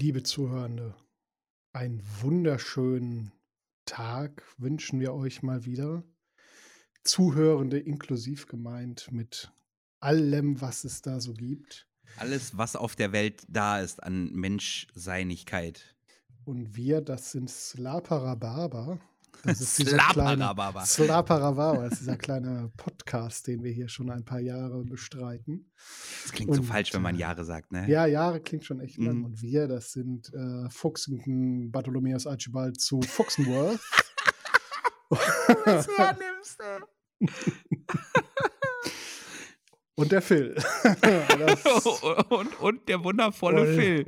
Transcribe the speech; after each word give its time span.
Liebe 0.00 0.22
Zuhörende, 0.22 0.94
einen 1.72 2.00
wunderschönen 2.20 3.32
Tag 3.84 4.44
wünschen 4.56 5.00
wir 5.00 5.12
euch 5.12 5.42
mal 5.42 5.64
wieder. 5.64 6.04
Zuhörende 7.02 7.80
inklusiv 7.80 8.46
gemeint 8.46 9.10
mit 9.10 9.52
allem, 9.98 10.60
was 10.60 10.84
es 10.84 11.02
da 11.02 11.18
so 11.18 11.34
gibt. 11.34 11.88
Alles, 12.16 12.56
was 12.56 12.76
auf 12.76 12.94
der 12.94 13.10
Welt 13.10 13.42
da 13.48 13.80
ist 13.80 14.00
an 14.00 14.30
Menschseinigkeit. 14.34 15.96
Und 16.44 16.76
wir, 16.76 17.00
das 17.00 17.32
sind 17.32 17.50
Slaparababa. 17.50 19.00
Das 19.44 19.60
ist 19.60 19.78
dieser 19.78 19.98
Slaparababa. 19.98 21.84
ist 21.84 22.00
dieser 22.00 22.16
kleine 22.16 22.70
Podcast, 22.76 23.46
den 23.46 23.62
wir 23.62 23.72
hier 23.72 23.88
schon 23.88 24.10
ein 24.10 24.24
paar 24.24 24.40
Jahre 24.40 24.84
bestreiten. 24.84 25.70
Das 26.22 26.32
klingt 26.32 26.54
so 26.54 26.60
Und, 26.60 26.66
falsch, 26.66 26.92
wenn 26.94 27.02
man 27.02 27.16
äh, 27.16 27.20
Jahre 27.20 27.44
sagt, 27.44 27.72
ne? 27.72 27.88
Ja, 27.88 28.06
Jahre 28.06 28.40
klingt 28.40 28.64
schon 28.64 28.80
echt 28.80 28.98
lang. 28.98 29.18
Mhm. 29.18 29.24
Und 29.26 29.42
wir, 29.42 29.68
das 29.68 29.92
sind 29.92 30.32
äh, 30.34 30.68
Fuchsen, 30.70 31.70
Bartholomäus 31.70 32.26
Archibald 32.26 32.80
zu 32.80 33.00
Fuchsenworth. 33.00 33.80
hernimmst, 35.96 36.60
Und 39.98 40.12
der 40.12 40.22
Phil. 40.22 40.54
und, 42.28 42.60
und 42.60 42.88
der 42.88 43.02
wundervolle 43.02 43.62
Und- 43.62 43.76
Phil. 43.76 44.04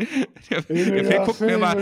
Der, 0.49 0.63
der 0.63 1.05
Phil 1.05 1.25
guckt 1.25 1.41
mir 1.41 1.59
mal 1.59 1.75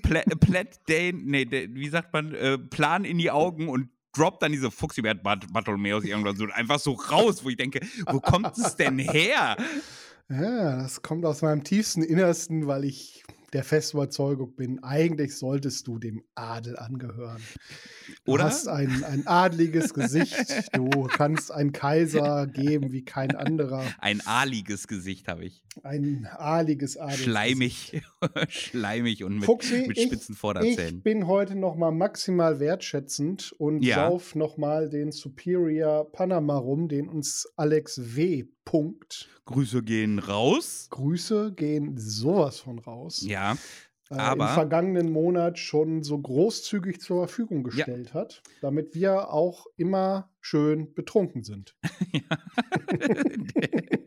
Plat 0.00 0.80
Dane, 0.88 1.12
nee, 1.22 1.44
der, 1.44 1.74
wie 1.74 1.90
sagt 1.90 2.14
man, 2.14 2.32
äh, 2.34 2.56
Plan 2.56 3.04
in 3.04 3.18
die 3.18 3.30
Augen 3.30 3.68
und 3.68 3.90
droppt 4.14 4.42
dann 4.42 4.52
diese 4.52 4.70
Fuchsibert 4.70 5.22
Bartholomäus 5.22 6.04
irgendwann 6.04 6.36
so 6.36 6.46
einfach 6.50 6.78
so 6.78 6.92
raus, 6.92 7.44
wo 7.44 7.50
ich 7.50 7.58
denke, 7.58 7.80
wo 8.10 8.18
kommt 8.18 8.56
es 8.56 8.76
denn 8.76 8.98
her? 8.98 9.58
Ja, 10.30 10.76
das 10.82 11.02
kommt 11.02 11.26
aus 11.26 11.42
meinem 11.42 11.64
tiefsten 11.64 12.02
Innersten, 12.02 12.66
weil 12.66 12.84
ich 12.86 13.24
der 13.52 13.62
festen 13.64 13.96
Überzeugung 13.98 14.54
bin, 14.56 14.82
eigentlich 14.82 15.36
solltest 15.36 15.86
du 15.86 15.98
dem 15.98 16.22
Adel 16.34 16.76
angehören. 16.78 17.40
Du 18.24 18.32
Oder? 18.32 18.44
hast 18.44 18.68
ein, 18.68 19.04
ein 19.04 19.26
adliges 19.26 19.94
Gesicht. 19.94 20.36
Du 20.72 20.88
kannst 21.04 21.50
einen 21.52 21.72
Kaiser 21.72 22.46
geben 22.52 22.92
wie 22.92 23.04
kein 23.04 23.34
anderer. 23.36 23.84
Ein 23.98 24.20
aaliges 24.26 24.86
Gesicht 24.88 25.28
habe 25.28 25.44
ich. 25.44 25.62
Ein 25.82 26.26
adliges 26.36 26.96
Adel. 26.96 27.16
Schleimig, 27.18 28.02
schleimig 28.48 29.24
und 29.24 29.36
mit, 29.36 29.44
Fuchsi, 29.44 29.84
mit 29.88 29.96
ich- 29.98 30.06
spitzen 30.06 30.32
Ich 30.34 30.38
Vorderzähnen. 30.40 31.02
bin 31.02 31.26
heute 31.26 31.54
noch 31.54 31.76
mal 31.76 31.90
maximal 31.92 32.58
wertschätzend 32.60 33.52
und 33.58 33.82
Ja. 33.82 34.08
sauf 34.08 34.34
noch 34.34 34.56
mal 34.56 34.88
den 34.88 35.12
Superior 35.12 36.10
Panama 36.12 36.56
rum, 36.56 36.88
den 36.88 37.08
uns 37.08 37.46
Alex 37.56 38.00
W. 38.16 38.44
Punkt. 38.64 39.28
Grüße 39.44 39.80
gehen 39.84 40.18
raus. 40.18 40.88
Grüße 40.90 41.52
gehen 41.52 41.96
sowas 41.96 42.58
von 42.58 42.80
raus. 42.80 43.22
Ja, 43.24 43.35
äh, 44.10 44.14
aber- 44.14 44.48
im 44.48 44.54
vergangenen 44.54 45.10
Monat 45.10 45.58
schon 45.58 46.02
so 46.02 46.18
großzügig 46.18 47.00
zur 47.00 47.26
Verfügung 47.26 47.64
gestellt 47.64 48.14
hat, 48.14 48.42
damit 48.60 48.94
wir 48.94 49.30
auch 49.32 49.66
immer 49.76 50.30
schön 50.40 50.94
betrunken 50.94 51.42
sind. 51.42 51.76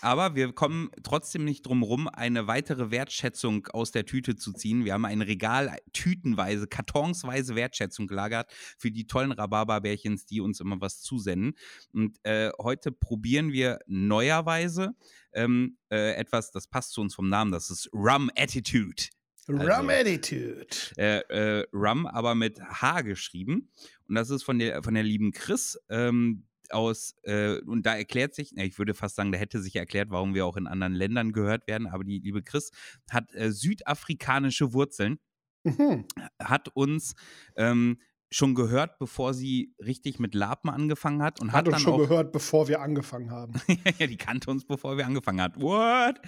Aber 0.00 0.34
wir 0.34 0.52
kommen 0.52 0.90
trotzdem 1.02 1.44
nicht 1.44 1.66
drum 1.66 1.82
rum, 1.82 2.08
eine 2.08 2.46
weitere 2.46 2.90
Wertschätzung 2.90 3.66
aus 3.68 3.90
der 3.90 4.04
Tüte 4.06 4.36
zu 4.36 4.52
ziehen. 4.52 4.84
Wir 4.84 4.94
haben 4.94 5.04
ein 5.04 5.22
Regal 5.22 5.76
tütenweise, 5.92 6.66
kartonsweise 6.66 7.54
Wertschätzung 7.54 8.06
gelagert 8.06 8.50
für 8.78 8.90
die 8.90 9.06
tollen 9.06 9.32
Rhabarberbärchens, 9.32 10.26
die 10.26 10.40
uns 10.40 10.60
immer 10.60 10.80
was 10.80 11.00
zusenden. 11.00 11.54
Und 11.92 12.18
äh, 12.24 12.50
heute 12.60 12.92
probieren 12.92 13.52
wir 13.52 13.78
neuerweise 13.86 14.94
ähm, 15.32 15.76
äh, 15.90 16.12
etwas, 16.14 16.50
das 16.50 16.66
passt 16.66 16.92
zu 16.92 17.00
uns 17.00 17.14
vom 17.14 17.28
Namen, 17.28 17.52
das 17.52 17.70
ist 17.70 17.90
Rum 17.92 18.30
Attitude. 18.36 19.02
Also- 19.48 19.62
Rum 19.62 19.88
Attitude. 19.90 20.66
äh, 20.96 21.18
äh, 21.60 21.66
Rum, 21.72 22.06
aber 22.06 22.34
mit 22.34 22.60
H 22.60 23.02
geschrieben. 23.02 23.70
Und 24.08 24.14
das 24.16 24.30
ist 24.30 24.42
von 24.42 24.58
der, 24.58 24.82
von 24.82 24.94
der 24.94 25.04
lieben 25.04 25.30
Chris 25.30 25.78
ähm, 25.88 26.44
aus, 26.72 27.14
äh, 27.22 27.58
und 27.60 27.84
da 27.86 27.96
erklärt 27.96 28.34
sich, 28.34 28.52
na, 28.54 28.64
ich 28.64 28.78
würde 28.78 28.94
fast 28.94 29.16
sagen, 29.16 29.32
da 29.32 29.38
hätte 29.38 29.60
sich 29.60 29.76
erklärt, 29.76 30.10
warum 30.10 30.34
wir 30.34 30.46
auch 30.46 30.56
in 30.56 30.66
anderen 30.66 30.94
Ländern 30.94 31.32
gehört 31.32 31.66
werden, 31.68 31.86
aber 31.86 32.04
die 32.04 32.18
liebe 32.18 32.42
Chris 32.42 32.70
hat 33.10 33.34
äh, 33.34 33.52
südafrikanische 33.52 34.72
Wurzeln, 34.72 35.18
Mhm. 35.64 36.04
hat 36.40 36.68
uns 36.76 37.14
ähm, 37.56 37.98
schon 38.30 38.54
gehört, 38.54 38.98
bevor 38.98 39.34
sie 39.34 39.74
richtig 39.84 40.18
mit 40.18 40.34
Lapen 40.34 40.70
angefangen 40.70 41.22
hat 41.22 41.40
und 41.40 41.52
hat, 41.52 41.66
Hat 41.66 41.74
uns 41.74 41.82
schon 41.82 41.98
gehört, 41.98 42.32
bevor 42.32 42.68
wir 42.68 42.80
angefangen 42.80 43.30
haben. 43.30 43.54
ja, 43.98 44.06
die 44.06 44.16
kannte 44.16 44.50
uns, 44.50 44.64
bevor 44.64 44.96
wir 44.96 45.06
angefangen 45.06 45.40
hat. 45.40 45.60
What? 45.60 46.20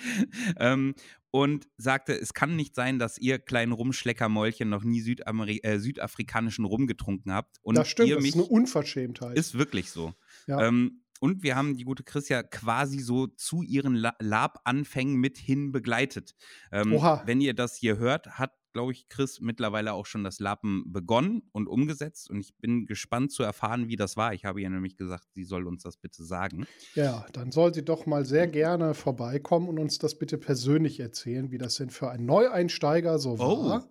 Ähm, 0.59 0.95
und 1.31 1.69
sagte, 1.77 2.15
es 2.15 2.35
kann 2.35 2.57
nicht 2.57 2.75
sein, 2.75 2.99
dass 2.99 3.19
ihr 3.19 3.39
kleinen 3.39 3.73
Rumschleckermäulchen 3.73 4.69
noch 4.69 4.83
nie 4.83 5.01
Südameri 5.01 5.61
äh, 5.63 5.79
südafrikanischen 5.79 6.65
Rum 6.65 6.87
getrunken 6.87 7.33
habt. 7.33 7.59
Und 7.63 7.77
das 7.77 7.89
stimmt, 7.89 8.09
ihr 8.09 8.15
das 8.17 8.23
mich 8.23 8.35
ist 8.35 8.41
eine 8.41 8.49
Unverschämtheit. 8.49 9.37
ist 9.37 9.59
wirklich 9.59 9.91
so. 9.91 10.15
Ja. 10.49 10.67
Ähm, 10.67 11.03
und 11.21 11.43
wir 11.43 11.57
haben 11.57 11.77
die 11.77 11.85
gute 11.85 12.05
Chris 12.05 12.29
ja 12.29 12.43
quasi 12.43 13.01
so 13.01 13.27
zu 13.27 13.63
ihren 13.63 13.95
La 13.95 14.15
Lab-Anfängen 14.21 15.17
mithin 15.17 15.73
begleitet. 15.73 16.35
Ähm, 16.73 16.93
Oha. 16.95 17.23
wenn 17.27 17.41
ihr 17.41 17.55
das 17.55 17.77
hier 17.77 17.99
hört, 17.99 18.39
hat, 18.39 18.53
glaube 18.73 18.93
ich, 18.93 19.09
Chris 19.09 19.41
mittlerweile 19.41 19.95
auch 19.95 20.07
schon 20.07 20.23
das 20.23 20.39
Lappen 20.39 20.85
begonnen 20.93 21.43
und 21.53 21.67
umgesetzt. 21.67 22.31
Und 22.31 22.39
ich 22.39 22.55
bin 22.59 22.87
gespannt 22.87 23.33
zu 23.33 23.43
erfahren, 23.43 23.89
wie 23.89 23.97
das 23.97 24.17
war. 24.17 24.33
Ich 24.33 24.45
habe 24.45 24.61
ihr 24.61 24.71
nämlich 24.71 24.97
gesagt, 24.97 25.27
sie 25.35 25.45
soll 25.45 25.67
uns 25.67 25.83
das 25.83 25.97
bitte 25.97 26.23
sagen. 26.23 26.67
Ja, 26.95 27.27
dann 27.33 27.51
soll 27.51 27.75
sie 27.75 27.85
doch 27.85 28.07
mal 28.07 28.25
sehr 28.25 28.47
gerne 28.47 28.95
vorbeikommen 28.95 29.69
und 29.69 29.79
uns 29.81 29.99
das 29.99 30.17
bitte 30.19 30.39
persönlich 30.39 31.01
erzählen, 31.01 31.51
wie 31.51 31.59
das 31.59 31.77
denn 31.77 31.91
für 31.91 32.11
einen 32.11 32.27
Neueinsteiger 32.27 33.19
so 33.19 33.33
Oh, 33.41 33.69
war, 33.69 33.89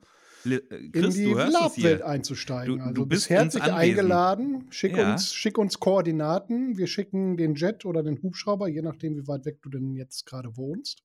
äh, 0.52 0.76
in 0.78 0.92
Chris, 0.92 1.16
die 1.16 1.34
hörst 1.36 1.48
es 1.48 1.54
Lab-Welt 1.54 2.02
einzusteigen. 2.02 2.78
Du- 2.78 2.82
also 2.82 2.94
du 2.94 3.06
bist 3.06 3.30
herzlich 3.30 3.64
eingeladen. 3.64 4.66
Schick, 4.70 4.96
Ja. 4.98 5.12
uns, 5.12 5.34
schick 5.34 5.58
uns 5.58 5.80
Koordinaten. 5.80 6.78
Wir 6.78 6.88
schicken 6.88 7.38
den 7.38 7.56
Jet 7.56 7.86
oder 7.86 8.04
den 8.04 8.22
Hubschrauber, 8.22 8.68
je 8.68 8.82
nachdem, 8.82 9.16
wie 9.16 9.28
weit 9.28 9.46
weg 9.46 9.62
du 9.62 9.70
denn 9.70 9.96
jetzt 9.96 10.26
gerade 10.26 10.56
wohnst. 10.58 11.04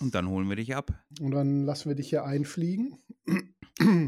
Und 0.00 0.14
dann 0.14 0.28
holen 0.28 0.48
wir 0.48 0.56
dich 0.56 0.74
ab. 0.74 0.92
Und 1.20 1.32
dann 1.32 1.64
lassen 1.64 1.88
wir 1.90 1.94
dich 1.96 2.08
hier 2.08 2.24
einfliegen. 2.24 2.94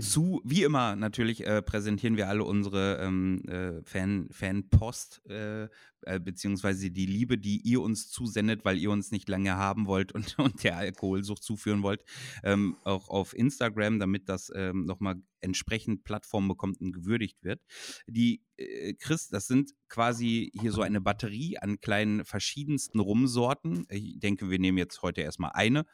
Zu, 0.01 0.43
wie 0.45 0.63
immer, 0.65 0.97
natürlich 0.97 1.47
äh, 1.47 1.63
präsentieren 1.63 2.17
wir 2.17 2.29
alle 2.29 2.45
unsere 2.45 2.99
ähm, 3.01 3.43
äh, 3.49 3.83
Fan, 3.85 4.29
Fanpost, 4.31 5.23
äh, 5.29 5.69
äh, 6.03 6.21
beziehungsweise 6.21 6.91
die 6.91 7.07
Liebe, 7.07 7.39
die 7.39 7.61
ihr 7.63 7.81
uns 7.81 8.11
zusendet, 8.11 8.65
weil 8.65 8.77
ihr 8.77 8.91
uns 8.91 9.11
nicht 9.11 9.29
lange 9.29 9.57
haben 9.57 9.87
wollt 9.87 10.13
und, 10.13 10.39
und 10.39 10.63
der 10.65 10.77
Alkoholsucht 10.77 11.43
zuführen 11.43 11.83
wollt, 11.83 12.05
ähm, 12.43 12.77
auch 12.85 13.09
auf 13.09 13.35
Instagram, 13.37 13.99
damit 13.99 14.29
das 14.29 14.53
ähm, 14.55 14.85
nochmal 14.85 15.17
entsprechend 15.41 16.05
Plattform 16.05 16.49
bekommt 16.49 16.81
und 16.81 16.93
gewürdigt 16.93 17.43
wird. 17.43 17.61
Die, 18.07 18.43
äh, 18.57 18.95
Chris, 18.95 19.29
das 19.29 19.47
sind 19.47 19.73
quasi 19.89 20.53
hier 20.61 20.73
so 20.73 20.83
eine 20.83 21.01
Batterie 21.01 21.59
an 21.59 21.81
kleinen 21.81 22.25
verschiedensten 22.25 23.01
Rumsorten. 23.01 23.87
Ich 23.89 24.19
denke, 24.19 24.51
wir 24.51 24.59
nehmen 24.59 24.79
jetzt 24.79 25.03
heute 25.03 25.23
erstmal 25.23 25.53
eine. 25.55 25.87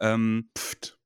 Ähm, 0.00 0.50
Pft. 0.56 0.98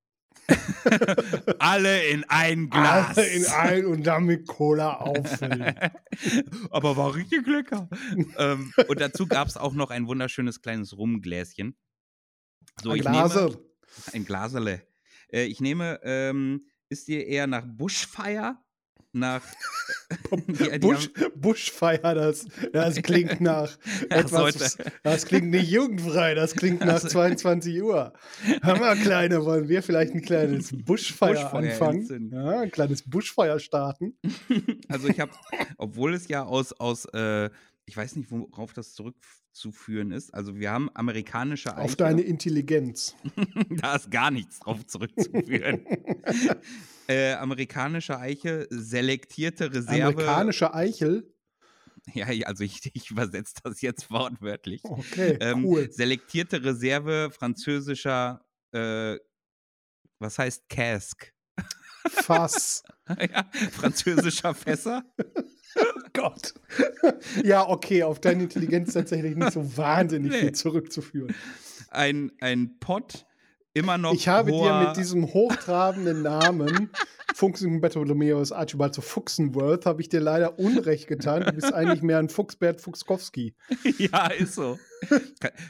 alle 1.58 2.06
in 2.08 2.24
ein 2.28 2.70
Glas. 2.70 3.16
Alle 3.18 3.26
in 3.28 3.44
ein 3.46 3.86
und 3.86 4.06
damit 4.06 4.46
Cola 4.46 4.94
auffüllen. 4.94 5.74
Aber 6.70 6.96
war 6.96 7.14
richtig 7.14 7.46
lecker. 7.46 7.88
ähm, 8.38 8.72
und 8.88 9.00
dazu 9.00 9.26
gab 9.26 9.48
es 9.48 9.56
auch 9.56 9.74
noch 9.74 9.90
ein 9.90 10.06
wunderschönes 10.06 10.62
kleines 10.62 10.96
Rumgläschen. 10.96 11.76
So, 12.82 12.90
Ein 12.90 12.96
ich 12.96 13.02
Glase. 13.02 13.44
nehme 13.46 13.58
ein 14.12 14.24
Glasele. 14.24 14.86
Äh, 15.32 15.44
ich 15.44 15.60
nehme, 15.60 16.00
ähm, 16.02 16.66
ist 16.88 17.08
dir 17.08 17.26
eher 17.26 17.46
nach 17.46 17.64
Bushfire? 17.66 18.56
Nach 19.18 19.42
die, 20.46 20.70
die 20.70 20.78
Busch, 20.78 21.10
Buschfeier, 21.34 22.14
das, 22.14 22.46
das 22.72 22.96
klingt 23.02 23.40
nach 23.40 23.76
etwas. 24.10 24.30
sollte. 24.54 24.92
Das 25.02 25.26
klingt 25.26 25.48
nicht 25.50 25.68
jugendfrei, 25.70 26.34
das 26.34 26.54
klingt 26.54 26.80
nach 26.80 26.94
Also- 26.94 27.08
22 27.08 27.82
Uhr. 27.82 28.12
Hammer, 28.62 28.96
Kleine, 28.96 29.44
wollen 29.44 29.68
wir 29.68 29.82
vielleicht 29.82 30.14
ein 30.14 30.22
kleines 30.22 30.70
Buschfeuer, 30.84 31.34
Buschfeuer 31.34 31.54
anfangen? 31.54 32.30
Ja, 32.32 32.60
ein 32.60 32.70
kleines 32.70 33.02
Buschfeuer 33.08 33.58
starten. 33.58 34.16
also 34.88 35.08
ich 35.08 35.20
habe, 35.20 35.32
obwohl 35.76 36.14
es 36.14 36.28
ja 36.28 36.44
aus, 36.44 36.72
aus 36.72 37.04
äh, 37.06 37.50
ich 37.88 37.96
weiß 37.96 38.16
nicht, 38.16 38.30
worauf 38.30 38.74
das 38.74 38.92
zurückzuführen 38.92 40.12
ist. 40.12 40.34
Also 40.34 40.54
wir 40.56 40.70
haben 40.70 40.90
amerikanische 40.94 41.74
Eiche. 41.74 41.84
Auf 41.84 41.96
deine 41.96 42.20
Intelligenz. 42.20 43.16
da 43.70 43.96
ist 43.96 44.10
gar 44.10 44.30
nichts 44.30 44.60
drauf 44.60 44.86
zurückzuführen. 44.86 45.86
äh, 47.08 47.32
amerikanische 47.32 48.18
Eiche, 48.18 48.66
selektierte 48.68 49.72
Reserve. 49.72 50.02
Amerikanische 50.02 50.74
Eichel? 50.74 51.34
Ja, 52.12 52.26
also 52.46 52.62
ich, 52.62 52.90
ich 52.94 53.10
übersetze 53.10 53.54
das 53.64 53.80
jetzt 53.80 54.10
wortwörtlich. 54.10 54.82
Okay, 54.84 55.38
ähm, 55.40 55.64
cool. 55.64 55.90
Selektierte 55.90 56.62
Reserve 56.62 57.30
französischer, 57.30 58.44
äh, 58.72 59.16
was 60.18 60.38
heißt 60.38 60.68
Cask? 60.68 61.32
Fass. 62.06 62.82
ja, 63.08 63.50
französischer 63.72 64.54
Fässer. 64.54 65.04
Oh 65.76 66.08
Gott. 66.12 66.54
ja, 67.44 67.68
okay, 67.68 68.02
auf 68.02 68.20
deine 68.20 68.44
Intelligenz 68.44 68.92
tatsächlich 68.92 69.36
nicht 69.36 69.52
so 69.52 69.76
wahnsinnig 69.76 70.32
nee. 70.32 70.38
viel 70.38 70.52
zurückzuführen. 70.52 71.34
Ein, 71.90 72.32
ein 72.40 72.78
Pott 72.80 73.26
immer 73.74 73.98
noch. 73.98 74.14
Ich 74.14 74.28
habe 74.28 74.50
dir 74.50 74.86
mit 74.86 74.96
diesem 74.96 75.26
hochtrabenden 75.32 76.22
Namen 76.22 76.90
Fuchsen 77.34 77.80
Bartholomäus 77.80 78.50
Archibald 78.50 78.94
zu 78.94 79.00
Fuchsenworth 79.00 79.86
habe 79.86 80.00
ich 80.00 80.08
dir 80.08 80.20
leider 80.20 80.58
Unrecht 80.58 81.06
getan. 81.06 81.44
Du 81.44 81.52
bist 81.52 81.72
eigentlich 81.72 82.02
mehr 82.02 82.18
ein 82.18 82.28
Fuchsbert 82.28 82.80
Fuchskowski. 82.80 83.54
ja, 83.98 84.26
ist 84.26 84.54
so. 84.54 84.78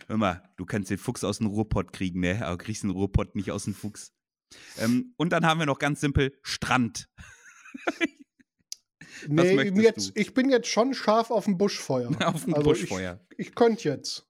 Hör 0.06 0.16
mal, 0.16 0.42
du 0.56 0.64
kannst 0.64 0.90
den 0.90 0.98
Fuchs 0.98 1.24
aus 1.24 1.38
dem 1.38 1.48
Ruhrpott 1.48 1.92
kriegen, 1.92 2.20
ne? 2.20 2.44
Aber 2.46 2.56
kriegst 2.56 2.84
den 2.84 2.90
Ruhrpott 2.90 3.34
nicht 3.34 3.50
aus 3.50 3.64
dem 3.64 3.74
Fuchs. 3.74 4.14
Ähm, 4.78 5.12
und 5.18 5.30
dann 5.30 5.44
haben 5.44 5.58
wir 5.58 5.66
noch 5.66 5.78
ganz 5.78 6.00
simpel 6.00 6.32
Strand. 6.42 7.10
nee, 9.28 9.70
jetzt, 9.80 10.12
ich 10.14 10.34
bin 10.34 10.50
jetzt 10.50 10.68
schon 10.68 10.94
scharf 10.94 11.30
auf 11.30 11.46
ein 11.46 11.58
Buschfeuer. 11.58 12.10
auf 12.24 12.46
ein 12.46 12.54
also 12.54 12.70
Buschfeuer. 12.70 13.20
Ich, 13.36 13.48
ich 13.48 13.54
könnte 13.54 13.88
jetzt. 13.88 14.26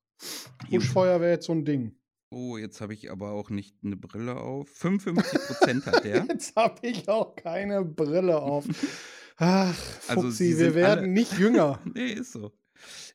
Buschfeuer 0.71 1.21
wäre 1.21 1.33
jetzt 1.33 1.47
so 1.47 1.53
ein 1.53 1.65
Ding. 1.65 1.99
Oh, 2.31 2.59
jetzt 2.59 2.81
habe 2.81 2.93
ich 2.93 3.11
aber 3.11 3.33
auch 3.33 3.49
nicht 3.49 3.77
eine 3.83 3.97
Brille 3.97 4.37
auf. 4.37 4.69
55 4.69 5.41
Prozent 5.41 5.87
hat 5.87 6.05
der. 6.05 6.27
jetzt 6.29 6.55
habe 6.57 6.87
ich 6.87 7.09
auch 7.09 7.35
keine 7.37 7.85
Brille 7.85 8.41
auf. 8.41 8.67
Ach, 9.37 9.77
also 10.09 10.23
Fuchsi, 10.23 10.53
also 10.53 10.59
wir 10.59 10.75
werden 10.75 10.99
alle... 11.05 11.09
nicht 11.09 11.39
jünger. 11.39 11.81
nee, 11.95 12.13
ist 12.13 12.33
so. 12.33 12.53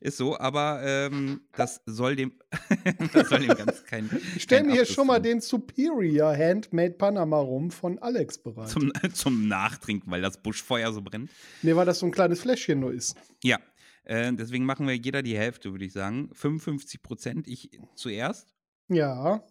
Ist 0.00 0.16
so, 0.16 0.38
aber 0.38 0.82
ähm, 0.84 1.42
das 1.56 1.80
soll 1.86 2.16
dem, 2.16 2.32
das 3.12 3.28
soll 3.28 3.40
dem 3.40 3.56
ganz 3.56 3.84
kein. 3.84 4.10
Ich 4.36 4.42
stelle 4.42 4.64
mir 4.64 4.72
hier 4.72 4.86
schon 4.86 5.06
mal 5.06 5.20
den 5.20 5.40
Superior 5.40 6.36
Handmade 6.36 6.94
Panama 6.94 7.38
rum 7.38 7.70
von 7.70 7.98
Alex 7.98 8.38
bereit. 8.38 8.68
Zum, 8.68 8.92
zum 9.12 9.48
Nachtrinken, 9.48 10.10
weil 10.10 10.22
das 10.22 10.42
Buschfeuer 10.42 10.92
so 10.92 11.02
brennt. 11.02 11.30
Nee, 11.62 11.74
weil 11.74 11.86
das 11.86 11.98
so 11.98 12.06
ein 12.06 12.12
kleines 12.12 12.40
Fläschchen 12.40 12.80
nur 12.80 12.92
ist. 12.92 13.16
Ja, 13.42 13.58
äh, 14.04 14.32
deswegen 14.32 14.64
machen 14.64 14.86
wir 14.86 14.96
jeder 14.96 15.22
die 15.22 15.36
Hälfte, 15.36 15.72
würde 15.72 15.84
ich 15.84 15.92
sagen. 15.92 16.30
55 16.34 17.02
Prozent. 17.02 17.48
Ich 17.48 17.70
zuerst. 17.94 18.54
Ja. 18.88 19.42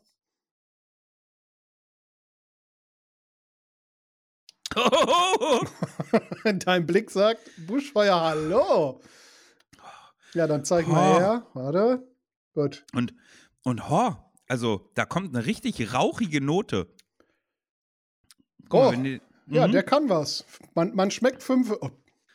Dein 6.66 6.86
Blick 6.86 7.12
sagt, 7.12 7.50
Buschfeuer, 7.68 8.20
hallo. 8.20 9.02
Ja, 10.34 10.48
dann 10.48 10.66
zeig 10.66 10.88
mal 10.88 11.20
her. 11.20 11.48
Warte. 11.54 12.08
Gut. 12.54 12.86
Und, 12.94 13.14
und 13.64 13.90
ho, 13.90 14.16
also 14.48 14.90
da 14.96 15.06
kommt 15.06 15.36
eine 15.36 15.46
richtig 15.46 15.94
rauchige 15.94 16.42
Note. 16.42 16.94
oh, 18.70 18.92
mal, 18.92 19.04
die, 19.04 19.22
ja, 19.48 19.68
mhm. 19.68 19.72
der 19.72 19.84
kann 19.84 20.10
was. 20.10 20.46
Man, 20.76 20.96
man 20.96 21.12
schmeckt 21.12 21.44
fünf, 21.44 21.72
oh, 21.82 21.90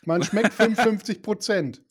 man 0.05 0.23
schmeckt 0.23 0.53
55 0.55 1.23
Prozent. 1.23 1.83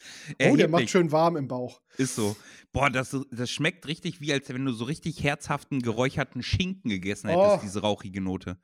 oh, 0.41 0.55
der 0.55 0.67
macht 0.67 0.89
schön 0.89 1.11
warm 1.11 1.37
im 1.37 1.47
Bauch. 1.47 1.81
Ist 1.97 2.15
so. 2.15 2.35
Boah, 2.73 2.89
das, 2.89 3.15
das 3.31 3.49
schmeckt 3.49 3.87
richtig 3.87 4.21
wie, 4.21 4.33
als 4.33 4.49
wenn 4.49 4.65
du 4.65 4.71
so 4.71 4.85
richtig 4.85 5.23
herzhaften, 5.23 5.81
geräucherten 5.81 6.43
Schinken 6.43 6.89
gegessen 6.89 7.29
hättest, 7.29 7.57
oh. 7.57 7.59
diese 7.63 7.81
rauchige 7.81 8.21
Note. 8.21 8.59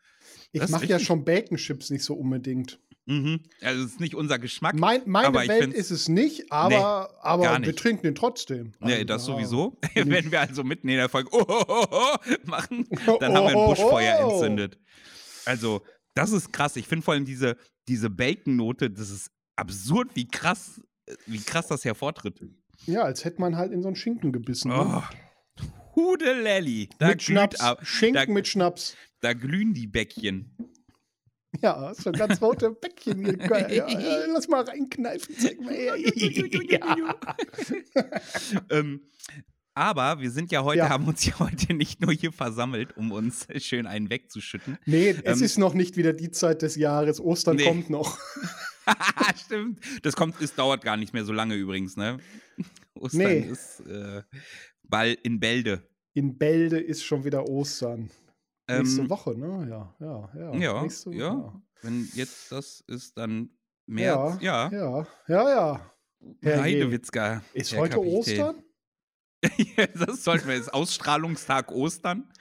Das 0.53 0.65
ich 0.65 0.69
mache 0.69 0.85
ja 0.85 0.99
schon 0.99 1.23
Bacon 1.25 1.57
Chips 1.57 1.89
nicht 1.89 2.03
so 2.03 2.15
unbedingt. 2.15 2.79
Mhm. 3.05 3.41
Also, 3.61 3.83
es 3.83 3.91
ist 3.91 3.99
nicht 3.99 4.15
unser 4.15 4.39
Geschmack. 4.39 4.75
Mein, 4.75 5.01
meine 5.05 5.33
Welt 5.33 5.73
ist 5.73 5.91
es 5.91 6.07
nicht, 6.07 6.51
aber, 6.51 7.09
nee, 7.11 7.17
aber 7.21 7.59
nicht. 7.59 7.67
wir 7.67 7.75
trinken 7.75 8.03
den 8.03 8.15
trotzdem. 8.15 8.73
Also, 8.79 8.95
nee, 8.95 9.03
das 9.03 9.25
sowieso. 9.25 9.77
Wenn 9.95 10.31
wir 10.31 10.39
also 10.39 10.63
mitten 10.63 10.87
in 10.87 10.97
der 10.97 11.09
Folge 11.09 11.29
oh, 11.31 11.43
oh, 11.47 11.65
oh, 11.67 11.85
oh 11.91 12.15
machen, 12.45 12.87
dann 13.19 13.33
haben 13.33 13.47
wir 13.47 13.57
ein 13.57 13.67
Buschfeuer 13.67 14.19
entzündet. 14.19 14.79
Also, 15.45 15.81
das 16.13 16.31
ist 16.31 16.53
krass. 16.53 16.75
Ich 16.77 16.87
finde 16.87 17.03
vor 17.03 17.13
allem 17.13 17.25
diese, 17.25 17.57
diese 17.87 18.09
Bacon-Note, 18.09 18.89
das 18.89 19.09
ist 19.09 19.31
absurd, 19.55 20.11
wie 20.15 20.27
krass, 20.27 20.81
wie 21.25 21.41
krass 21.41 21.67
das 21.67 21.83
hervortritt. 21.83 22.39
Ja, 22.85 23.03
als 23.03 23.25
hätte 23.25 23.41
man 23.41 23.57
halt 23.57 23.71
in 23.71 23.81
so 23.81 23.87
einen 23.87 23.95
Schinken 23.95 24.31
gebissen. 24.31 24.69
Ne? 24.69 24.77
Oh. 24.79 25.63
Hudelelli. 25.95 26.89
Da 26.99 27.09
mit 27.09 27.21
Schnaps. 27.21 27.59
Ab, 27.59 27.85
Schinken 27.85 28.27
da, 28.27 28.33
mit 28.33 28.47
Schnaps. 28.47 28.95
Da 29.21 29.33
glühen 29.33 29.73
die 29.73 29.87
Bäckchen. 29.87 30.55
Ja, 31.61 31.93
so 31.93 32.11
ganz 32.11 32.41
rote 32.41 32.71
Bäckchen 32.71 33.23
hier. 33.23 33.37
Ja, 33.69 33.87
ja, 33.87 34.25
lass 34.33 34.47
mal 34.47 34.63
reinkneifen, 34.63 35.35
zeig 35.37 35.61
mal 35.61 35.73
her. 35.73 35.95
ja. 36.69 37.07
ähm, 38.69 39.01
aber 39.75 40.19
wir 40.19 40.29
sind 40.29 40.51
ja 40.51 40.63
heute, 40.63 40.79
ja. 40.79 40.89
haben 40.89 41.07
uns 41.07 41.25
ja 41.25 41.39
heute 41.39 41.73
nicht 41.73 42.01
nur 42.01 42.13
hier 42.13 42.31
versammelt, 42.31 42.95
um 42.97 43.11
uns 43.11 43.47
schön 43.57 43.87
einen 43.87 44.09
wegzuschütten. 44.09 44.77
Nee, 44.85 45.09
ähm, 45.09 45.21
es 45.23 45.41
ist 45.41 45.57
noch 45.57 45.73
nicht 45.73 45.97
wieder 45.97 46.13
die 46.13 46.31
Zeit 46.31 46.61
des 46.61 46.75
Jahres. 46.75 47.19
Ostern 47.19 47.55
nee. 47.55 47.63
kommt 47.63 47.89
noch. 47.89 48.19
Stimmt. 49.45 49.79
Das 50.03 50.15
kommt, 50.15 50.41
es 50.41 50.53
dauert 50.55 50.83
gar 50.83 50.97
nicht 50.97 51.13
mehr 51.13 51.25
so 51.25 51.33
lange 51.33 51.55
übrigens, 51.55 51.97
ne? 51.97 52.19
Ostern 52.93 53.27
nee. 53.27 53.39
ist 53.39 53.79
äh, 53.87 54.21
bald 54.83 55.19
in 55.21 55.39
Bälde. 55.39 55.87
In 56.13 56.37
Bälde 56.37 56.79
ist 56.79 57.03
schon 57.03 57.23
wieder 57.23 57.47
Ostern. 57.49 58.11
Ähm, 58.67 58.83
nächste 58.83 59.09
Woche, 59.09 59.37
ne? 59.37 59.67
Ja, 59.69 59.95
ja, 59.99 60.29
ja. 60.35 60.55
Ja, 60.55 60.83
nächste, 60.83 61.11
ja. 61.11 61.33
ja. 61.33 61.61
Wenn 61.81 62.09
jetzt 62.13 62.51
das 62.51 62.81
ist, 62.87 63.17
dann 63.17 63.49
März. 63.85 64.41
Ja, 64.41 64.71
ja, 64.71 65.07
ja, 65.27 65.49
ja. 65.49 65.91
ja. 66.41 66.61
Heidewitzka. 66.61 67.43
Ist 67.53 67.75
heute 67.75 67.95
Kapitän. 67.95 68.17
Ostern? 68.17 68.63
das 70.07 70.23
sollten 70.23 70.47
wir 70.47 70.55
jetzt. 70.55 70.73
Ausstrahlungstag 70.73 71.71
Ostern. 71.71 72.31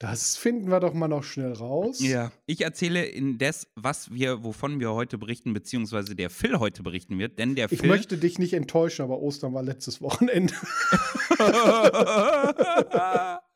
Das 0.00 0.36
finden 0.36 0.70
wir 0.70 0.78
doch 0.78 0.94
mal 0.94 1.08
noch 1.08 1.24
schnell 1.24 1.52
raus. 1.52 1.98
Ja, 1.98 2.30
ich 2.46 2.60
erzähle 2.60 3.04
indes, 3.04 3.66
was 3.74 4.12
wir, 4.12 4.44
wovon 4.44 4.78
wir 4.78 4.92
heute 4.92 5.18
berichten, 5.18 5.54
beziehungsweise 5.54 6.14
der 6.14 6.30
Phil 6.30 6.60
heute 6.60 6.84
berichten 6.84 7.18
wird, 7.18 7.40
denn 7.40 7.56
der 7.56 7.64
ich 7.64 7.80
Phil. 7.80 7.86
Ich 7.86 7.96
möchte 7.96 8.16
dich 8.16 8.38
nicht 8.38 8.52
enttäuschen, 8.52 9.02
aber 9.02 9.18
Ostern 9.18 9.54
war 9.54 9.64
letztes 9.64 10.00
Wochenende. 10.00 10.54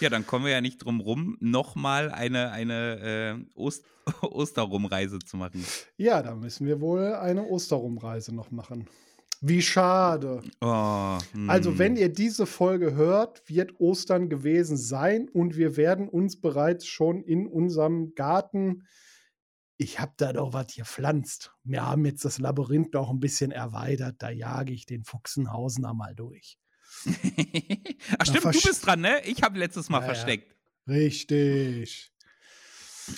ja, 0.00 0.08
dann 0.08 0.26
kommen 0.26 0.44
wir 0.44 0.52
ja 0.52 0.60
nicht 0.60 0.78
drum 0.78 1.00
rum, 1.00 1.36
nochmal 1.40 2.10
eine, 2.10 2.50
eine 2.50 3.44
äh, 3.54 3.58
Ost 3.58 3.84
Osterrumreise 4.22 5.18
zu 5.18 5.36
machen. 5.36 5.64
Ja, 5.96 6.22
da 6.22 6.34
müssen 6.34 6.66
wir 6.66 6.80
wohl 6.80 7.14
eine 7.14 7.44
Osterrumreise 7.44 8.34
noch 8.34 8.50
machen. 8.50 8.88
Wie 9.40 9.62
schade. 9.62 10.42
Oh, 10.60 11.18
also, 11.46 11.78
wenn 11.78 11.96
ihr 11.96 12.08
diese 12.08 12.44
Folge 12.44 12.96
hört, 12.96 13.48
wird 13.48 13.78
Ostern 13.78 14.28
gewesen 14.28 14.76
sein 14.76 15.28
und 15.28 15.56
wir 15.56 15.76
werden 15.76 16.08
uns 16.08 16.40
bereits 16.40 16.86
schon 16.86 17.22
in 17.22 17.46
unserem 17.46 18.14
Garten. 18.16 18.88
Ich 19.76 20.00
habe 20.00 20.12
da 20.16 20.32
doch 20.32 20.54
was 20.54 20.74
gepflanzt. 20.74 21.52
Wir 21.62 21.86
haben 21.86 22.04
jetzt 22.04 22.24
das 22.24 22.40
Labyrinth 22.40 22.94
noch 22.94 23.10
ein 23.10 23.20
bisschen 23.20 23.52
erweitert. 23.52 24.16
Da 24.18 24.30
jage 24.30 24.72
ich 24.72 24.86
den 24.86 25.04
Fuchsenhausener 25.04 25.94
mal 25.94 26.16
durch. 26.16 26.58
Ach, 28.18 28.26
stimmt, 28.26 28.44
du 28.44 28.60
bist 28.60 28.86
dran, 28.86 29.00
ne? 29.00 29.20
Ich 29.24 29.42
habe 29.42 29.58
letztes 29.58 29.88
Mal 29.88 30.00
ja, 30.00 30.06
versteckt. 30.06 30.54
Richtig. 30.88 32.12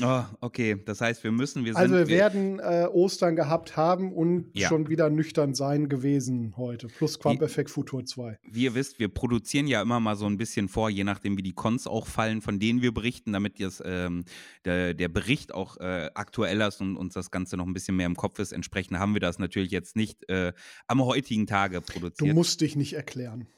Oh, 0.00 0.22
okay, 0.40 0.76
das 0.84 1.00
heißt, 1.00 1.24
wir 1.24 1.32
müssen, 1.32 1.64
wir 1.64 1.76
Also 1.76 1.94
wir 1.94 2.08
werden 2.08 2.58
äh, 2.58 2.86
Ostern 2.92 3.36
gehabt 3.36 3.76
haben 3.76 4.12
und 4.12 4.50
ja. 4.54 4.68
schon 4.68 4.88
wieder 4.88 5.10
nüchtern 5.10 5.54
sein 5.54 5.88
gewesen 5.88 6.54
heute. 6.56 6.86
Plus 6.86 7.18
Quamp 7.18 7.42
Effect 7.42 7.70
Futur 7.70 8.04
2. 8.04 8.38
Wie 8.42 8.64
ihr 8.64 8.74
wisst, 8.74 8.98
wir 8.98 9.08
produzieren 9.08 9.66
ja 9.66 9.82
immer 9.82 10.00
mal 10.00 10.16
so 10.16 10.26
ein 10.26 10.36
bisschen 10.36 10.68
vor, 10.68 10.90
je 10.90 11.04
nachdem, 11.04 11.36
wie 11.36 11.42
die 11.42 11.52
Cons 11.52 11.86
auch 11.86 12.06
fallen, 12.06 12.40
von 12.40 12.58
denen 12.58 12.82
wir 12.82 12.92
berichten, 12.92 13.32
damit 13.32 13.58
jetzt 13.58 13.82
ähm, 13.84 14.24
der, 14.64 14.94
der, 14.94 15.08
Bericht 15.08 15.52
auch 15.52 15.76
äh, 15.78 16.10
aktueller 16.14 16.68
ist 16.68 16.80
und 16.80 16.96
uns 16.96 17.14
das 17.14 17.30
Ganze 17.30 17.56
noch 17.56 17.66
ein 17.66 17.72
bisschen 17.72 17.96
mehr 17.96 18.06
im 18.06 18.16
Kopf 18.16 18.38
ist. 18.38 18.52
Entsprechend 18.52 18.98
haben 18.98 19.14
wir 19.14 19.20
das 19.20 19.38
natürlich 19.38 19.72
jetzt 19.72 19.96
nicht 19.96 20.28
äh, 20.28 20.52
am 20.86 21.04
heutigen 21.04 21.46
Tage 21.46 21.80
produziert. 21.80 22.30
Du 22.30 22.34
musst 22.34 22.60
dich 22.60 22.76
nicht 22.76 22.92
erklären. 22.92 23.48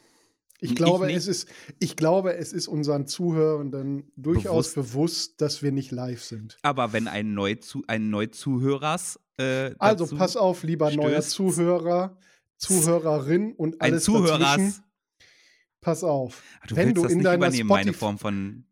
Ich 0.63 0.77
glaube, 0.77 1.11
ich 1.11 1.17
es 1.17 1.27
ist, 1.27 1.49
ich 1.81 1.97
glaube, 1.97 2.37
es 2.37 2.53
ist 2.53 2.69
unseren 2.69 3.09
Zuhörenden 3.09 4.13
durchaus 4.17 4.75
bewusst, 4.75 4.93
bewusst 4.93 5.41
dass 5.41 5.63
wir 5.63 5.73
nicht 5.73 5.91
live 5.91 6.23
sind. 6.23 6.57
Aber 6.63 6.93
wenn 6.93 7.09
ein, 7.09 7.35
Neuzu 7.35 7.83
ein 7.89 8.11
Neuzuhörers. 8.11 9.19
Äh, 9.39 9.75
also 9.79 10.07
pass 10.17 10.37
auf, 10.37 10.63
lieber 10.63 10.93
stößt. 10.93 11.03
neuer 11.03 11.21
Zuhörer, 11.23 12.17
Zuhörerin 12.59 13.55
und 13.55 13.81
alles 13.83 14.09
ein 14.09 14.15
Zuhörers. 14.15 14.39
Dazwischen. 14.39 14.85
Pass 15.81 16.05
auf. 16.05 16.43
Ah, 16.61 16.67
du 16.69 16.77
wenn 16.77 16.95
du 16.95 17.05
in 17.07 17.23
deiner 17.25 17.53
Spotify, 17.53 18.15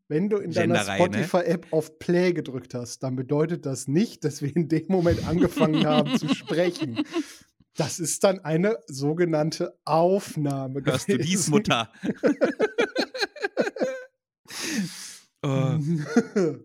wenn 0.07 0.29
du 0.29 0.37
in 0.37 0.53
deiner 0.53 0.85
ne? 0.85 0.95
Spotify-App 0.95 1.67
auf 1.73 1.99
Play 1.99 2.33
gedrückt 2.33 2.73
hast, 2.75 3.03
dann 3.03 3.17
bedeutet 3.17 3.67
das 3.67 3.89
nicht, 3.89 4.23
dass 4.25 4.43
wir 4.43 4.55
in 4.55 4.69
dem 4.69 4.87
Moment 4.87 5.27
angefangen 5.27 5.85
haben 5.85 6.17
zu 6.17 6.33
sprechen. 6.33 7.05
Das 7.81 7.99
ist 7.99 8.25
dann 8.25 8.41
eine 8.41 8.79
sogenannte 8.89 9.75
Aufnahme. 9.87 10.83
Hörst 10.85 11.07
gewesen. 11.07 11.19
du 11.19 11.25
dies, 11.25 11.49
Mutter? 11.49 11.91
uh, 15.43 15.79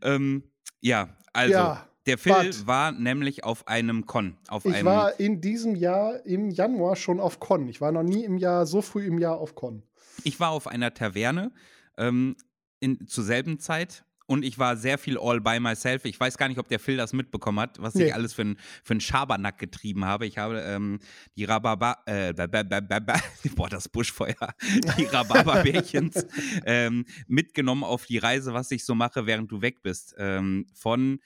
ähm, 0.02 0.44
ja, 0.80 1.14
also. 1.34 1.52
Ja, 1.52 1.86
der 2.06 2.16
Phil 2.16 2.32
but. 2.32 2.66
war 2.66 2.92
nämlich 2.92 3.44
auf 3.44 3.68
einem 3.68 4.06
Con. 4.06 4.38
Auf 4.48 4.64
ich 4.64 4.74
einem 4.74 4.86
war 4.86 5.20
in 5.20 5.42
diesem 5.42 5.74
Jahr 5.74 6.24
im 6.24 6.48
Januar 6.48 6.96
schon 6.96 7.20
auf 7.20 7.38
Con. 7.38 7.68
Ich 7.68 7.82
war 7.82 7.92
noch 7.92 8.02
nie 8.02 8.24
im 8.24 8.38
Jahr, 8.38 8.64
so 8.64 8.80
früh 8.80 9.04
im 9.04 9.18
Jahr 9.18 9.36
auf 9.36 9.54
Con. 9.54 9.82
Ich 10.24 10.40
war 10.40 10.48
auf 10.48 10.66
einer 10.66 10.94
Taverne 10.94 11.52
ähm, 11.98 12.36
in, 12.80 13.06
zur 13.06 13.24
selben 13.24 13.58
Zeit 13.58 14.06
und 14.32 14.46
ich 14.46 14.58
war 14.58 14.78
sehr 14.78 14.96
viel 14.96 15.18
all 15.18 15.42
by 15.42 15.60
myself. 15.60 16.06
Ich 16.06 16.18
weiß 16.18 16.38
gar 16.38 16.48
nicht, 16.48 16.58
ob 16.58 16.66
der 16.66 16.80
Phil 16.80 16.96
das 16.96 17.12
mitbekommen 17.12 17.60
hat, 17.60 17.76
was 17.82 17.94
nee. 17.94 18.06
ich 18.06 18.14
alles 18.14 18.32
für 18.32 18.40
einen 18.40 18.56
für 18.82 18.98
Schabernack 18.98 19.58
getrieben 19.58 20.06
habe. 20.06 20.24
Ich 20.24 20.38
habe 20.38 20.58
ähm, 20.60 21.00
die 21.36 21.44
Rhabarber, 21.44 21.98
äh, 22.06 22.32
boah, 23.54 23.68
das 23.68 23.90
Buschfeuer, 23.90 24.54
die 24.96 25.04
Rhabarberbärchens 25.04 26.26
ähm, 26.64 27.04
mitgenommen 27.26 27.84
auf 27.84 28.06
die 28.06 28.16
Reise, 28.16 28.54
was 28.54 28.70
ich 28.70 28.86
so 28.86 28.94
mache, 28.94 29.26
während 29.26 29.52
du 29.52 29.60
weg 29.60 29.82
bist. 29.82 30.14
Ähm, 30.16 30.64
von 30.72 31.20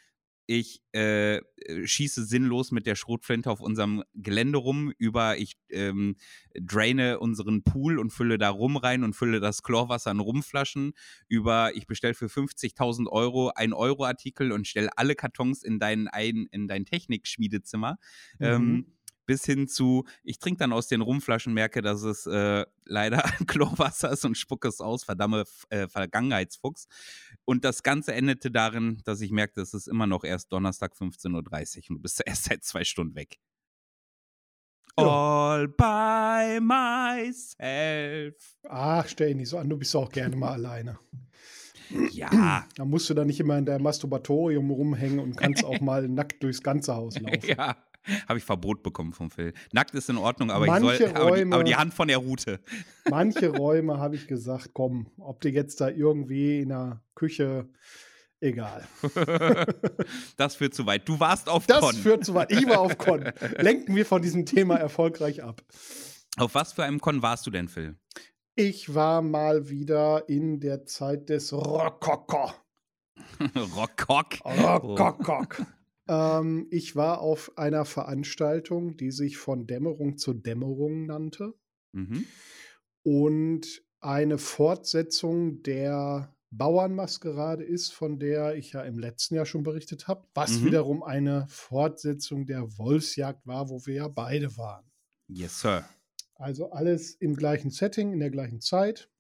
ich 0.47 0.81
äh, 0.93 1.41
schieße 1.85 2.25
sinnlos 2.25 2.71
mit 2.71 2.87
der 2.87 2.95
Schrotflinte 2.95 3.50
auf 3.50 3.61
unserem 3.61 4.05
Gelände 4.15 4.59
rum, 4.59 4.93
über 4.99 5.38
ich 5.38 5.57
ähm, 5.71 6.17
draine 6.55 7.19
unseren 7.19 7.65
Pool 7.65 7.99
und 7.99 8.11
fülle 8.11 8.38
da 8.38 8.50
rum 8.50 8.76
rein 8.76 9.03
und 9.03 9.15
fülle 9.15 9.41
das 9.41 9.62
Chlorwasser 9.62 10.12
in 10.12 10.21
Rumflaschen, 10.21 10.93
über 11.29 11.75
ich 11.75 11.87
bestelle 11.87 12.15
für 12.15 12.26
50.000 12.26 13.09
Euro 13.09 13.50
ein 13.55 13.73
Euro-Artikel 13.73 14.53
und 14.53 14.67
stelle 14.67 14.97
alle 14.97 15.17
Kartons 15.17 15.62
in 15.62 15.79
dein, 15.79 16.09
ein, 16.09 16.47
in 16.50 16.69
dein 16.69 16.85
Technikschmiedezimmer. 16.85 17.99
Mhm. 18.38 18.47
Ähm, 18.47 18.96
bis 19.26 19.45
hin 19.45 19.68
zu, 19.68 20.04
ich 20.23 20.38
trinke 20.38 20.59
dann 20.59 20.73
aus 20.73 20.88
den 20.88 21.00
Rumflaschen, 21.00 21.52
merke, 21.52 21.83
dass 21.83 22.02
es 22.02 22.26
äh, 22.26 22.64
leider 22.85 23.18
Chlorwasser 23.47 24.11
ist 24.12 24.25
und 24.25 24.38
spucke 24.38 24.68
es 24.68 24.80
aus, 24.80 25.04
verdamme 25.04 25.45
äh, 25.68 25.88
Vergangenheitsfuchs. 25.88 26.87
Und 27.45 27.64
das 27.64 27.83
Ganze 27.83 28.14
endete 28.14 28.50
darin, 28.50 29.02
dass 29.04 29.21
ich 29.21 29.30
merkte, 29.30 29.61
es 29.61 29.75
ist 29.75 29.88
immer 29.88 30.06
noch 30.06 30.25
erst 30.25 30.52
Donnerstag 30.52 30.95
15.30 30.95 31.30
Uhr 31.33 31.90
und 31.90 31.97
du 31.97 32.02
bist 32.02 32.23
erst 32.26 32.45
seit 32.45 32.64
zwei 32.64 32.85
Stunden 32.85 33.14
weg. 33.14 33.38
Ja. 34.99 35.04
All 35.04 35.68
by 35.68 36.59
myself. 36.61 38.35
Ach, 38.68 39.06
stell 39.06 39.28
dich 39.28 39.37
nicht 39.37 39.49
so 39.50 39.59
an, 39.59 39.68
du 39.68 39.76
bist 39.76 39.95
auch 39.95 40.11
gerne 40.11 40.37
mal 40.37 40.52
alleine. 40.52 40.99
Ja. 42.12 42.66
Da 42.76 42.85
musst 42.85 43.09
du 43.09 43.14
da 43.14 43.25
nicht 43.25 43.40
immer 43.40 43.56
in 43.56 43.64
der 43.64 43.80
Masturbatorium 43.80 44.71
rumhängen 44.71 45.18
und 45.18 45.37
kannst 45.37 45.64
auch 45.64 45.80
mal 45.80 46.09
nackt 46.09 46.42
durchs 46.42 46.62
ganze 46.62 46.95
Haus 46.95 47.18
laufen. 47.21 47.49
Ja. 47.49 47.76
Habe 48.28 48.38
ich 48.38 48.44
Verbot 48.44 48.82
bekommen 48.82 49.12
vom 49.12 49.30
Phil. 49.30 49.52
Nackt 49.72 49.94
ist 49.94 50.08
in 50.08 50.16
Ordnung, 50.16 50.50
aber, 50.50 50.66
ich 50.66 50.80
soll, 50.80 50.96
Räume, 50.96 51.20
aber, 51.20 51.36
die, 51.36 51.52
aber, 51.52 51.64
die, 51.64 51.76
Hand 51.76 51.94
von 51.94 52.08
der 52.08 52.18
Route. 52.18 52.60
Manche 53.10 53.48
Räume 53.56 53.98
habe 53.98 54.16
ich 54.16 54.26
gesagt, 54.26 54.70
komm, 54.72 55.06
ob 55.18 55.40
du 55.40 55.48
jetzt 55.48 55.80
da 55.80 55.88
irgendwie 55.88 56.60
in 56.60 56.70
der 56.70 57.02
Küche, 57.14 57.68
egal. 58.40 58.86
das 60.36 60.56
führt 60.56 60.75
zu 60.75 60.86
weit. 60.86 61.08
Du 61.08 61.18
warst 61.20 61.48
auf 61.48 61.66
das 61.66 61.80
Con. 61.80 61.90
Das 61.90 61.98
führt 61.98 62.25
zu 62.25 62.34
weit. 62.34 62.52
Ich 62.52 62.66
war 62.66 62.80
auf 62.80 62.98
Con. 62.98 63.25
Lenken 63.58 63.94
wir 63.94 64.06
von 64.06 64.22
diesem 64.22 64.46
Thema 64.46 64.76
erfolgreich 64.76 65.42
ab. 65.42 65.62
Auf 66.36 66.54
was 66.54 66.72
für 66.72 66.84
einem 66.84 67.00
Con 67.00 67.22
warst 67.22 67.46
du 67.46 67.50
denn, 67.50 67.68
Phil? 67.68 67.96
Ich 68.54 68.94
war 68.94 69.22
mal 69.22 69.68
wieder 69.68 70.28
in 70.28 70.60
der 70.60 70.86
Zeit 70.86 71.28
des 71.28 71.52
Rokoko. 71.52 72.52
Rockcock. 73.76 74.38
Rockcock. 74.44 75.66
Ähm, 76.08 76.66
ich 76.70 76.96
war 76.96 77.20
auf 77.20 77.56
einer 77.58 77.84
Veranstaltung, 77.84 78.96
die 78.96 79.10
sich 79.10 79.36
von 79.36 79.66
Dämmerung 79.66 80.18
zu 80.18 80.32
Dämmerung 80.32 81.06
nannte. 81.06 81.54
Mhm. 81.92 82.26
Und 83.02 83.82
eine 84.00 84.38
Fortsetzung 84.38 85.62
der 85.62 86.34
Bauernmaskerade 86.50 87.64
ist, 87.64 87.92
von 87.92 88.18
der 88.18 88.56
ich 88.56 88.72
ja 88.72 88.82
im 88.82 88.98
letzten 88.98 89.34
Jahr 89.34 89.46
schon 89.46 89.62
berichtet 89.62 90.08
habe, 90.08 90.26
was 90.34 90.60
mhm. 90.60 90.66
wiederum 90.66 91.02
eine 91.02 91.46
Fortsetzung 91.48 92.46
der 92.46 92.78
Wolfsjagd 92.78 93.46
war, 93.46 93.68
wo 93.68 93.84
wir 93.86 93.94
ja 93.94 94.08
beide 94.08 94.56
waren. 94.56 94.90
Yes, 95.28 95.60
Sir. 95.60 95.84
Also 96.34 96.70
alles 96.70 97.14
im 97.14 97.34
gleichen 97.34 97.70
Setting, 97.70 98.12
in 98.12 98.20
der 98.20 98.30
gleichen 98.30 98.60
Zeit. 98.60 99.10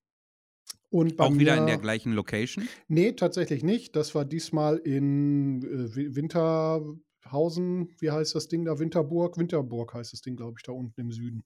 Und 0.88 1.18
Auch 1.18 1.34
wieder 1.34 1.56
in 1.56 1.66
der 1.66 1.78
gleichen 1.78 2.12
Location? 2.12 2.68
Nee, 2.88 3.12
tatsächlich 3.12 3.64
nicht. 3.64 3.96
Das 3.96 4.14
war 4.14 4.24
diesmal 4.24 4.76
in 4.78 5.62
äh, 5.62 6.14
Winterhausen. 6.14 7.90
Wie 7.98 8.10
heißt 8.10 8.34
das 8.34 8.48
Ding 8.48 8.64
da? 8.64 8.78
Winterburg? 8.78 9.36
Winterburg 9.36 9.94
heißt 9.94 10.12
das 10.12 10.22
Ding, 10.22 10.36
glaube 10.36 10.54
ich, 10.58 10.62
da 10.62 10.72
unten 10.72 11.00
im 11.00 11.10
Süden. 11.10 11.44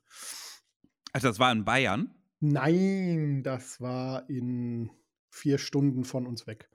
Also 1.13 1.29
das 1.29 1.39
war 1.39 1.51
in 1.53 1.65
Bayern? 1.65 2.15
Nein, 2.41 3.43
das 3.43 3.81
war 3.81 4.29
in 4.29 4.91
vier 5.31 5.59
Stunden 5.59 6.05
von 6.05 6.27
uns 6.27 6.47
weg. 6.47 6.69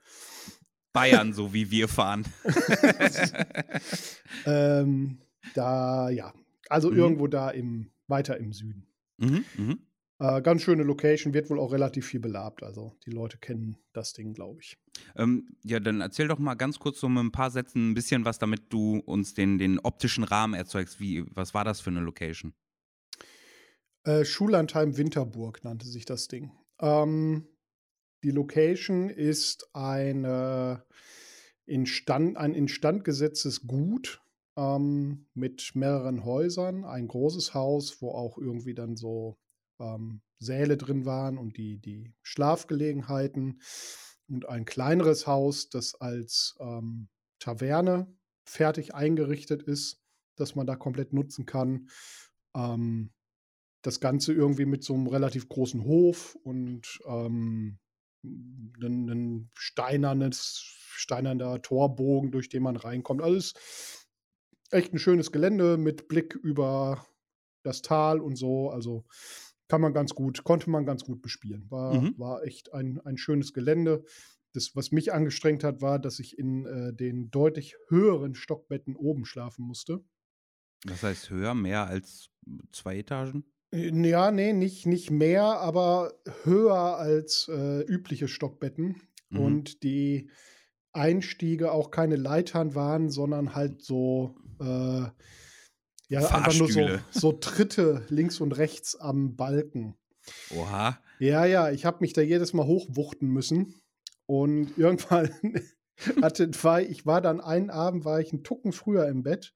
Bayern, 0.94 1.34
so 1.34 1.54
wie 1.54 1.72
wir 1.72 1.88
fahren. 1.88 2.26
ähm, 4.46 5.20
da, 5.54 6.10
ja. 6.10 6.34
Also 6.70 6.90
mhm. 6.90 6.98
irgendwo 6.98 7.28
da 7.28 7.50
im, 7.50 7.92
weiter 8.08 8.38
im 8.38 8.54
Süden. 8.54 8.88
Mhm, 9.18 9.46
mh. 9.58 9.76
Äh, 10.20 10.42
ganz 10.42 10.62
schöne 10.62 10.84
Location, 10.84 11.34
wird 11.34 11.50
wohl 11.50 11.60
auch 11.60 11.74
relativ 11.74 12.08
viel 12.08 12.22
belabt. 12.22 12.64
Also 12.64 12.96
die 13.06 13.12
Leute 13.12 13.38
kennen 13.38 13.78
das 13.92 14.14
Ding, 14.14 14.34
glaube 14.34 14.62
ich. 14.62 14.78
Ähm, 15.18 15.50
ja, 15.64 15.80
dann 15.80 16.00
erzähl 16.00 16.28
doch 16.28 16.40
mal 16.40 16.56
ganz 16.56 16.80
kurz 16.80 17.00
so 17.00 17.10
mit 17.10 17.24
ein 17.24 17.32
paar 17.32 17.52
Sätzen 17.52 17.92
ein 17.92 17.94
bisschen 17.94 18.24
was, 18.24 18.40
damit 18.40 18.72
du 18.72 19.00
uns 19.00 19.34
den, 19.34 19.58
den 19.58 19.80
optischen 19.80 20.24
Rahmen 20.24 20.54
erzeugst. 20.54 21.02
Wie, 21.02 21.26
was 21.34 21.54
war 21.54 21.66
das 21.66 21.82
für 21.82 21.90
eine 21.90 22.00
Location? 22.00 22.54
Äh, 24.06 24.24
Schullandheim 24.24 24.98
Winterburg 24.98 25.64
nannte 25.64 25.88
sich 25.88 26.06
das 26.06 26.28
Ding. 26.30 26.52
Ähm, 26.80 27.48
die 28.24 28.32
Location 28.32 29.10
ist 29.10 29.70
eine 29.74 30.86
instand, 31.66 32.38
ein 32.38 32.54
instand 32.54 33.04
gesetztes 33.04 33.68
Gut 33.68 34.22
ähm, 34.56 35.28
mit 35.34 35.72
mehreren 35.76 36.24
Häusern. 36.24 36.86
Ein 36.86 37.08
großes 37.08 37.54
Haus, 37.54 38.02
wo 38.02 38.12
auch 38.12 38.38
irgendwie 38.38 38.76
dann 38.76 38.96
so 38.96 39.38
ähm, 39.80 40.22
Säle 40.40 40.78
drin 40.78 41.06
waren 41.06 41.38
und 41.38 41.58
die, 41.58 41.78
die 41.80 42.14
Schlafgelegenheiten 42.22 43.62
und 44.28 44.48
ein 44.48 44.66
kleineres 44.66 45.28
Haus, 45.28 45.70
das 45.70 45.96
als 45.96 46.56
ähm, 46.60 47.10
Taverne 47.40 48.08
fertig 48.46 48.94
eingerichtet 48.94 49.64
ist, 49.64 50.02
das 50.36 50.56
man 50.56 50.68
da 50.68 50.76
komplett 50.76 51.14
nutzen 51.14 51.46
kann. 51.46 51.90
Ähm, 52.56 53.12
das 53.82 54.00
Ganze 54.00 54.34
irgendwie 54.34 54.66
mit 54.66 54.84
so 54.84 54.94
einem 54.94 55.08
relativ 55.08 55.48
großen 55.48 55.84
Hof 55.84 56.36
und 56.44 57.00
ähm, 57.06 57.78
ein, 58.24 59.10
ein 59.10 59.50
steinernes, 59.54 60.60
steinerner 60.96 61.62
Torbogen, 61.62 62.32
durch 62.32 62.50
den 62.50 62.64
man 62.64 62.78
reinkommt. 62.78 63.22
Alles 63.22 63.54
echt 64.72 64.94
ein 64.94 65.00
schönes 65.00 65.32
Gelände 65.32 65.78
mit 65.78 66.08
Blick 66.08 66.34
über 66.34 67.06
das 67.64 67.82
Tal 67.82 68.20
und 68.20 68.36
so. 68.36 68.70
Also 68.70 69.06
kann 69.68 69.82
man 69.82 69.94
ganz 69.94 70.14
gut, 70.14 70.44
konnte 70.44 70.70
man 70.70 70.86
ganz 70.86 71.04
gut 71.04 71.22
bespielen. 71.22 71.70
War, 71.70 72.00
mhm. 72.00 72.18
war 72.18 72.44
echt 72.44 72.74
ein, 72.74 73.00
ein 73.02 73.18
schönes 73.18 73.54
Gelände. 73.54 74.04
Das, 74.54 74.76
was 74.76 74.92
mich 74.92 75.14
angestrengt 75.14 75.64
hat, 75.64 75.82
war, 75.82 76.00
dass 76.00 76.20
ich 76.20 76.38
in 76.38 76.66
äh, 76.66 76.94
den 76.94 77.30
deutlich 77.32 77.76
höheren 77.90 78.36
Stockbetten 78.36 78.96
oben 78.96 79.26
schlafen 79.26 79.66
musste. 79.66 80.04
Das 80.86 81.04
heißt 81.04 81.30
höher, 81.30 81.54
mehr 81.54 81.88
als 81.88 82.30
zwei 82.72 83.00
Etagen? 83.00 83.46
Äh, 83.72 83.90
ja, 84.08 84.32
nee, 84.32 84.54
nicht, 84.54 84.86
nicht 84.86 85.12
mehr, 85.12 85.44
aber 85.44 86.14
höher 86.44 86.98
als 86.98 87.50
äh, 87.50 87.82
übliche 87.82 88.28
Stockbetten. 88.28 89.02
Mhm. 89.30 89.40
Und 89.40 89.84
die 89.84 90.30
Einstiege 90.94 91.72
auch 91.72 91.92
keine 91.92 92.16
Leitern 92.16 92.76
waren, 92.76 93.10
sondern 93.10 93.56
halt 93.56 93.82
so 93.82 94.36
äh, 94.62 95.08
ja, 96.08 96.20
einfach 96.20 96.58
nur 96.58 96.72
so, 96.72 96.88
so 97.12 97.32
Tritte 97.32 98.06
links 98.10 98.40
und 98.40 98.52
rechts 98.54 98.96
am 98.96 99.36
Balken. 99.36 99.96
Oha. 100.56 101.00
Ja, 101.20 101.46
ja, 101.46 101.72
ich 101.72 101.86
habe 101.86 101.98
mich 102.02 102.14
da 102.14 102.22
jedes 102.22 102.54
Mal 102.54 102.66
hochwuchten 102.66 103.30
müssen. 103.30 103.76
Und 104.26 104.72
irgendwann 104.78 105.30
hatte, 106.22 106.50
war, 106.64 106.82
ich 106.82 107.06
war 107.06 107.22
dann 107.22 107.40
einen 107.42 107.70
Abend, 107.70 108.06
war 108.06 108.20
ich 108.20 108.34
einen 108.34 108.44
Tucken 108.44 108.74
früher 108.74 109.08
im 109.08 109.24
Bett. 109.24 109.54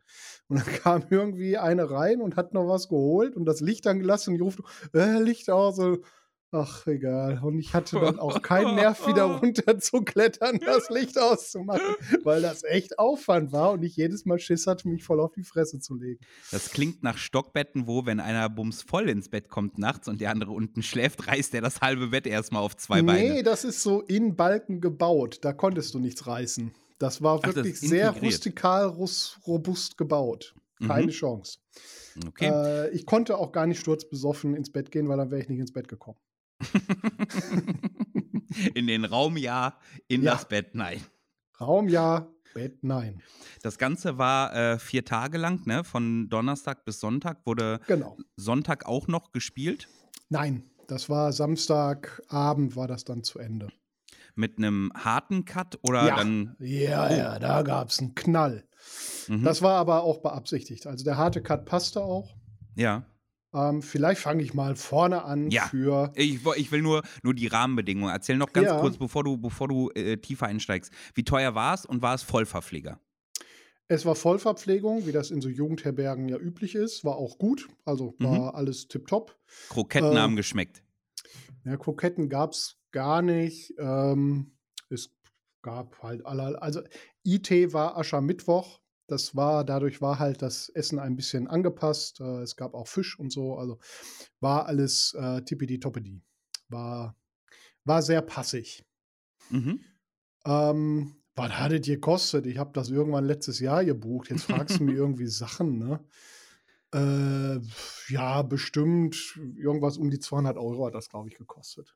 Und 0.48 0.60
dann 0.60 0.74
kam 0.75 1.03
irgendwie 1.10 1.58
eine 1.58 1.89
rein 1.89 2.22
und 2.22 2.36
hat 2.36 2.53
noch 2.53 2.68
was 2.68 2.88
geholt 2.88 3.36
und 3.36 3.46
das 3.46 3.62
Licht 3.62 3.88
angelassen 3.88 4.32
und 4.32 4.36
ich 4.36 4.41
ruft, 4.41 4.60
äh, 4.94 5.22
Licht 5.22 5.50
aus. 5.50 5.79
Und 5.79 6.03
Ach, 6.51 6.88
egal. 6.88 7.39
Und 7.44 7.60
ich 7.60 7.75
hatte 7.75 8.00
dann 8.00 8.18
auch 8.18 8.41
keinen 8.41 8.75
Nerv, 8.75 9.06
wieder 9.08 9.24
runter 9.39 9.77
zu 9.79 10.01
klettern, 10.01 10.60
das 10.65 10.89
Licht 10.89 11.20
auszumachen, 11.20 11.96
weil 12.24 12.41
das 12.41 12.63
echt 12.63 12.98
Aufwand 12.98 13.51
war 13.51 13.72
und 13.72 13.84
ich 13.84 13.96
jedes 13.96 14.25
Mal 14.25 14.39
Schiss 14.39 14.65
hatte, 14.65 14.88
mich 14.88 15.03
voll 15.03 15.20
auf 15.20 15.34
die 15.34 15.44
Fresse 15.44 15.79
zu 15.79 15.96
legen. 15.96 16.20
Das 16.51 16.72
klingt 16.72 17.03
nach 17.03 17.18
Stockbetten, 17.18 17.86
wo, 17.86 18.08
wenn 18.08 18.20
einer 18.20 18.50
bums 18.50 18.82
voll 18.82 19.10
ins 19.10 19.29
Bett 19.29 19.50
kommt 19.50 19.77
nachts 19.77 20.08
und 20.08 20.22
der 20.22 20.32
andere 20.32 20.51
unten 20.51 20.82
schläft, 20.82 21.27
reißt 21.27 21.53
er 21.53 21.62
das 21.62 21.82
halbe 21.82 22.08
Bett 22.08 22.25
erstmal 22.25 22.63
auf 22.63 22.75
zwei 22.75 23.03
Beine. 23.03 23.29
Nee, 23.29 23.44
das 23.44 23.63
ist 23.63 23.84
so 23.84 24.01
in 24.01 24.36
Balken 24.36 24.82
gebaut. 24.82 25.39
Da 25.41 25.53
konntest 25.53 25.94
du 25.94 26.00
nichts 26.00 26.25
reißen. 26.25 26.72
Das 26.98 27.22
war 27.22 27.44
wirklich 27.44 27.75
Ach, 27.75 27.79
das 27.79 27.89
sehr 27.89 28.10
rustikal, 28.10 28.88
robust 29.46 29.98
gebaut. 29.98 30.56
Keine 30.86 31.08
mhm. 31.08 31.12
Chance. 31.12 31.60
Okay. 32.25 32.48
Äh, 32.48 32.89
ich 32.91 33.06
konnte 33.06 33.38
auch 33.38 33.51
gar 33.51 33.68
nicht 33.68 33.79
sturzbesoffen 33.79 34.56
ins 34.56 34.72
Bett 34.72 34.91
gehen, 34.91 35.08
weil 35.10 35.18
dann 35.18 35.29
wäre 35.29 35.41
ich 35.41 35.50
nicht 35.50 35.60
ins 35.60 35.74
Bett 35.74 35.88
gekommen. 35.88 36.18
in 38.73 38.87
den 38.87 39.05
Raum 39.05 39.37
ja, 39.37 39.77
in 40.07 40.23
ja. 40.23 40.33
das 40.33 40.47
Bett 40.47 40.75
nein. 40.75 41.01
Raum 41.59 41.89
ja, 41.89 42.27
Bett 42.53 42.83
nein. 42.83 43.21
Das 43.61 43.77
Ganze 43.77 44.17
war 44.17 44.55
äh, 44.55 44.79
vier 44.79 45.05
Tage 45.05 45.37
lang, 45.37 45.65
ne? 45.65 45.83
Von 45.83 46.29
Donnerstag 46.29 46.85
bis 46.85 46.99
Sonntag. 46.99 47.45
Wurde 47.45 47.79
genau. 47.87 48.17
Sonntag 48.35 48.85
auch 48.85 49.07
noch 49.07 49.31
gespielt? 49.31 49.87
Nein, 50.29 50.63
das 50.87 51.09
war 51.09 51.31
Samstagabend, 51.31 52.75
war 52.75 52.87
das 52.87 53.03
dann 53.03 53.23
zu 53.23 53.39
Ende. 53.39 53.69
Mit 54.35 54.57
einem 54.57 54.91
harten 54.95 55.45
Cut 55.45 55.79
oder 55.83 56.07
ja. 56.07 56.15
dann. 56.15 56.55
Ja, 56.59 57.07
oh. 57.07 57.13
ja, 57.13 57.39
da 57.39 57.61
gab 57.61 57.89
es 57.89 57.99
einen 57.99 58.15
Knall. 58.15 58.67
Mhm. 59.27 59.43
Das 59.43 59.61
war 59.61 59.77
aber 59.77 60.03
auch 60.03 60.21
beabsichtigt. 60.21 60.87
Also 60.87 61.03
der 61.03 61.17
harte 61.17 61.41
Cut 61.41 61.65
passte 61.65 62.01
auch. 62.01 62.35
Ja. 62.75 63.03
Ähm, 63.53 63.82
vielleicht 63.82 64.22
fange 64.22 64.44
ich 64.44 64.53
mal 64.53 64.75
vorne 64.75 65.24
an 65.24 65.50
ja. 65.50 65.63
für. 65.68 66.12
Ich, 66.15 66.46
ich 66.56 66.72
will 66.72 66.82
nur, 66.82 67.01
nur 67.24 67.34
die 67.34 67.48
Rahmenbedingungen. 67.48 68.13
Erzähl 68.13 68.38
noch 68.38 68.53
ganz 68.53 68.68
ja. 68.68 68.79
kurz, 68.79 68.98
bevor 68.98 69.24
du, 69.24 69.38
bevor 69.38 69.68
du 69.68 69.89
äh, 69.91 70.18
tiefer 70.18 70.46
einsteigst. 70.48 70.91
Wie 71.15 71.24
teuer 71.24 71.56
war 71.56 71.74
es 71.74 71.86
und 71.86 72.01
war 72.01 72.13
es 72.13 72.24
Vollverpfleger? 72.24 73.00
Es 73.88 74.06
war 74.06 74.13
Vollverpflegung, 74.13 75.08
wie 75.08 75.12
das 75.12 75.32
in 75.32 75.41
so 75.41 75.50
Jugendherbergen 75.50 76.29
ja 76.29 76.38
üblich 76.38 76.75
ist. 76.75 77.03
War 77.03 77.15
auch 77.15 77.39
gut. 77.39 77.68
Also 77.86 78.13
war 78.20 78.51
mhm. 78.51 78.56
alles 78.56 78.88
tipptopp. 78.88 79.36
Kroketten 79.70 80.15
äh, 80.15 80.20
haben 80.20 80.36
geschmeckt. 80.36 80.84
Ja, 81.65 81.75
Kroketten 81.75 82.29
gab 82.29 82.51
es 82.51 82.77
gar 82.91 83.24
nicht. 83.24 83.74
Ähm, 83.79 84.51
es 84.89 85.12
gab 85.63 86.03
halt 86.03 86.24
alle. 86.24 86.62
Also 86.62 86.82
IT 87.24 87.50
war 87.74 87.98
Aschermittwoch. 87.98 88.78
Das 89.11 89.35
war, 89.35 89.63
dadurch 89.63 90.01
war 90.01 90.19
halt 90.19 90.41
das 90.41 90.69
Essen 90.69 90.99
ein 90.99 91.15
bisschen 91.15 91.47
angepasst. 91.47 92.19
Äh, 92.21 92.41
es 92.41 92.55
gab 92.55 92.73
auch 92.73 92.87
Fisch 92.87 93.19
und 93.19 93.31
so. 93.31 93.57
Also 93.57 93.79
war 94.39 94.67
alles 94.67 95.13
äh, 95.13 95.41
tippidi-toppidi. 95.41 96.21
War, 96.69 97.15
war 97.85 98.01
sehr 98.01 98.21
passig. 98.21 98.85
Mhm. 99.49 99.79
Ähm, 100.45 101.15
was 101.35 101.51
hat 101.51 101.71
es 101.71 101.85
gekostet? 101.85 102.45
Ich 102.47 102.57
habe 102.57 102.71
das 102.73 102.89
irgendwann 102.89 103.25
letztes 103.25 103.59
Jahr 103.59 103.85
gebucht. 103.85 104.29
Jetzt 104.29 104.43
fragst 104.43 104.79
du 104.79 104.83
mir 104.83 104.93
irgendwie 104.95 105.27
Sachen, 105.27 105.77
ne? 105.77 106.03
Äh, 106.93 107.59
ja, 108.11 108.41
bestimmt 108.41 109.39
irgendwas 109.55 109.97
um 109.97 110.09
die 110.09 110.19
200 110.19 110.57
Euro 110.57 110.87
hat 110.87 110.95
das, 110.95 111.09
glaube 111.09 111.29
ich, 111.29 111.37
gekostet. 111.37 111.95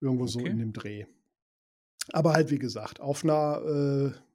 Irgendwo 0.00 0.24
okay. 0.24 0.32
so 0.32 0.40
in 0.40 0.58
dem 0.58 0.72
Dreh. 0.72 1.04
Aber 2.12 2.32
halt, 2.32 2.50
wie 2.50 2.58
gesagt, 2.58 3.00
auf 3.00 3.24
einer 3.24 4.14
äh, 4.14 4.27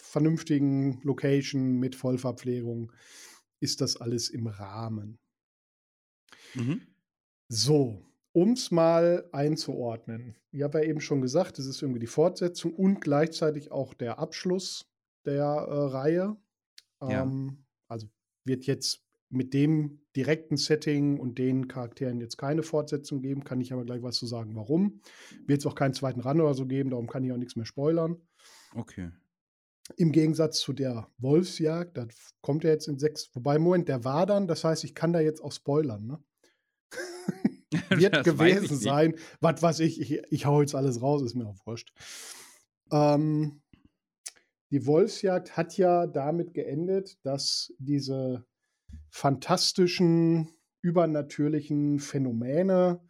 vernünftigen 0.00 1.00
Location 1.02 1.78
mit 1.78 1.94
Vollverpflegung 1.94 2.92
ist 3.60 3.80
das 3.80 3.96
alles 3.96 4.30
im 4.30 4.46
Rahmen. 4.46 5.18
Mhm. 6.54 6.82
So, 7.48 8.02
um 8.32 8.52
es 8.52 8.70
mal 8.70 9.28
einzuordnen. 9.32 10.36
Ich 10.52 10.62
habe 10.62 10.82
ja 10.82 10.88
eben 10.88 11.00
schon 11.00 11.20
gesagt, 11.20 11.58
es 11.58 11.66
ist 11.66 11.82
irgendwie 11.82 12.00
die 12.00 12.06
Fortsetzung 12.06 12.74
und 12.74 13.00
gleichzeitig 13.00 13.70
auch 13.70 13.94
der 13.94 14.18
Abschluss 14.18 14.88
der 15.24 15.44
äh, 15.44 15.74
Reihe. 15.86 16.36
Ja. 17.02 17.22
Ähm, 17.22 17.64
also 17.88 18.08
wird 18.44 18.66
jetzt 18.66 19.02
mit 19.30 19.54
dem 19.54 20.00
direkten 20.16 20.56
Setting 20.56 21.18
und 21.18 21.38
den 21.38 21.68
Charakteren 21.68 22.20
jetzt 22.20 22.36
keine 22.36 22.62
Fortsetzung 22.62 23.22
geben, 23.22 23.44
kann 23.44 23.60
ich 23.60 23.72
aber 23.72 23.84
gleich 23.84 24.02
was 24.02 24.16
zu 24.16 24.26
sagen, 24.26 24.56
warum. 24.56 25.00
Wird 25.46 25.60
es 25.60 25.66
auch 25.66 25.76
keinen 25.76 25.94
zweiten 25.94 26.20
Run 26.20 26.40
oder 26.40 26.54
so 26.54 26.66
geben, 26.66 26.90
darum 26.90 27.06
kann 27.06 27.22
ich 27.24 27.32
auch 27.32 27.36
nichts 27.36 27.54
mehr 27.56 27.66
spoilern. 27.66 28.16
Okay. 28.74 29.10
Im 29.96 30.12
Gegensatz 30.12 30.60
zu 30.60 30.72
der 30.72 31.08
Wolfsjagd, 31.18 31.96
da 31.96 32.06
kommt 32.40 32.64
er 32.64 32.72
jetzt 32.72 32.88
in 32.88 32.98
sechs, 32.98 33.30
wobei, 33.34 33.58
Moment, 33.58 33.88
der 33.88 34.04
war 34.04 34.26
dann, 34.26 34.46
das 34.46 34.64
heißt, 34.64 34.84
ich 34.84 34.94
kann 34.94 35.12
da 35.12 35.20
jetzt 35.20 35.40
auch 35.42 35.52
spoilern, 35.52 36.06
ne? 36.06 36.22
Wird 37.90 38.24
gewesen 38.24 38.76
sein. 38.76 39.14
Was 39.40 39.62
weiß 39.62 39.80
ich, 39.80 40.00
ich, 40.00 40.22
ich 40.30 40.46
hau 40.46 40.60
jetzt 40.60 40.74
alles 40.74 41.02
raus, 41.02 41.22
ist 41.22 41.34
mir 41.34 41.46
auch 41.46 41.66
wurscht. 41.66 41.92
Ähm, 42.90 43.62
die 44.70 44.86
Wolfsjagd 44.86 45.56
hat 45.56 45.76
ja 45.76 46.06
damit 46.06 46.54
geendet, 46.54 47.18
dass 47.24 47.72
diese 47.78 48.44
fantastischen, 49.10 50.48
übernatürlichen 50.82 51.98
Phänomene 51.98 53.00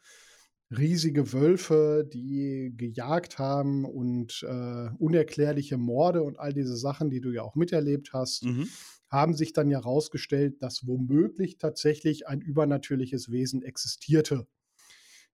riesige 0.70 1.32
Wölfe, 1.32 2.08
die 2.10 2.72
gejagt 2.76 3.38
haben 3.38 3.84
und 3.84 4.44
äh, 4.48 4.88
unerklärliche 4.98 5.76
Morde 5.76 6.22
und 6.22 6.38
all 6.38 6.52
diese 6.52 6.76
Sachen, 6.76 7.10
die 7.10 7.20
du 7.20 7.30
ja 7.30 7.42
auch 7.42 7.56
miterlebt 7.56 8.12
hast, 8.12 8.44
mhm. 8.44 8.68
haben 9.08 9.34
sich 9.34 9.52
dann 9.52 9.68
ja 9.68 9.78
herausgestellt, 9.78 10.62
dass 10.62 10.86
womöglich 10.86 11.58
tatsächlich 11.58 12.28
ein 12.28 12.40
übernatürliches 12.40 13.30
Wesen 13.30 13.62
existierte, 13.62 14.46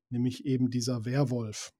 nämlich 0.09 0.46
eben 0.46 0.70
dieser 0.70 1.05
Werwolf. 1.05 1.72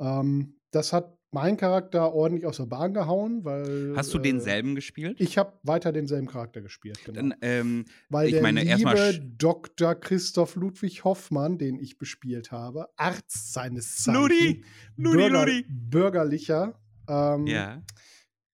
Ähm, 0.00 0.56
das 0.70 0.92
hat 0.92 1.15
mein 1.30 1.56
Charakter 1.56 2.12
ordentlich 2.12 2.46
aus 2.46 2.58
der 2.58 2.66
Bahn 2.66 2.94
gehauen, 2.94 3.44
weil. 3.44 3.94
Hast 3.96 4.14
du 4.14 4.18
denselben 4.18 4.72
äh, 4.72 4.74
gespielt? 4.74 5.20
Ich 5.20 5.38
habe 5.38 5.58
weiter 5.62 5.92
denselben 5.92 6.26
Charakter 6.26 6.60
gespielt, 6.60 7.00
genau. 7.04 7.16
Dann, 7.16 7.34
ähm, 7.42 7.84
weil 8.08 8.26
ich 8.28 8.34
der 8.34 8.42
meine, 8.42 8.62
liebe 8.62 9.20
Dr. 9.36 9.94
Christoph 9.94 10.56
Ludwig 10.56 11.04
Hoffmann, 11.04 11.58
den 11.58 11.78
ich 11.78 11.98
bespielt 11.98 12.52
habe, 12.52 12.88
Arzt 12.96 13.52
seines 13.52 13.96
Zeichens, 13.96 14.20
Ludi, 14.20 14.64
Ludi, 14.96 15.16
Bürger, 15.16 15.46
Ludi. 15.46 15.66
bürgerlicher, 15.68 16.80
ähm, 17.08 17.46
ja. 17.46 17.82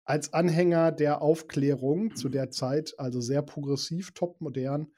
als 0.04 0.32
Anhänger 0.32 0.92
der 0.92 1.22
Aufklärung 1.22 2.14
zu 2.14 2.28
der 2.28 2.50
Zeit, 2.50 2.94
also 2.98 3.20
sehr 3.20 3.42
progressiv, 3.42 4.12
topmodern, 4.12 4.88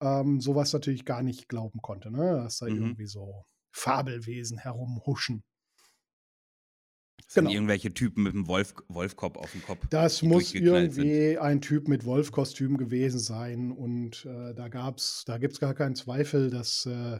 ähm, 0.00 0.40
sowas 0.40 0.72
natürlich 0.72 1.04
gar 1.04 1.22
nicht 1.22 1.48
glauben 1.48 1.80
konnte, 1.80 2.10
ne? 2.10 2.42
dass 2.42 2.58
da 2.58 2.66
mhm. 2.66 2.76
irgendwie 2.76 3.06
so 3.06 3.44
Fabelwesen 3.72 4.58
herumhuschen. 4.58 5.42
Das 7.28 7.34
genau. 7.34 7.50
sind 7.50 7.56
irgendwelche 7.56 7.92
Typen 7.92 8.22
mit 8.22 8.32
einem 8.32 8.48
Wolf, 8.48 8.74
Wolfkopf 8.88 9.36
auf 9.36 9.52
dem 9.52 9.62
Kopf. 9.62 9.86
Das 9.90 10.22
muss 10.22 10.54
irgendwie 10.54 11.32
sind. 11.32 11.38
ein 11.38 11.60
Typ 11.60 11.86
mit 11.86 12.06
Wolfkostüm 12.06 12.78
gewesen 12.78 13.18
sein. 13.20 13.70
Und 13.70 14.24
äh, 14.24 14.54
da 14.54 14.68
gab's, 14.68 15.24
da 15.26 15.36
gibt 15.36 15.52
es 15.52 15.60
gar 15.60 15.74
keinen 15.74 15.94
Zweifel, 15.94 16.48
das 16.48 16.86
äh, 16.86 17.18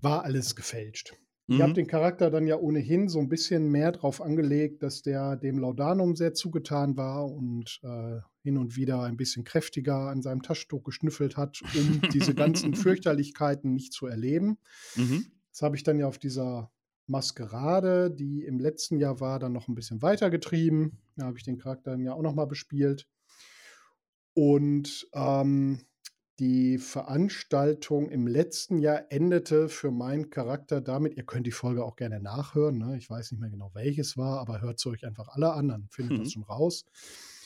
war 0.00 0.24
alles 0.24 0.56
gefälscht. 0.56 1.12
Mhm. 1.48 1.54
Ich 1.54 1.60
habe 1.60 1.74
den 1.74 1.86
Charakter 1.86 2.30
dann 2.30 2.46
ja 2.46 2.56
ohnehin 2.56 3.10
so 3.10 3.18
ein 3.18 3.28
bisschen 3.28 3.68
mehr 3.70 3.92
drauf 3.92 4.22
angelegt, 4.22 4.82
dass 4.82 5.02
der 5.02 5.36
dem 5.36 5.58
Laudanum 5.58 6.16
sehr 6.16 6.32
zugetan 6.32 6.96
war 6.96 7.30
und 7.30 7.78
äh, 7.82 8.20
hin 8.42 8.56
und 8.56 8.74
wieder 8.74 9.02
ein 9.02 9.18
bisschen 9.18 9.44
kräftiger 9.44 10.08
an 10.08 10.22
seinem 10.22 10.40
Taschentuch 10.40 10.82
geschnüffelt 10.82 11.36
hat, 11.36 11.60
um 11.76 12.00
diese 12.10 12.34
ganzen 12.34 12.74
Fürchterlichkeiten 12.74 13.74
nicht 13.74 13.92
zu 13.92 14.06
erleben. 14.06 14.56
Mhm. 14.96 15.26
Das 15.50 15.60
habe 15.60 15.76
ich 15.76 15.82
dann 15.82 15.98
ja 15.98 16.06
auf 16.06 16.16
dieser 16.16 16.71
Maskerade, 17.06 18.10
die 18.10 18.44
im 18.44 18.58
letzten 18.58 18.98
Jahr 18.98 19.20
war, 19.20 19.38
dann 19.38 19.52
noch 19.52 19.68
ein 19.68 19.74
bisschen 19.74 20.02
weitergetrieben. 20.02 20.98
Da 21.16 21.26
habe 21.26 21.38
ich 21.38 21.44
den 21.44 21.58
Charakter 21.58 21.92
dann 21.92 22.04
ja 22.04 22.14
auch 22.14 22.22
noch 22.22 22.34
mal 22.34 22.46
bespielt. 22.46 23.06
Und 24.34 25.08
ähm, 25.12 25.80
die 26.38 26.78
Veranstaltung 26.78 28.08
im 28.08 28.26
letzten 28.26 28.78
Jahr 28.78 29.04
endete 29.10 29.68
für 29.68 29.90
meinen 29.90 30.30
Charakter 30.30 30.80
damit, 30.80 31.16
ihr 31.16 31.24
könnt 31.24 31.46
die 31.46 31.52
Folge 31.52 31.84
auch 31.84 31.96
gerne 31.96 32.20
nachhören, 32.20 32.78
ne? 32.78 32.96
ich 32.96 33.08
weiß 33.08 33.30
nicht 33.30 33.40
mehr 33.40 33.50
genau 33.50 33.70
welches 33.74 34.16
war, 34.16 34.40
aber 34.40 34.60
hört 34.60 34.78
es 34.78 34.86
euch 34.86 35.04
einfach 35.04 35.28
alle 35.28 35.52
an, 35.52 35.68
dann 35.68 35.88
findet 35.90 36.18
mhm. 36.18 36.22
das 36.24 36.32
schon 36.32 36.42
raus. 36.42 36.84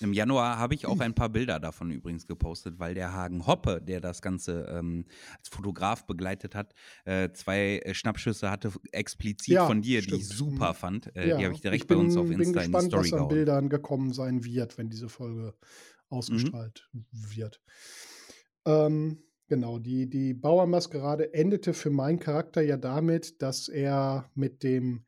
Im 0.01 0.13
Januar 0.13 0.59
habe 0.59 0.75
ich 0.75 0.87
auch 0.87 1.01
ein 1.01 1.15
paar 1.15 1.29
Bilder 1.29 1.59
davon 1.59 1.91
übrigens 1.91 2.27
gepostet, 2.27 2.79
weil 2.79 2.95
der 2.95 3.13
Hagen 3.13 3.47
Hoppe, 3.47 3.81
der 3.81 4.01
das 4.01 4.21
Ganze 4.21 4.67
ähm, 4.71 5.07
als 5.39 5.49
Fotograf 5.49 6.07
begleitet 6.07 6.55
hat, 6.55 6.75
äh, 7.05 7.31
zwei 7.33 7.79
äh, 7.79 7.95
Schnappschüsse 7.95 8.51
hatte 8.51 8.73
explizit 8.93 9.55
ja, 9.55 9.67
von 9.67 9.81
dir, 9.81 10.03
stimmt. 10.03 10.21
die 10.21 10.23
ich 10.23 10.29
super 10.29 10.71
mhm. 10.71 10.77
fand. 10.77 11.17
Äh, 11.17 11.29
ja, 11.29 11.39
die 11.39 11.45
habe 11.45 11.55
ich 11.55 11.61
direkt 11.61 11.85
ich 11.85 11.89
bin, 11.89 11.99
bei 11.99 12.05
uns 12.05 12.17
auf 12.17 12.31
Insta 12.31 12.37
bin 12.37 12.53
gespannt, 12.53 12.75
in 12.75 12.81
die 12.81 12.87
Story 12.89 13.05
was 13.05 13.13
an 13.13 13.19
gehauen. 13.19 13.29
Bildern 13.29 13.69
gekommen 13.69 14.13
sein 14.13 14.45
wird, 14.45 14.77
wenn 14.79 14.91
diese 14.91 15.09
Folge 15.09 15.55
ausgestrahlt 16.09 16.89
mhm. 16.93 17.05
wird. 17.13 17.61
Ähm, 18.67 19.23
genau, 19.49 19.79
die, 19.79 20.11
die 20.11 20.35
Bauernmaskerade 20.35 21.33
endete 21.33 21.73
für 21.73 21.91
meinen 21.91 22.19
Charakter 22.19 22.61
ja 22.61 22.77
damit, 22.77 23.41
dass 23.41 23.69
er 23.69 24.31
mit 24.35 24.63
dem 24.63 25.06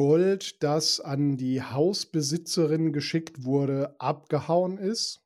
Gold, 0.00 0.62
das 0.62 0.98
an 0.98 1.36
die 1.36 1.60
Hausbesitzerin 1.60 2.94
geschickt 2.94 3.44
wurde, 3.44 4.00
abgehauen 4.00 4.78
ist, 4.78 5.20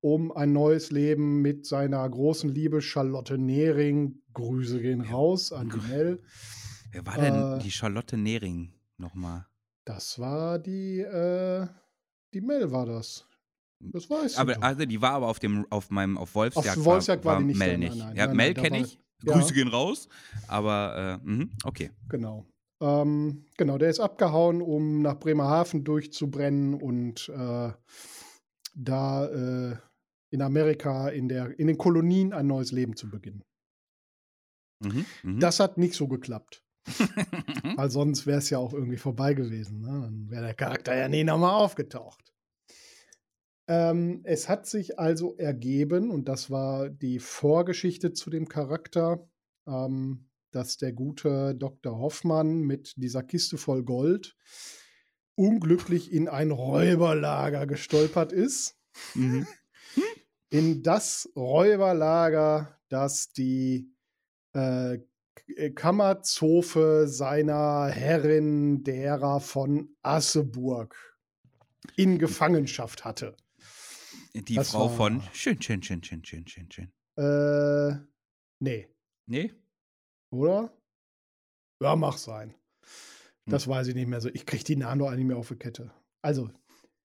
um 0.00 0.32
ein 0.32 0.52
neues 0.52 0.90
Leben 0.90 1.42
mit 1.42 1.64
seiner 1.64 2.10
großen 2.10 2.50
Liebe 2.50 2.82
Charlotte 2.82 3.38
Nehring, 3.38 4.20
Grüße 4.32 4.82
gehen 4.82 5.02
raus 5.02 5.52
an 5.52 5.70
die 5.70 5.78
Mel. 5.88 6.24
Wer 6.90 7.06
war 7.06 7.18
denn 7.18 7.34
äh, 7.34 7.62
die 7.62 7.70
Charlotte 7.70 8.16
Nehring 8.16 8.72
nochmal? 8.98 9.46
Das 9.84 10.18
war 10.18 10.58
die, 10.58 11.02
äh, 11.02 11.68
die 12.34 12.40
Mel 12.40 12.72
war 12.72 12.86
das. 12.86 13.28
Das 13.78 14.10
weiß 14.10 14.38
aber, 14.38 14.60
Also 14.60 14.86
die 14.86 15.00
war 15.00 15.12
aber 15.12 15.28
auf 15.28 15.38
dem, 15.38 15.70
auf 15.70 15.90
meinem, 15.90 16.18
auf 16.18 16.34
Wolfsjagd. 16.34 16.78
Auf 16.78 16.84
Wolfsjagd 16.84 17.24
war, 17.24 17.34
war, 17.34 17.40
die 17.42 17.46
nicht. 17.46 17.58
Mel 17.58 17.78
nicht. 17.78 17.90
Nein, 17.90 18.08
nein, 18.08 18.16
ja, 18.16 18.26
nein, 18.26 18.36
Mel 18.36 18.54
kenne 18.54 18.80
ich. 18.80 18.98
Grüße 19.24 19.50
ja. 19.50 19.54
gehen 19.54 19.68
raus. 19.68 20.08
Aber 20.48 21.20
äh, 21.24 21.28
mh, 21.28 21.46
okay. 21.62 21.92
Genau. 22.08 22.44
Ähm, 22.80 23.46
genau, 23.56 23.78
der 23.78 23.90
ist 23.90 24.00
abgehauen, 24.00 24.60
um 24.60 25.00
nach 25.00 25.18
Bremerhaven 25.18 25.84
durchzubrennen 25.84 26.74
und 26.74 27.28
äh, 27.30 27.72
da 28.74 29.26
äh, 29.26 29.76
in 30.30 30.42
Amerika, 30.42 31.08
in, 31.08 31.28
der, 31.28 31.58
in 31.58 31.66
den 31.66 31.78
Kolonien 31.78 32.32
ein 32.32 32.46
neues 32.46 32.72
Leben 32.72 32.96
zu 32.96 33.08
beginnen. 33.08 33.44
Mhm, 34.84 35.06
mh. 35.22 35.40
Das 35.40 35.60
hat 35.60 35.78
nicht 35.78 35.94
so 35.94 36.08
geklappt. 36.08 36.62
Weil 37.76 37.90
sonst 37.90 38.26
wäre 38.26 38.38
es 38.38 38.50
ja 38.50 38.58
auch 38.58 38.72
irgendwie 38.72 38.98
vorbei 38.98 39.34
gewesen. 39.34 39.80
Ne? 39.80 39.88
Dann 40.02 40.30
wäre 40.30 40.44
der 40.44 40.54
Charakter 40.54 40.94
ja 40.94 41.08
nie 41.08 41.24
nochmal 41.24 41.54
aufgetaucht. 41.54 42.32
Ähm, 43.68 44.20
es 44.24 44.48
hat 44.48 44.66
sich 44.66 44.98
also 44.98 45.36
ergeben, 45.36 46.10
und 46.10 46.28
das 46.28 46.50
war 46.50 46.88
die 46.88 47.18
Vorgeschichte 47.18 48.12
zu 48.12 48.30
dem 48.30 48.48
Charakter, 48.48 49.28
ähm, 49.66 50.28
dass 50.50 50.76
der 50.76 50.92
gute 50.92 51.54
Dr. 51.54 51.98
Hoffmann 51.98 52.62
mit 52.62 52.94
dieser 52.96 53.22
Kiste 53.22 53.58
voll 53.58 53.82
Gold 53.82 54.36
unglücklich 55.36 56.12
in 56.12 56.28
ein 56.28 56.50
Räuberlager 56.50 57.66
gestolpert 57.66 58.32
ist. 58.32 58.76
Mhm. 59.14 59.46
In 60.48 60.82
das 60.82 61.28
Räuberlager, 61.34 62.80
das 62.88 63.32
die 63.32 63.92
äh, 64.52 64.98
Kammerzofe 65.74 67.06
seiner 67.08 67.88
Herrin 67.88 68.84
derer 68.84 69.40
von 69.40 69.96
Asseburg 70.02 70.96
in 71.96 72.18
Gefangenschaft 72.18 73.04
hatte. 73.04 73.36
Die 74.34 74.54
das 74.54 74.70
Frau 74.70 74.88
von 74.88 75.22
schön, 75.32 75.60
schön, 75.60 75.82
schön, 75.82 76.02
schön, 76.02 76.24
schön, 76.24 76.46
schön, 76.46 76.70
schön. 76.70 76.92
Äh, 77.16 77.98
nee. 78.60 78.88
Nee? 79.26 79.52
Oder? 80.30 80.72
Ja, 81.80 81.96
mach 81.96 82.18
sein. 82.18 82.50
Hm. 82.50 83.52
Das 83.52 83.66
hm. 83.66 83.72
weiß 83.72 83.88
ich 83.88 83.94
nicht 83.94 84.08
mehr 84.08 84.20
so. 84.20 84.28
Ich 84.28 84.46
krieg 84.46 84.64
die 84.64 84.76
Namen 84.76 84.98
doch 84.98 85.10
nicht 85.10 85.24
mehr 85.24 85.36
auf 85.36 85.48
die 85.48 85.56
Kette. 85.56 85.92
Also, 86.22 86.50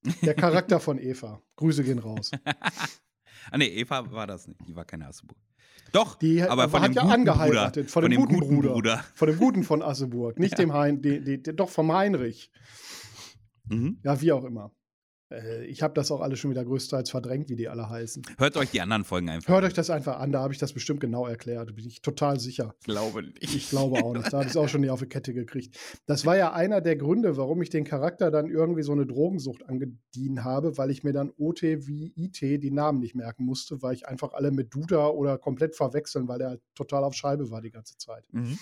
der 0.21 0.34
Charakter 0.34 0.79
von 0.79 0.99
Eva. 0.99 1.41
Grüße 1.55 1.84
gehen 1.84 1.99
raus. 1.99 2.31
ah, 3.51 3.57
nee, 3.57 3.67
Eva 3.67 4.12
war 4.12 4.27
das 4.27 4.47
nicht. 4.47 4.60
Die 4.67 4.75
war 4.75 4.86
keine 4.86 5.07
Asseburg. 5.07 5.38
Doch, 5.91 6.15
die 6.15 6.41
aber 6.41 6.69
von 6.69 6.81
hat 6.81 6.89
dem 6.89 6.93
ja 6.93 7.03
angeheiratet. 7.03 7.88
Bruder, 7.88 7.91
von, 7.91 8.12
dem, 8.12 8.21
guten, 8.21 8.34
guten 8.36 8.55
Bruder. 8.55 8.73
Bruder. 8.73 9.05
Von 9.13 9.27
dem 9.27 9.38
guten 9.38 9.63
von 9.63 9.81
Asseburg. 9.81 10.39
Nicht 10.39 10.51
ja. 10.57 10.57
dem 10.57 10.73
Hein, 10.73 11.01
die, 11.01 11.21
die, 11.21 11.41
doch 11.41 11.69
vom 11.69 11.91
Heinrich. 11.91 12.49
Mhm. 13.65 13.99
Ja, 14.03 14.19
wie 14.21 14.31
auch 14.31 14.43
immer. 14.45 14.71
Äh, 15.32 15.65
ich 15.65 15.82
habe 15.82 15.94
das 15.94 16.12
auch 16.12 16.22
alles 16.22 16.39
schon 16.39 16.52
wieder 16.52 16.63
größtenteils 16.63 17.10
verdrängt, 17.10 17.50
wie 17.50 17.56
die 17.56 17.70
alle 17.70 17.89
heißen. 17.89 18.24
Hört 18.38 18.58
euch 18.58 18.72
die 18.72 18.82
anderen 18.82 19.04
Folgen 19.04 19.30
einfach 19.30 19.50
Hört 19.50 19.63
euch 19.63 19.74
das 19.74 19.89
einfach 19.89 20.20
an, 20.20 20.32
da 20.32 20.41
habe 20.41 20.54
ich 20.54 20.60
das 20.60 20.74
bestimmt 20.74 21.00
genau 21.00 21.26
erklärt. 21.26 21.76
Bin 21.76 21.86
ich 21.86 22.02
total 22.02 22.39
sicher. 22.39 22.76
Ich 22.80 22.86
glaube 22.86 23.24
nicht. 23.24 23.44
Ich 23.44 23.70
glaube 23.70 24.04
auch 24.04 24.13
nicht. 24.13 24.32
Da 24.32 24.38
habe 24.38 24.46
ich 24.46 24.52
es 24.52 24.58
auch 24.58 24.67
schon 24.67 24.82
nicht 24.82 24.89
auf 24.89 25.00
die 25.00 25.08
Kette 25.08 25.34
gekriegt. 25.34 25.78
Das 26.06 26.26
war 26.26 26.38
ja 26.38 26.54
einer 26.54 26.82
der 26.82 26.96
Gründe, 26.96 27.38
warum 27.38 27.62
ich 27.62 27.70
den 27.70 27.84
Charakter 27.84 28.32
dann 28.32 28.50
irgendwie 28.50 28.84
so 28.84 28.91
eine 28.91 29.06
Drogensucht 29.06 29.67
angedient 29.67 30.44
habe, 30.44 30.78
weil 30.78 30.91
ich 30.91 31.04
mir 31.04 31.13
dann 31.13 31.32
OT 31.38 31.62
wie 31.63 32.13
IT 32.15 32.41
die 32.41 32.72
Namen 32.72 33.00
nicht 33.00 33.15
merken 33.15 33.46
musste, 33.46 33.82
weil 33.82 33.94
ich 33.94 34.08
einfach 34.08 34.34
alle 34.34 34.52
mit 34.52 34.74
Duda 34.74 35.08
oder 35.08 35.38
komplett 35.38 35.76
verwechseln, 35.76 36.28
weil 36.28 36.39
der 36.39 36.60
total 36.76 37.04
auf 37.04 37.13
Scheibe 37.13 37.50
war 37.50 37.62
die 37.62 37.72
ganze 37.72 37.98
Zeit. 37.98 38.26
Mhm 38.32 38.58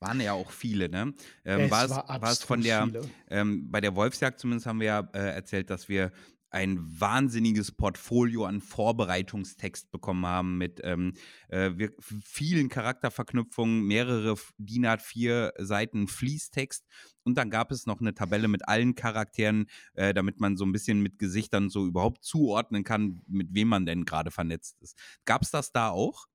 waren 0.00 0.20
ja 0.20 0.32
auch 0.32 0.50
viele, 0.50 0.88
ne? 0.88 1.14
Ähm, 1.44 1.70
war, 1.70 1.84
es, 1.84 1.90
war 1.90 2.30
es 2.30 2.42
von 2.42 2.62
der, 2.62 2.88
ähm, 3.28 3.70
bei 3.70 3.80
der 3.80 3.94
Wolfsjagd 3.94 4.38
zumindest 4.38 4.66
haben 4.66 4.80
wir 4.80 4.86
ja 4.86 5.08
äh, 5.12 5.34
erzählt, 5.34 5.70
dass 5.70 5.88
wir 5.88 6.12
ein 6.50 6.78
wahnsinniges 6.80 7.72
Portfolio 7.72 8.46
an 8.46 8.60
Vorbereitungstext 8.60 9.90
bekommen 9.90 10.24
haben 10.24 10.56
mit 10.56 10.80
ähm, 10.82 11.12
äh, 11.48 11.70
vielen 12.00 12.68
Charakterverknüpfungen, 12.68 13.86
mehrere 13.86 14.36
DIN 14.56 14.86
A4 14.86 15.52
Seiten 15.62 16.08
Fließtext 16.08 16.86
und 17.24 17.36
dann 17.36 17.50
gab 17.50 17.70
es 17.70 17.84
noch 17.84 18.00
eine 18.00 18.14
Tabelle 18.14 18.48
mit 18.48 18.66
allen 18.66 18.94
Charakteren, 18.94 19.66
äh, 19.94 20.14
damit 20.14 20.40
man 20.40 20.56
so 20.56 20.64
ein 20.64 20.72
bisschen 20.72 21.02
mit 21.02 21.18
Gesichtern 21.18 21.68
so 21.68 21.86
überhaupt 21.86 22.24
zuordnen 22.24 22.84
kann, 22.84 23.20
mit 23.26 23.52
wem 23.52 23.68
man 23.68 23.84
denn 23.84 24.06
gerade 24.06 24.30
vernetzt 24.30 24.80
ist. 24.80 24.96
Gab 25.26 25.42
es 25.42 25.50
das 25.50 25.72
da 25.72 25.90
auch? 25.90 26.26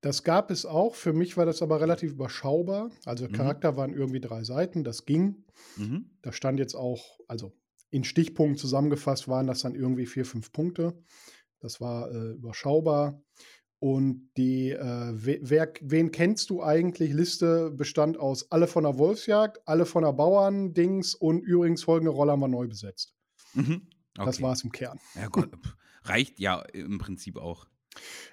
Das 0.00 0.22
gab 0.22 0.50
es 0.50 0.66
auch. 0.66 0.94
Für 0.94 1.12
mich 1.12 1.36
war 1.36 1.46
das 1.46 1.62
aber 1.62 1.80
relativ 1.80 2.12
überschaubar. 2.12 2.90
Also 3.04 3.26
mhm. 3.26 3.32
Charakter 3.32 3.76
waren 3.76 3.92
irgendwie 3.92 4.20
drei 4.20 4.44
Seiten, 4.44 4.84
das 4.84 5.04
ging. 5.04 5.44
Mhm. 5.76 6.10
Da 6.22 6.32
stand 6.32 6.58
jetzt 6.58 6.74
auch, 6.74 7.18
also 7.28 7.52
in 7.90 8.04
Stichpunkten 8.04 8.58
zusammengefasst 8.58 9.28
waren 9.28 9.46
das 9.46 9.62
dann 9.62 9.74
irgendwie 9.74 10.06
vier, 10.06 10.24
fünf 10.24 10.52
Punkte. 10.52 11.02
Das 11.60 11.80
war 11.80 12.10
äh, 12.10 12.32
überschaubar. 12.32 13.22
Und 13.78 14.30
die, 14.36 14.70
äh, 14.70 15.12
wer, 15.14 15.72
wen 15.80 16.10
kennst 16.10 16.50
du 16.50 16.62
eigentlich? 16.62 17.12
Liste 17.12 17.70
bestand 17.70 18.18
aus 18.18 18.50
alle 18.50 18.66
von 18.66 18.84
der 18.84 18.98
Wolfsjagd, 18.98 19.60
alle 19.66 19.84
von 19.84 20.02
der 20.02 20.12
Bauern-Dings 20.12 21.14
und 21.14 21.42
übrigens 21.42 21.84
folgende 21.84 22.10
Rolle 22.10 22.32
haben 22.32 22.40
wir 22.40 22.48
neu 22.48 22.68
besetzt. 22.68 23.14
Mhm. 23.54 23.88
Okay. 24.16 24.26
Das 24.26 24.40
war 24.40 24.52
es 24.52 24.64
im 24.64 24.72
Kern. 24.72 24.98
Ja, 25.14 25.28
Gott, 25.28 25.50
reicht 26.04 26.40
ja 26.40 26.62
im 26.72 26.98
Prinzip 26.98 27.36
auch. 27.36 27.66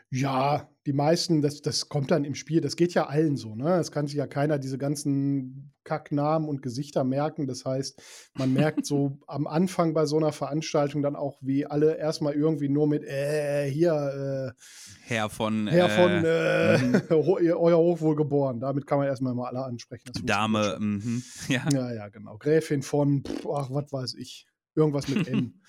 Ja, 0.10 0.70
die 0.86 0.94
meisten, 0.94 1.42
das, 1.42 1.62
das 1.64 1.90
kommt 1.90 2.12
dann 2.12 2.24
im 2.24 2.36
Spiel, 2.36 2.62
das 2.62 2.76
geht 2.76 2.94
ja 2.94 3.08
allen 3.08 3.36
so, 3.36 3.56
ne? 3.56 3.80
Es 3.80 3.92
kann 3.92 4.06
sich 4.06 4.18
ja 4.18 4.28
keiner 4.28 4.60
diese 4.60 4.78
ganzen 4.78 5.74
Kacknamen 5.84 6.48
und 6.48 6.62
Gesichter 6.62 7.04
merken. 7.04 7.48
Das 7.48 7.66
heißt, 7.66 8.02
man 8.36 8.54
merkt 8.54 8.86
so 8.86 9.18
am 9.28 9.48
Anfang 9.48 9.94
bei 9.94 10.06
so 10.06 10.18
einer 10.18 10.32
Veranstaltung 10.32 11.02
dann 11.02 11.16
auch, 11.16 11.40
wie 11.42 11.66
alle 11.66 11.98
erstmal 11.98 12.34
irgendwie 12.34 12.70
nur 12.70 12.88
mit 12.88 13.04
äh, 13.06 13.70
hier, 13.72 14.54
äh, 14.54 14.62
Herr 15.06 15.30
von 15.30 15.68
Herr 15.68 15.90
von 15.90 16.12
äh, 16.24 16.78
mhm. 16.78 17.02
euer 17.10 17.78
Hochwohlgeboren. 17.78 18.60
Damit 18.60 18.86
kann 18.86 19.00
man 19.00 19.08
erstmal 19.08 19.34
mal 19.34 19.48
alle 19.48 19.64
ansprechen. 19.64 20.12
Dame, 20.24 20.78
mhm. 20.80 21.24
ja. 21.48 21.66
Ja, 21.72 21.94
ja, 21.94 22.10
genau. 22.10 22.38
Gräfin 22.38 22.84
von, 22.84 23.24
pff, 23.24 23.48
ach, 23.48 23.70
was 23.72 23.92
weiß 23.92 24.14
ich. 24.16 24.48
Irgendwas 24.76 25.08
mit 25.08 25.28
N. 25.28 25.62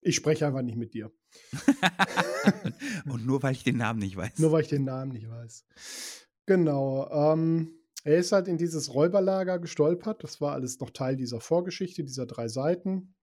ich 0.00 0.16
spreche 0.16 0.46
einfach 0.46 0.62
nicht 0.62 0.76
mit 0.76 0.94
dir. 0.94 1.10
Und 3.08 3.26
nur 3.26 3.42
weil 3.42 3.52
ich 3.52 3.64
den 3.64 3.76
Namen 3.76 4.00
nicht 4.00 4.16
weiß. 4.16 4.38
Nur 4.38 4.52
weil 4.52 4.62
ich 4.62 4.68
den 4.68 4.84
Namen 4.84 5.12
nicht 5.12 5.28
weiß. 5.28 5.64
Genau. 6.46 7.08
Ähm, 7.10 7.72
er 8.04 8.18
ist 8.18 8.32
halt 8.32 8.48
in 8.48 8.58
dieses 8.58 8.94
Räuberlager 8.94 9.58
gestolpert. 9.58 10.22
Das 10.22 10.40
war 10.40 10.52
alles 10.52 10.78
noch 10.80 10.90
Teil 10.90 11.16
dieser 11.16 11.40
Vorgeschichte, 11.40 12.04
dieser 12.04 12.26
drei 12.26 12.48
Seiten. 12.48 13.14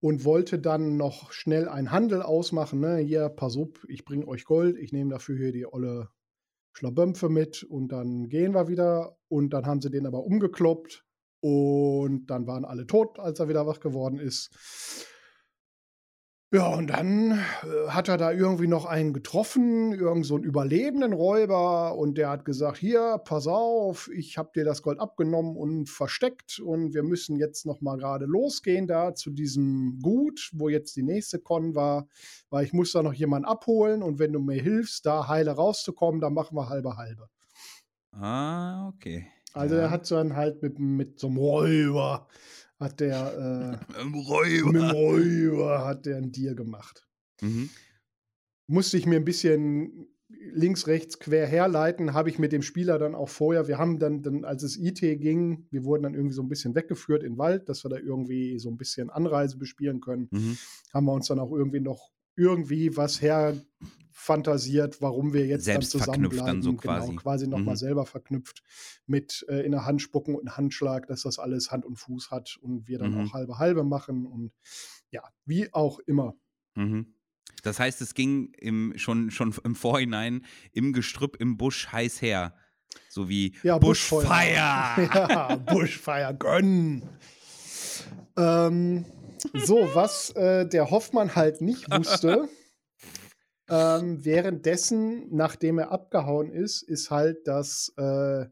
Und 0.00 0.24
wollte 0.24 0.58
dann 0.58 0.96
noch 0.96 1.32
schnell 1.32 1.68
einen 1.68 1.90
Handel 1.90 2.22
ausmachen. 2.22 2.80
Ne? 2.80 2.98
Hier, 2.98 3.28
pass 3.28 3.56
auf, 3.56 3.68
ich 3.88 4.04
bringe 4.04 4.26
euch 4.28 4.44
Gold, 4.44 4.76
ich 4.78 4.92
nehme 4.92 5.10
dafür 5.10 5.36
hier 5.36 5.52
die 5.52 5.66
olle 5.66 6.10
Schlabömpfe 6.72 7.28
mit 7.28 7.62
und 7.62 7.88
dann 7.88 8.28
gehen 8.28 8.52
wir 8.52 8.68
wieder. 8.68 9.16
Und 9.28 9.50
dann 9.50 9.66
haben 9.66 9.80
sie 9.80 9.90
den 9.90 10.06
aber 10.06 10.24
umgekloppt 10.24 11.04
und 11.40 12.26
dann 12.26 12.46
waren 12.46 12.64
alle 12.64 12.86
tot, 12.86 13.18
als 13.18 13.38
er 13.38 13.48
wieder 13.48 13.66
wach 13.66 13.80
geworden 13.80 14.18
ist. 14.18 14.50
Ja, 16.54 16.68
und 16.68 16.86
dann 16.86 17.32
äh, 17.32 17.88
hat 17.88 18.08
er 18.08 18.16
da 18.16 18.30
irgendwie 18.30 18.68
noch 18.68 18.84
einen 18.84 19.12
getroffen, 19.12 19.92
irgend 19.92 20.24
so 20.24 20.36
einen 20.36 20.44
überlebenden 20.44 21.12
Räuber, 21.12 21.96
und 21.96 22.16
der 22.16 22.30
hat 22.30 22.44
gesagt: 22.44 22.78
Hier, 22.78 23.20
pass 23.24 23.48
auf, 23.48 24.08
ich 24.14 24.38
habe 24.38 24.52
dir 24.54 24.64
das 24.64 24.80
Gold 24.80 25.00
abgenommen 25.00 25.56
und 25.56 25.88
versteckt, 25.88 26.60
und 26.60 26.94
wir 26.94 27.02
müssen 27.02 27.38
jetzt 27.38 27.66
noch 27.66 27.80
mal 27.80 27.96
gerade 27.96 28.26
losgehen 28.26 28.86
da 28.86 29.16
zu 29.16 29.32
diesem 29.32 29.98
Gut, 30.00 30.52
wo 30.54 30.68
jetzt 30.68 30.94
die 30.94 31.02
nächste 31.02 31.40
Con 31.40 31.74
war, 31.74 32.06
weil 32.50 32.64
ich 32.64 32.72
muss 32.72 32.92
da 32.92 33.02
noch 33.02 33.14
jemanden 33.14 33.48
abholen, 33.48 34.04
und 34.04 34.20
wenn 34.20 34.32
du 34.32 34.38
mir 34.38 34.62
hilfst, 34.62 35.04
da 35.06 35.26
heile 35.26 35.50
rauszukommen, 35.50 36.20
dann 36.20 36.34
machen 36.34 36.56
wir 36.56 36.68
halbe 36.68 36.96
halbe. 36.96 37.26
Ah, 38.12 38.86
okay. 38.90 39.26
Also 39.54 39.74
ja. 39.74 39.82
er 39.82 39.90
hat 39.90 40.06
so 40.06 40.14
dann 40.14 40.36
halt 40.36 40.62
mit, 40.62 40.78
mit 40.78 41.18
so 41.18 41.26
einem 41.26 41.36
Räuber 41.36 42.28
hat 42.80 43.00
der 43.00 43.80
äh. 43.90 43.94
Mit 44.04 44.74
dem 44.74 44.90
Räuber 44.90 45.84
hat 45.84 46.06
der 46.06 46.18
ein 46.18 46.32
Deal 46.32 46.54
gemacht. 46.54 47.06
Mhm. 47.40 47.70
Musste 48.66 48.96
ich 48.96 49.06
mir 49.06 49.16
ein 49.16 49.24
bisschen 49.24 50.08
links, 50.52 50.86
rechts 50.86 51.18
quer 51.18 51.46
herleiten, 51.46 52.14
habe 52.14 52.28
ich 52.28 52.38
mit 52.38 52.52
dem 52.52 52.62
Spieler 52.62 52.98
dann 52.98 53.14
auch 53.14 53.28
vorher, 53.28 53.68
wir 53.68 53.78
haben 53.78 53.98
dann, 53.98 54.22
dann, 54.22 54.44
als 54.44 54.62
es 54.62 54.76
IT 54.76 55.00
ging, 55.00 55.66
wir 55.70 55.84
wurden 55.84 56.04
dann 56.04 56.14
irgendwie 56.14 56.34
so 56.34 56.42
ein 56.42 56.48
bisschen 56.48 56.74
weggeführt 56.74 57.22
in 57.22 57.32
den 57.32 57.38
Wald, 57.38 57.68
dass 57.68 57.84
wir 57.84 57.90
da 57.90 57.98
irgendwie 57.98 58.58
so 58.58 58.70
ein 58.70 58.76
bisschen 58.76 59.10
Anreise 59.10 59.58
bespielen 59.58 60.00
können. 60.00 60.28
Mhm. 60.30 60.56
Haben 60.92 61.06
wir 61.06 61.12
uns 61.12 61.26
dann 61.28 61.38
auch 61.38 61.52
irgendwie 61.52 61.80
noch 61.80 62.10
irgendwie 62.36 62.96
was 62.96 63.20
her 63.22 63.56
fantasiert, 64.10 65.02
warum 65.02 65.32
wir 65.32 65.46
jetzt 65.46 65.64
Selbst 65.64 65.94
dann 65.94 66.00
zusammenbleiben. 66.00 66.46
Dann 66.46 66.62
so 66.62 66.74
quasi. 66.74 67.08
Genau, 67.08 67.20
quasi 67.20 67.46
nochmal 67.46 67.74
mhm. 67.74 67.78
selber 67.78 68.06
verknüpft 68.06 68.62
mit 69.06 69.44
äh, 69.48 69.64
in 69.66 69.72
der 69.72 69.84
Hand 69.84 70.00
spucken 70.00 70.34
und 70.34 70.56
Handschlag, 70.56 71.06
dass 71.08 71.22
das 71.22 71.38
alles 71.38 71.70
Hand 71.70 71.84
und 71.84 71.96
Fuß 71.96 72.30
hat 72.30 72.56
und 72.62 72.88
wir 72.88 72.98
dann 72.98 73.12
mhm. 73.12 73.28
auch 73.28 73.32
halbe 73.34 73.58
halbe 73.58 73.84
machen 73.84 74.24
und 74.26 74.52
ja, 75.10 75.22
wie 75.44 75.72
auch 75.72 75.98
immer. 76.00 76.34
Mhm. 76.74 77.14
Das 77.62 77.78
heißt, 77.78 78.00
es 78.00 78.14
ging 78.14 78.52
im, 78.58 78.92
schon, 78.96 79.30
schon 79.30 79.54
im 79.64 79.74
Vorhinein 79.74 80.44
im 80.72 80.92
Gestrüpp, 80.92 81.36
im 81.36 81.56
Busch 81.56 81.88
heiß 81.92 82.22
her. 82.22 82.54
So 83.08 83.28
wie 83.28 83.56
ja, 83.62 83.78
Bushfire. 83.78 84.54
ja, 84.54 85.56
Bushfire, 85.56 86.34
gönn. 86.38 87.02
ähm, 88.36 89.04
so, 89.52 89.88
was 89.94 90.30
äh, 90.30 90.66
der 90.66 90.90
Hoffmann 90.90 91.34
halt 91.34 91.60
nicht 91.60 91.90
wusste, 91.90 92.48
ähm, 93.68 94.24
währenddessen, 94.24 95.28
nachdem 95.34 95.78
er 95.78 95.90
abgehauen 95.92 96.50
ist, 96.52 96.82
ist 96.82 97.10
halt, 97.10 97.46
dass 97.46 97.92
äh, 97.96 98.46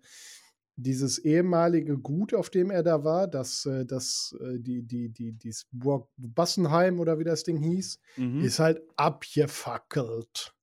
dieses 0.77 1.19
ehemalige 1.19 1.99
Gut, 1.99 2.33
auf 2.35 2.49
dem 2.51 2.71
er 2.71 2.83
da 2.83 3.05
war, 3.05 3.29
das, 3.29 3.67
äh, 3.67 3.85
das, 3.85 4.35
äh, 4.41 4.59
die, 4.59 4.83
die, 4.83 5.11
die, 5.11 5.33
dieses 5.33 5.67
Burg 5.71 6.09
Bassenheim 6.17 6.99
oder 6.99 7.19
wie 7.19 7.25
das 7.25 7.45
Ding 7.45 7.59
hieß, 7.59 7.99
Mhm. 8.17 8.41
ist 8.45 8.59
halt 8.59 8.81
abgefackelt. 8.97 10.55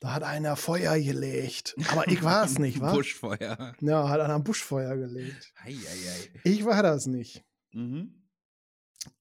Da 0.00 0.12
hat 0.12 0.24
einer 0.24 0.56
Feuer 0.56 0.98
gelegt. 0.98 1.74
Aber 1.90 2.06
ich 2.08 2.22
war 2.22 2.44
es 2.44 2.58
nicht, 2.58 2.80
wa? 2.82 2.92
Buschfeuer. 2.92 3.74
Ja, 3.80 4.08
hat 4.08 4.20
einer 4.20 4.40
Buschfeuer 4.40 4.96
gelegt. 4.96 5.52
Ei, 5.64 5.70
ei, 5.70 5.72
ei. 5.74 6.40
Ich 6.44 6.64
war 6.66 6.82
das 6.82 7.06
nicht. 7.06 7.44
Mhm. 7.72 8.12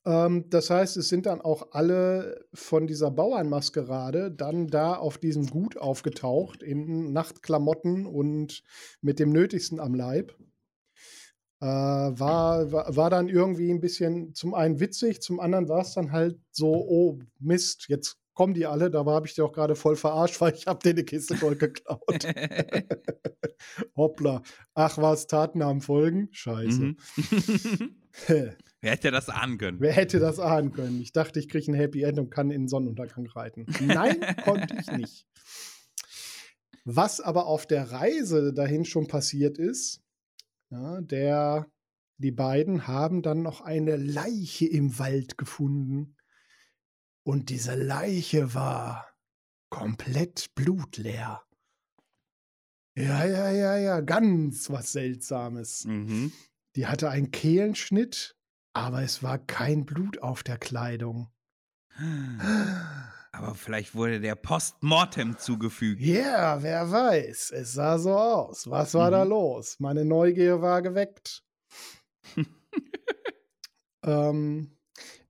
Ähm, 0.05 0.49
das 0.49 0.69
heißt, 0.69 0.97
es 0.97 1.09
sind 1.09 1.25
dann 1.25 1.41
auch 1.41 1.71
alle 1.71 2.45
von 2.53 2.87
dieser 2.87 3.11
Bauernmaskerade 3.11 4.31
dann 4.31 4.67
da 4.67 4.95
auf 4.95 5.17
diesem 5.17 5.47
Gut 5.47 5.77
aufgetaucht 5.77 6.61
in 6.63 7.11
Nachtklamotten 7.11 8.05
und 8.05 8.63
mit 9.01 9.19
dem 9.19 9.31
Nötigsten 9.31 9.79
am 9.79 9.93
Leib. 9.93 10.35
Äh, 11.61 11.65
war, 11.65 12.71
war, 12.71 12.95
war 12.95 13.09
dann 13.09 13.29
irgendwie 13.29 13.71
ein 13.71 13.79
bisschen 13.79 14.35
zum 14.35 14.53
einen 14.53 14.79
witzig, 14.79 15.21
zum 15.21 15.39
anderen 15.39 15.69
war 15.69 15.81
es 15.81 15.93
dann 15.93 16.11
halt 16.11 16.37
so, 16.51 16.73
oh 16.73 17.19
Mist, 17.39 17.85
jetzt 17.87 18.17
kommen 18.35 18.53
die 18.53 18.65
alle, 18.65 18.91
da 18.91 19.03
habe 19.05 19.25
ich 19.25 19.33
die 19.33 19.41
auch 19.41 19.53
gerade 19.53 19.75
voll 19.75 19.95
verarscht, 19.95 20.39
weil 20.41 20.53
ich 20.53 20.67
habe 20.67 20.79
dir 20.83 20.91
eine 20.91 21.03
Kiste 21.03 21.35
Gold 21.35 21.59
geklaut. 21.59 22.01
Hoppla. 23.95 24.43
Ach 24.73 24.97
was, 24.97 25.25
Tatennamen 25.27 25.81
folgen? 25.81 26.29
Scheiße. 26.31 26.81
mhm. 26.81 26.97
Wer 28.85 28.91
hätte 28.91 29.09
das 29.09 29.29
ahnen 29.29 29.57
können? 29.57 29.79
Wer 29.79 29.93
hätte 29.93 30.19
das 30.19 30.39
ahnen 30.39 30.71
können? 30.71 31.01
Ich 31.01 31.11
dachte, 31.11 31.39
ich 31.39 31.49
kriege 31.49 31.71
ein 31.71 31.73
Happy 31.73 32.03
End 32.03 32.19
und 32.19 32.29
kann 32.29 32.51
in 32.51 32.61
den 32.61 32.67
Sonnenuntergang 32.67 33.25
reiten. 33.25 33.65
Nein, 33.81 34.19
konnte 34.43 34.77
ich 34.79 34.91
nicht. 34.91 35.25
Was 36.83 37.19
aber 37.19 37.47
auf 37.47 37.65
der 37.65 37.91
Reise 37.91 38.53
dahin 38.53 38.85
schon 38.85 39.07
passiert 39.07 39.57
ist, 39.57 40.03
ja, 40.69 41.01
der, 41.01 41.65
die 42.19 42.29
beiden 42.29 42.85
haben 42.85 43.23
dann 43.23 43.41
noch 43.41 43.61
eine 43.61 43.95
Leiche 43.95 44.67
im 44.67 44.99
Wald 44.99 45.39
gefunden. 45.39 46.15
Und 47.23 47.49
diese 47.49 47.73
Leiche 47.73 48.53
war 48.53 49.09
komplett 49.71 50.53
blutleer. 50.53 51.41
Ja, 52.95 53.25
ja, 53.25 53.49
ja, 53.49 53.77
ja, 53.77 54.01
ganz 54.01 54.69
was 54.69 54.91
Seltsames. 54.91 55.85
Mhm. 55.85 56.31
Die 56.75 56.85
hatte 56.85 57.09
einen 57.09 57.31
Kehlenschnitt, 57.31 58.35
aber 58.75 59.01
es 59.03 59.23
war 59.23 59.39
kein 59.39 59.85
Blut 59.85 60.21
auf 60.21 60.43
der 60.43 60.57
Kleidung. 60.57 61.29
Aber 63.31 63.53
vielleicht 63.55 63.95
wurde 63.95 64.21
der 64.21 64.35
Postmortem 64.35 65.37
zugefügt. 65.37 66.01
Ja, 66.01 66.61
wer 66.63 66.89
weiß. 66.89 67.51
Es 67.51 67.73
sah 67.73 67.97
so 67.97 68.17
aus. 68.17 68.69
Was 68.69 68.93
war 68.93 69.11
da 69.11 69.23
Mhm. 69.25 69.29
los? 69.31 69.77
Meine 69.79 70.05
Neugier 70.05 70.61
war 70.61 70.81
geweckt. 70.81 71.43
ähm, 74.05 74.77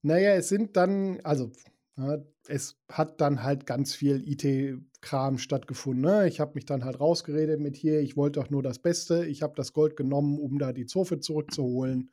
naja, 0.02 0.36
es 0.36 0.50
sind 0.50 0.78
dann, 0.78 1.20
also, 1.24 1.52
ja, 1.98 2.18
es 2.48 2.78
hat 2.92 3.22
dann 3.22 3.42
halt 3.42 3.66
ganz 3.66 3.96
viel 3.96 4.22
IT-Kram 4.28 5.40
stattgefunden. 5.40 6.04
Ne? 6.04 6.28
Ich 6.28 6.40
habe 6.40 6.54
mich 6.56 6.66
dann 6.66 6.86
halt 6.86 7.00
rausgeredet 7.00 7.60
mit 7.60 7.76
hier, 7.76 8.02
ich 8.02 8.16
wollte 8.18 8.40
doch 8.40 8.50
nur 8.52 8.62
das 8.62 8.78
Beste. 8.80 9.26
Ich 9.26 9.42
habe 9.42 9.54
das 9.56 9.74
Gold 9.74 9.96
genommen, 9.96 10.38
um 10.40 10.60
da 10.60 10.74
die 10.74 10.86
Zofe 10.86 11.20
zurückzuholen. 11.20 12.12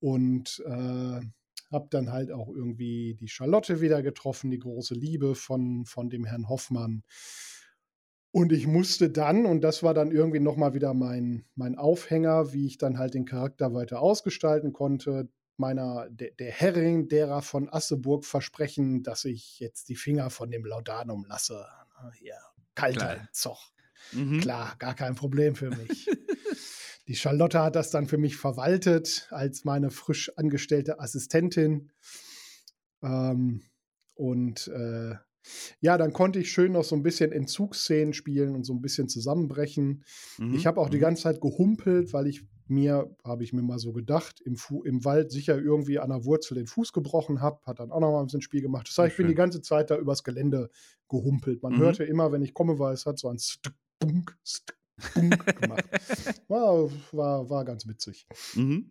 Und 0.00 0.62
äh, 0.66 1.20
habe 1.70 1.88
dann 1.90 2.12
halt 2.12 2.32
auch 2.32 2.48
irgendwie 2.48 3.14
die 3.14 3.28
Charlotte 3.28 3.80
wieder 3.80 4.02
getroffen, 4.02 4.50
die 4.50 4.58
große 4.58 4.94
Liebe 4.94 5.34
von, 5.34 5.84
von 5.84 6.08
dem 6.08 6.24
Herrn 6.24 6.48
Hoffmann. 6.48 7.02
Und 8.30 8.52
ich 8.52 8.66
musste 8.66 9.10
dann, 9.10 9.46
und 9.46 9.62
das 9.62 9.82
war 9.82 9.94
dann 9.94 10.10
irgendwie 10.10 10.40
nochmal 10.40 10.74
wieder 10.74 10.94
mein, 10.94 11.44
mein 11.54 11.76
Aufhänger, 11.76 12.52
wie 12.52 12.66
ich 12.66 12.78
dann 12.78 12.98
halt 12.98 13.14
den 13.14 13.24
Charakter 13.24 13.74
weiter 13.74 14.00
ausgestalten 14.00 14.72
konnte, 14.72 15.28
meiner, 15.56 16.08
der, 16.10 16.30
der 16.32 16.52
Herrin 16.52 17.08
derer 17.08 17.42
von 17.42 17.68
Asseburg 17.68 18.24
versprechen, 18.24 19.02
dass 19.02 19.24
ich 19.24 19.58
jetzt 19.58 19.88
die 19.88 19.96
Finger 19.96 20.30
von 20.30 20.50
dem 20.50 20.64
Laudanum 20.64 21.24
lasse. 21.26 21.66
Na, 22.00 22.12
Hier, 22.12 22.36
kalter. 22.74 23.28
Zoch. 23.32 23.72
Mhm. 24.12 24.40
Klar, 24.40 24.76
gar 24.78 24.94
kein 24.94 25.14
Problem 25.14 25.54
für 25.54 25.70
mich. 25.70 26.06
Die 27.08 27.14
Charlotte 27.16 27.60
hat 27.62 27.74
das 27.74 27.90
dann 27.90 28.06
für 28.06 28.18
mich 28.18 28.36
verwaltet 28.36 29.28
als 29.30 29.64
meine 29.64 29.90
frisch 29.90 30.30
angestellte 30.36 31.00
Assistentin. 31.00 31.90
Ähm, 33.02 33.62
und 34.14 34.68
äh, 34.68 35.14
ja, 35.80 35.96
dann 35.96 36.12
konnte 36.12 36.38
ich 36.38 36.52
schön 36.52 36.72
noch 36.72 36.84
so 36.84 36.94
ein 36.94 37.02
bisschen 37.02 37.32
Entzugsszenen 37.32 38.12
spielen 38.12 38.54
und 38.54 38.64
so 38.64 38.74
ein 38.74 38.82
bisschen 38.82 39.08
zusammenbrechen. 39.08 40.04
Mhm. 40.36 40.54
Ich 40.54 40.66
habe 40.66 40.80
auch 40.80 40.90
die 40.90 40.98
Mhm. 40.98 41.02
ganze 41.02 41.22
Zeit 41.22 41.40
gehumpelt, 41.40 42.12
weil 42.12 42.26
ich 42.26 42.44
mir, 42.66 43.16
habe 43.24 43.42
ich 43.44 43.54
mir 43.54 43.62
mal 43.62 43.78
so 43.78 43.94
gedacht, 43.94 44.42
im, 44.44 44.56
Fu 44.56 44.82
im 44.82 45.02
Wald 45.06 45.32
sicher 45.32 45.56
irgendwie 45.56 45.98
an 46.00 46.10
der 46.10 46.26
Wurzel 46.26 46.56
den 46.56 46.66
Fuß 46.66 46.92
gebrochen 46.92 47.40
habe. 47.40 47.60
Hat 47.64 47.78
dann 47.80 47.90
auch 47.90 48.00
noch 48.00 48.12
mal 48.12 48.20
ein 48.20 48.26
bisschen 48.26 48.42
Spiel 48.42 48.60
gemacht. 48.60 48.88
Das 48.88 48.98
heißt, 48.98 49.12
ich 49.12 49.16
bin 49.16 49.28
die 49.28 49.34
ganze 49.34 49.62
Zeit 49.62 49.90
da 49.90 49.96
übers 49.96 50.22
Gelände 50.24 50.68
gehumpelt. 51.08 51.62
Man 51.62 51.72
Mhm. 51.74 51.78
hörte 51.78 52.04
immer, 52.04 52.30
wenn 52.32 52.42
ich 52.42 52.52
komme, 52.52 52.78
war 52.78 52.92
es 52.92 53.06
hat 53.06 53.18
so 53.18 53.28
ein 53.28 53.38
Stück, 53.38 53.72
Bunk 54.00 54.36
gemacht. 55.14 55.84
War, 56.48 56.90
war, 57.12 57.50
war 57.50 57.64
ganz 57.64 57.86
witzig. 57.86 58.26
Mhm. 58.54 58.90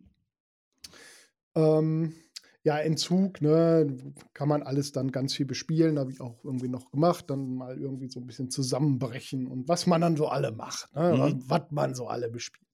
Ähm, 1.56 2.13
ja, 2.63 2.78
Entzug, 2.80 3.41
ne, 3.41 4.13
kann 4.34 4.50
man 4.50 4.62
alles 4.62 4.91
dann 4.91 5.12
ganz 5.12 5.34
viel 5.34 5.46
bespielen, 5.46 5.98
habe 6.00 6.12
ich 6.12 6.20
auch 6.22 6.43
irgendwie 6.43 6.67
noch 6.67 6.91
gemacht, 6.91 7.30
dann 7.30 7.56
mal 7.56 7.80
irgendwie 7.80 8.10
so 8.10 8.20
ein 8.20 8.28
bisschen 8.28 8.50
zusammenbrechen 8.52 9.48
und 9.48 9.67
was 9.70 9.88
man 9.88 10.02
dann 10.02 10.17
so 10.17 10.28
alle 10.28 10.52
macht, 10.52 10.93
ne, 10.96 11.13
Mhm. 11.13 11.20
was, 11.50 11.62
was 11.62 11.72
man 11.72 11.96
so 11.96 12.08
alle 12.08 12.30
bespielt. 12.30 12.67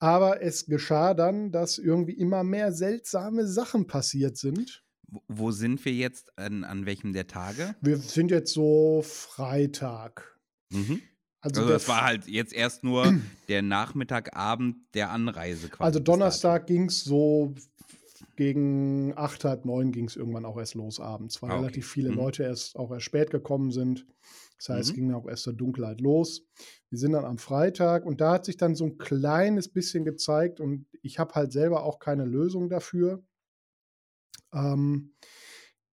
Aber 0.00 0.42
es 0.42 0.66
geschah 0.66 1.14
dann, 1.14 1.50
dass 1.50 1.78
irgendwie 1.78 2.12
immer 2.12 2.44
mehr 2.44 2.72
seltsame 2.72 3.46
Sachen 3.46 3.86
passiert 3.86 4.36
sind. 4.36 4.84
Wo- 5.08 5.22
Wo 5.28 5.50
sind 5.50 5.84
wir 5.84 5.92
jetzt? 5.92 6.36
An, 6.38 6.64
an 6.64 6.86
welchem 6.86 7.12
der 7.12 7.26
Tage? 7.26 7.74
Wir 7.80 7.96
sind 7.96 8.30
jetzt 8.30 8.52
so 8.52 9.02
Freitag. 9.04 10.38
Mhm. 10.70 11.00
Also, 11.40 11.60
Also 11.60 11.72
das 11.72 11.86
war 11.88 12.04
halt 12.04 12.26
jetzt 12.26 12.52
erst 12.52 12.84
nur 12.84 13.14
der 13.48 13.62
Nachmittagabend 13.62 14.76
der 14.94 15.10
Anreise 15.10 15.68
quasi. 15.68 15.84
Also. 15.84 16.00
Donnerstag 16.00 16.66
ging 16.66 16.86
es 16.86 17.04
so 17.04 17.54
gegen 18.36 19.12
acht, 19.16 19.44
halb 19.44 19.64
neun 19.64 19.92
ging 19.92 20.06
es 20.06 20.16
irgendwann 20.16 20.44
auch 20.44 20.58
erst 20.58 20.74
los 20.74 21.00
abends, 21.00 21.40
weil 21.42 21.50
Ah, 21.50 21.54
okay. 21.54 21.62
relativ 21.62 21.88
viele 21.90 22.10
Mhm. 22.10 22.16
Leute 22.16 22.42
erst 22.44 22.76
auch 22.76 22.90
erst 22.92 23.04
spät 23.06 23.30
gekommen 23.30 23.70
sind. 23.72 24.06
Das 24.58 24.68
heißt, 24.70 24.88
es 24.90 24.92
Mhm. 24.92 24.94
ging 24.94 25.12
auch 25.14 25.26
erst 25.28 25.46
der 25.46 25.52
Dunkelheit 25.54 26.00
los. 26.00 26.42
Wir 26.90 26.98
sind 26.98 27.12
dann 27.12 27.24
am 27.24 27.38
Freitag 27.38 28.04
und 28.04 28.20
da 28.20 28.32
hat 28.32 28.44
sich 28.44 28.56
dann 28.56 28.74
so 28.74 28.84
ein 28.86 28.98
kleines 28.98 29.68
bisschen 29.72 30.04
gezeigt 30.04 30.60
und 30.60 30.86
ich 31.02 31.18
habe 31.18 31.34
halt 31.34 31.52
selber 31.52 31.84
auch 31.84 31.98
keine 32.00 32.24
Lösung 32.24 32.68
dafür. 32.68 33.22
Ähm, 34.52 35.14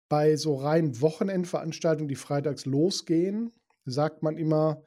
bei 0.09 0.37
so 0.37 0.57
rein 0.57 1.01
Wochenendveranstaltungen, 1.01 2.09
die 2.09 2.15
freitags 2.17 2.65
losgehen, 2.67 3.53
sagt 3.85 4.23
man 4.23 4.37
immer, 4.39 4.83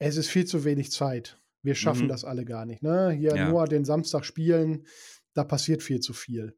es 0.00 0.16
ist 0.16 0.28
viel 0.28 0.46
zu 0.46 0.64
wenig 0.64 0.90
Zeit. 0.92 1.40
Wir 1.62 1.76
schaffen 1.76 2.04
Mhm. 2.04 2.08
das 2.08 2.24
alle 2.24 2.44
gar 2.44 2.66
nicht. 2.66 2.82
Ne? 2.82 3.10
Hier 3.12 3.36
Ja. 3.36 3.48
nur 3.50 3.66
den 3.66 3.84
Samstag 3.84 4.24
spielen, 4.24 4.86
da 5.34 5.44
passiert 5.44 5.82
viel 5.82 6.00
zu 6.00 6.12
viel. 6.14 6.56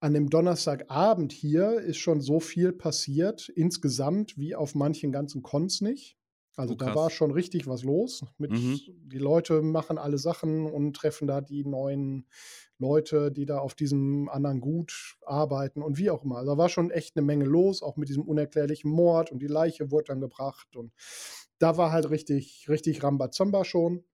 An 0.00 0.14
dem 0.14 0.30
Donnerstagabend 0.30 1.32
hier 1.32 1.80
ist 1.80 1.98
schon 1.98 2.20
so 2.20 2.40
viel 2.40 2.72
passiert, 2.72 3.48
insgesamt 3.48 4.36
wie 4.38 4.54
auf 4.54 4.74
manchen 4.74 5.12
ganzen 5.12 5.42
Cons 5.42 5.80
nicht. 5.80 6.18
Also 6.56 6.74
Oh, 6.74 6.76
da 6.78 6.94
war 6.94 7.10
schon 7.10 7.30
richtig 7.32 7.66
was 7.66 7.82
los. 7.84 8.24
Mit, 8.38 8.50
Mhm. 8.52 8.80
Die 8.86 9.18
Leute 9.18 9.62
machen 9.62 9.98
alle 9.98 10.18
Sachen 10.18 10.66
und 10.66 10.94
treffen 10.96 11.28
da 11.28 11.40
die 11.42 11.64
neuen 11.64 12.26
Leute, 12.78 13.30
die 13.32 13.46
da 13.46 13.58
auf 13.58 13.74
diesem 13.74 14.28
anderen 14.30 14.60
Gut 14.60 15.16
arbeiten 15.26 15.82
und 15.82 15.98
wie 15.98 16.10
auch 16.10 16.24
immer. 16.24 16.38
Also 16.38 16.52
da 16.52 16.58
war 16.58 16.68
schon 16.70 16.90
echt 16.90 17.16
eine 17.16 17.24
Menge 17.26 17.44
los, 17.46 17.82
auch 17.82 17.96
mit 17.96 18.08
diesem 18.08 18.24
unerklärlichen 18.24 18.90
Mord 18.90 19.32
und 19.32 19.40
die 19.40 19.46
Leiche 19.48 19.90
wurde 19.90 20.06
dann 20.08 20.20
gebracht 20.20 20.76
und 20.76 20.92
da 21.58 21.76
war 21.76 21.92
halt 21.92 22.10
richtig, 22.10 22.66
richtig 22.68 23.02
Rambazamba 23.02 23.64
schon. 23.64 24.04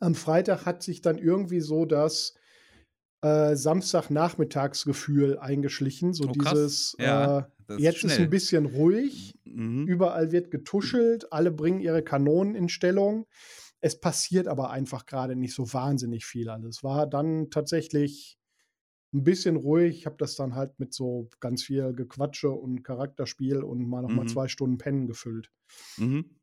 Am 0.00 0.14
Freitag 0.14 0.64
hat 0.66 0.82
sich 0.82 1.00
dann 1.02 1.18
irgendwie 1.18 1.60
so 1.60 1.84
das 1.84 2.34
äh, 3.22 3.56
Samstagnachmittagsgefühl 3.56 5.38
eingeschlichen. 5.38 6.14
So 6.14 6.26
Oh, 6.28 6.32
dieses, 6.32 6.96
Ja, 6.98 7.38
äh, 7.38 7.42
ist 7.68 7.82
jetzt 7.82 7.96
ist 7.96 8.00
schnell. 8.00 8.18
ein 8.18 8.30
bisschen 8.30 8.66
ruhig, 8.66 9.34
Mhm. 9.44 9.86
überall 9.86 10.32
wird 10.32 10.50
getuschelt, 10.50 11.32
alle 11.32 11.50
bringen 11.50 11.80
ihre 11.80 12.02
Kanonen 12.02 12.54
in 12.54 12.68
Stellung. 12.68 13.26
Es 13.80 14.00
passiert 14.00 14.48
aber 14.48 14.70
einfach 14.70 15.06
gerade 15.06 15.36
nicht 15.36 15.54
so 15.54 15.72
wahnsinnig 15.72 16.26
viel 16.26 16.50
alles. 16.50 16.82
War 16.84 17.06
dann 17.08 17.50
tatsächlich 17.50 18.37
ein 19.12 19.24
bisschen 19.24 19.56
ruhig. 19.56 19.96
Ich 19.98 20.06
habe 20.06 20.16
das 20.18 20.36
dann 20.36 20.54
halt 20.54 20.78
mit 20.80 20.92
so 20.94 21.28
ganz 21.40 21.62
viel 21.64 21.94
Gequatsche 21.94 22.50
und 22.50 22.82
Charakterspiel 22.84 23.62
und 23.62 23.88
mal 23.88 24.02
noch 24.02 24.12
mal 24.12 24.24
Mhm. 24.24 24.28
zwei 24.28 24.48
Stunden 24.48 24.78
Pennen 24.78 25.06
gefüllt. 25.06 25.50
Mhm. 25.98 26.38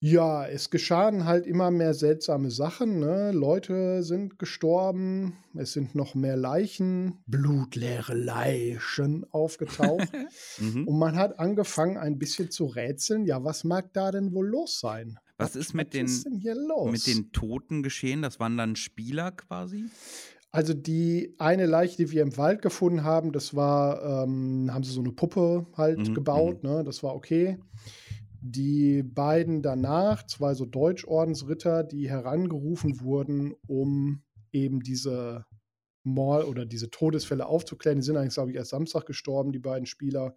Ja, 0.00 0.46
es 0.46 0.70
geschahen 0.70 1.24
halt 1.24 1.44
immer 1.46 1.72
mehr 1.72 1.92
seltsame 1.92 2.52
Sachen. 2.52 3.00
Ne? 3.00 3.32
Leute 3.32 4.04
sind 4.04 4.38
gestorben, 4.38 5.38
es 5.56 5.72
sind 5.72 5.96
noch 5.96 6.14
mehr 6.14 6.36
Leichen, 6.36 7.18
blutleere 7.26 8.14
Leichen 8.14 9.24
aufgetaucht. 9.32 10.12
Mhm. 10.58 10.88
Und 10.88 10.98
man 10.98 11.16
hat 11.16 11.38
angefangen, 11.38 11.96
ein 11.98 12.18
bisschen 12.18 12.50
zu 12.50 12.66
rätseln. 12.66 13.26
Ja, 13.26 13.44
was 13.44 13.62
mag 13.64 13.92
da 13.92 14.10
denn 14.10 14.32
wohl 14.32 14.48
los 14.48 14.80
sein? 14.80 15.18
Was, 15.38 15.56
ist 15.56 15.74
mit 15.74 15.94
den, 15.94 16.06
ist 16.06 16.28
mit 16.82 17.06
den 17.06 17.32
Toten 17.32 17.82
geschehen? 17.82 18.22
Das 18.22 18.40
waren 18.40 18.56
dann 18.56 18.76
Spieler 18.76 19.32
quasi? 19.32 19.90
Also 20.50 20.72
die 20.72 21.34
eine 21.38 21.66
Leiche, 21.66 21.96
die 21.98 22.10
wir 22.10 22.22
im 22.22 22.36
Wald 22.38 22.62
gefunden 22.62 23.04
haben, 23.04 23.32
das 23.32 23.54
war, 23.54 24.24
ähm, 24.24 24.70
haben 24.72 24.82
sie 24.82 24.92
so 24.92 25.00
eine 25.00 25.12
Puppe 25.12 25.66
halt 25.76 25.98
Mhm, 25.98 26.14
gebaut, 26.14 26.64
ne? 26.64 26.82
Das 26.84 27.02
war 27.02 27.14
okay. 27.14 27.58
Die 28.40 29.02
beiden 29.02 29.62
danach, 29.62 30.26
zwei 30.26 30.54
so 30.54 30.64
Deutschordensritter, 30.64 31.84
die 31.84 32.08
herangerufen 32.08 33.00
wurden, 33.00 33.54
um 33.66 34.22
eben 34.52 34.80
diese 34.80 35.46
Mord 36.04 36.46
oder 36.46 36.66
diese 36.66 36.90
Todesfälle 36.90 37.46
aufzuklären, 37.46 37.98
die 37.98 38.04
sind 38.04 38.16
eigentlich, 38.16 38.34
glaube 38.34 38.50
ich, 38.52 38.56
erst 38.56 38.70
Samstag 38.70 39.06
gestorben, 39.06 39.52
die 39.52 39.58
beiden 39.58 39.86
Spieler. 39.86 40.34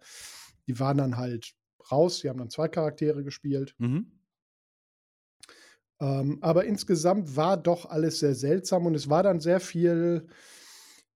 Die 0.68 0.78
waren 0.80 0.98
dann 0.98 1.16
halt 1.16 1.54
raus, 1.90 2.20
die 2.20 2.28
haben 2.28 2.38
dann 2.38 2.50
zwei 2.50 2.68
Charaktere 2.68 3.24
gespielt. 3.24 3.76
Mhm. 3.78 4.06
Ähm, 6.02 6.38
aber 6.40 6.64
insgesamt 6.64 7.36
war 7.36 7.56
doch 7.56 7.86
alles 7.88 8.18
sehr 8.18 8.34
seltsam 8.34 8.86
und 8.86 8.96
es 8.96 9.08
war 9.08 9.22
dann 9.22 9.38
sehr 9.38 9.60
viel 9.60 10.26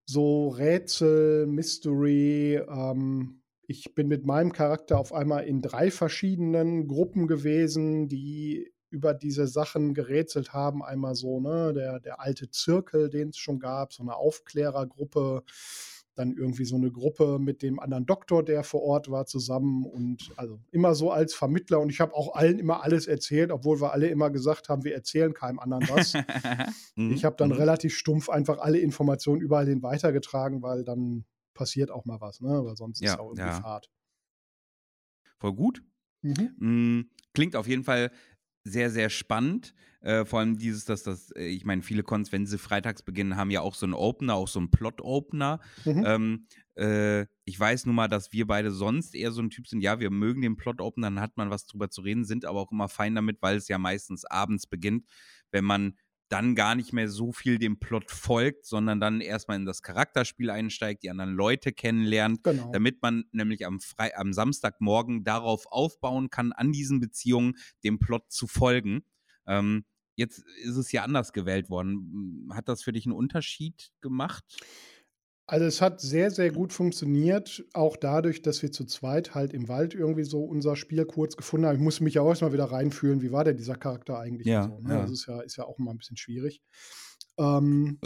so 0.04 0.48
Rätsel, 0.50 1.46
Mystery. 1.48 2.62
Ähm, 2.68 3.42
ich 3.66 3.96
bin 3.96 4.06
mit 4.06 4.24
meinem 4.24 4.52
Charakter 4.52 5.00
auf 5.00 5.12
einmal 5.12 5.44
in 5.44 5.60
drei 5.60 5.90
verschiedenen 5.90 6.86
Gruppen 6.86 7.26
gewesen, 7.26 8.06
die 8.06 8.72
über 8.90 9.12
diese 9.12 9.48
Sachen 9.48 9.92
gerätselt 9.92 10.52
haben. 10.52 10.84
Einmal 10.84 11.16
so, 11.16 11.40
ne, 11.40 11.72
der, 11.74 11.98
der 11.98 12.20
alte 12.20 12.48
Zirkel, 12.50 13.10
den 13.10 13.30
es 13.30 13.38
schon 13.38 13.58
gab, 13.58 13.92
so 13.92 14.04
eine 14.04 14.14
Aufklärergruppe 14.14 15.42
dann 16.16 16.34
irgendwie 16.34 16.64
so 16.64 16.76
eine 16.76 16.90
Gruppe 16.90 17.38
mit 17.38 17.62
dem 17.62 17.78
anderen 17.78 18.06
Doktor, 18.06 18.42
der 18.42 18.64
vor 18.64 18.82
Ort 18.82 19.10
war, 19.10 19.26
zusammen 19.26 19.84
und 19.84 20.32
also 20.36 20.58
immer 20.72 20.94
so 20.94 21.10
als 21.10 21.34
Vermittler 21.34 21.78
und 21.80 21.90
ich 21.90 22.00
habe 22.00 22.14
auch 22.14 22.34
allen 22.34 22.58
immer 22.58 22.82
alles 22.82 23.06
erzählt, 23.06 23.52
obwohl 23.52 23.80
wir 23.80 23.92
alle 23.92 24.08
immer 24.08 24.30
gesagt 24.30 24.68
haben, 24.68 24.82
wir 24.84 24.94
erzählen 24.94 25.32
keinem 25.34 25.58
anderen 25.58 25.88
was. 25.88 26.14
Mhm, 26.96 27.12
ich 27.12 27.24
habe 27.24 27.36
dann 27.36 27.50
mhm. 27.50 27.56
relativ 27.56 27.94
stumpf 27.94 28.30
einfach 28.30 28.58
alle 28.58 28.78
Informationen 28.78 29.40
überall 29.42 29.66
hin 29.66 29.82
weitergetragen, 29.82 30.62
weil 30.62 30.82
dann 30.82 31.24
passiert 31.52 31.90
auch 31.90 32.06
mal 32.06 32.20
was, 32.20 32.40
ne? 32.40 32.64
Weil 32.64 32.76
sonst 32.76 33.02
ist 33.02 33.08
Ja, 33.08 33.18
auch 33.18 33.28
irgendwie 33.28 33.48
ja. 33.48 33.60
Fahrt. 33.60 33.90
Voll 35.38 35.52
gut. 35.52 35.82
Mhm. 36.22 36.54
Mm, 36.58 37.10
Klingt 37.34 37.54
auf 37.54 37.66
jeden 37.66 37.84
Fall 37.84 38.10
sehr, 38.66 38.90
sehr 38.90 39.10
spannend. 39.10 39.74
Äh, 40.00 40.24
vor 40.24 40.40
allem 40.40 40.58
dieses, 40.58 40.84
dass 40.84 41.02
das, 41.02 41.30
äh, 41.32 41.46
ich 41.46 41.64
meine, 41.64 41.82
viele 41.82 42.02
Cons, 42.02 42.30
wenn 42.32 42.46
sie 42.46 42.58
freitags 42.58 43.02
beginnen, 43.02 43.36
haben 43.36 43.50
ja 43.50 43.60
auch 43.60 43.74
so 43.74 43.86
einen 43.86 43.94
Opener, 43.94 44.34
auch 44.34 44.48
so 44.48 44.58
einen 44.58 44.70
Plot-Opener. 44.70 45.60
Mhm. 45.84 46.04
Ähm, 46.06 46.46
äh, 46.76 47.26
ich 47.44 47.58
weiß 47.58 47.86
nun 47.86 47.94
mal, 47.94 48.08
dass 48.08 48.32
wir 48.32 48.46
beide 48.46 48.70
sonst 48.70 49.14
eher 49.14 49.32
so 49.32 49.42
ein 49.42 49.50
Typ 49.50 49.66
sind, 49.66 49.80
ja, 49.80 49.98
wir 49.98 50.10
mögen 50.10 50.42
den 50.42 50.56
Plot-Opener, 50.56 51.08
dann 51.08 51.20
hat 51.20 51.36
man 51.36 51.50
was 51.50 51.66
drüber 51.66 51.90
zu 51.90 52.02
reden, 52.02 52.24
sind 52.24 52.44
aber 52.44 52.60
auch 52.60 52.72
immer 52.72 52.88
fein 52.88 53.14
damit, 53.14 53.38
weil 53.40 53.56
es 53.56 53.68
ja 53.68 53.78
meistens 53.78 54.24
abends 54.24 54.66
beginnt, 54.66 55.06
wenn 55.50 55.64
man 55.64 55.96
dann 56.28 56.54
gar 56.54 56.74
nicht 56.74 56.92
mehr 56.92 57.08
so 57.08 57.32
viel 57.32 57.58
dem 57.58 57.78
Plot 57.78 58.10
folgt, 58.10 58.66
sondern 58.66 59.00
dann 59.00 59.20
erstmal 59.20 59.56
in 59.56 59.64
das 59.66 59.82
Charakterspiel 59.82 60.50
einsteigt, 60.50 61.02
die 61.02 61.10
anderen 61.10 61.34
Leute 61.34 61.72
kennenlernt, 61.72 62.42
Genau. 62.42 62.70
damit 62.72 63.00
man 63.02 63.24
nämlich 63.32 63.64
am, 63.66 63.80
Frei 63.80 64.16
am 64.16 64.32
Samstagmorgen 64.32 65.24
darauf 65.24 65.66
aufbauen 65.66 66.30
kann, 66.30 66.52
an 66.52 66.72
diesen 66.72 67.00
Beziehungen 67.00 67.54
dem 67.84 67.98
Plot 67.98 68.30
zu 68.32 68.46
folgen. 68.46 69.04
Ähm, 69.46 69.84
jetzt 70.16 70.42
ist 70.62 70.76
es 70.76 70.90
ja 70.92 71.04
anders 71.04 71.32
gewählt 71.32 71.70
worden. 71.70 72.48
Hat 72.52 72.68
das 72.68 72.82
für 72.82 72.92
dich 72.92 73.06
einen 73.06 73.14
Unterschied 73.14 73.92
gemacht? 74.00 74.44
Also 75.48 75.64
es 75.64 75.80
hat 75.80 76.00
sehr, 76.00 76.32
sehr 76.32 76.50
gut 76.50 76.72
funktioniert, 76.72 77.64
auch 77.72 77.96
dadurch, 77.96 78.42
dass 78.42 78.62
wir 78.62 78.72
zu 78.72 78.84
zweit 78.84 79.36
halt 79.36 79.52
im 79.52 79.68
Wald 79.68 79.94
irgendwie 79.94 80.24
so 80.24 80.44
unser 80.44 80.74
Spiel 80.74 81.04
kurz 81.04 81.36
gefunden 81.36 81.66
haben. 81.66 81.76
Ich 81.76 81.82
musste 81.82 82.02
mich 82.02 82.14
ja 82.14 82.22
auch 82.22 82.28
erstmal 82.28 82.52
wieder 82.52 82.64
reinfühlen, 82.64 83.22
wie 83.22 83.30
war 83.30 83.44
denn 83.44 83.56
dieser 83.56 83.76
Charakter 83.76 84.18
eigentlich? 84.18 84.48
Ja, 84.48 84.64
so, 84.64 84.80
ne? 84.80 84.94
ja. 84.94 85.02
Das 85.02 85.12
ist 85.12 85.26
ja, 85.26 85.40
ist 85.40 85.56
ja 85.56 85.64
auch 85.64 85.78
immer 85.78 85.92
ein 85.92 85.98
bisschen 85.98 86.16
schwierig. 86.16 86.62
Ähm, 87.38 88.00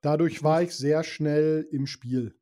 dadurch 0.00 0.42
war 0.42 0.62
ich 0.62 0.74
sehr 0.74 1.04
schnell 1.04 1.68
im 1.70 1.86
Spiel. 1.86 2.34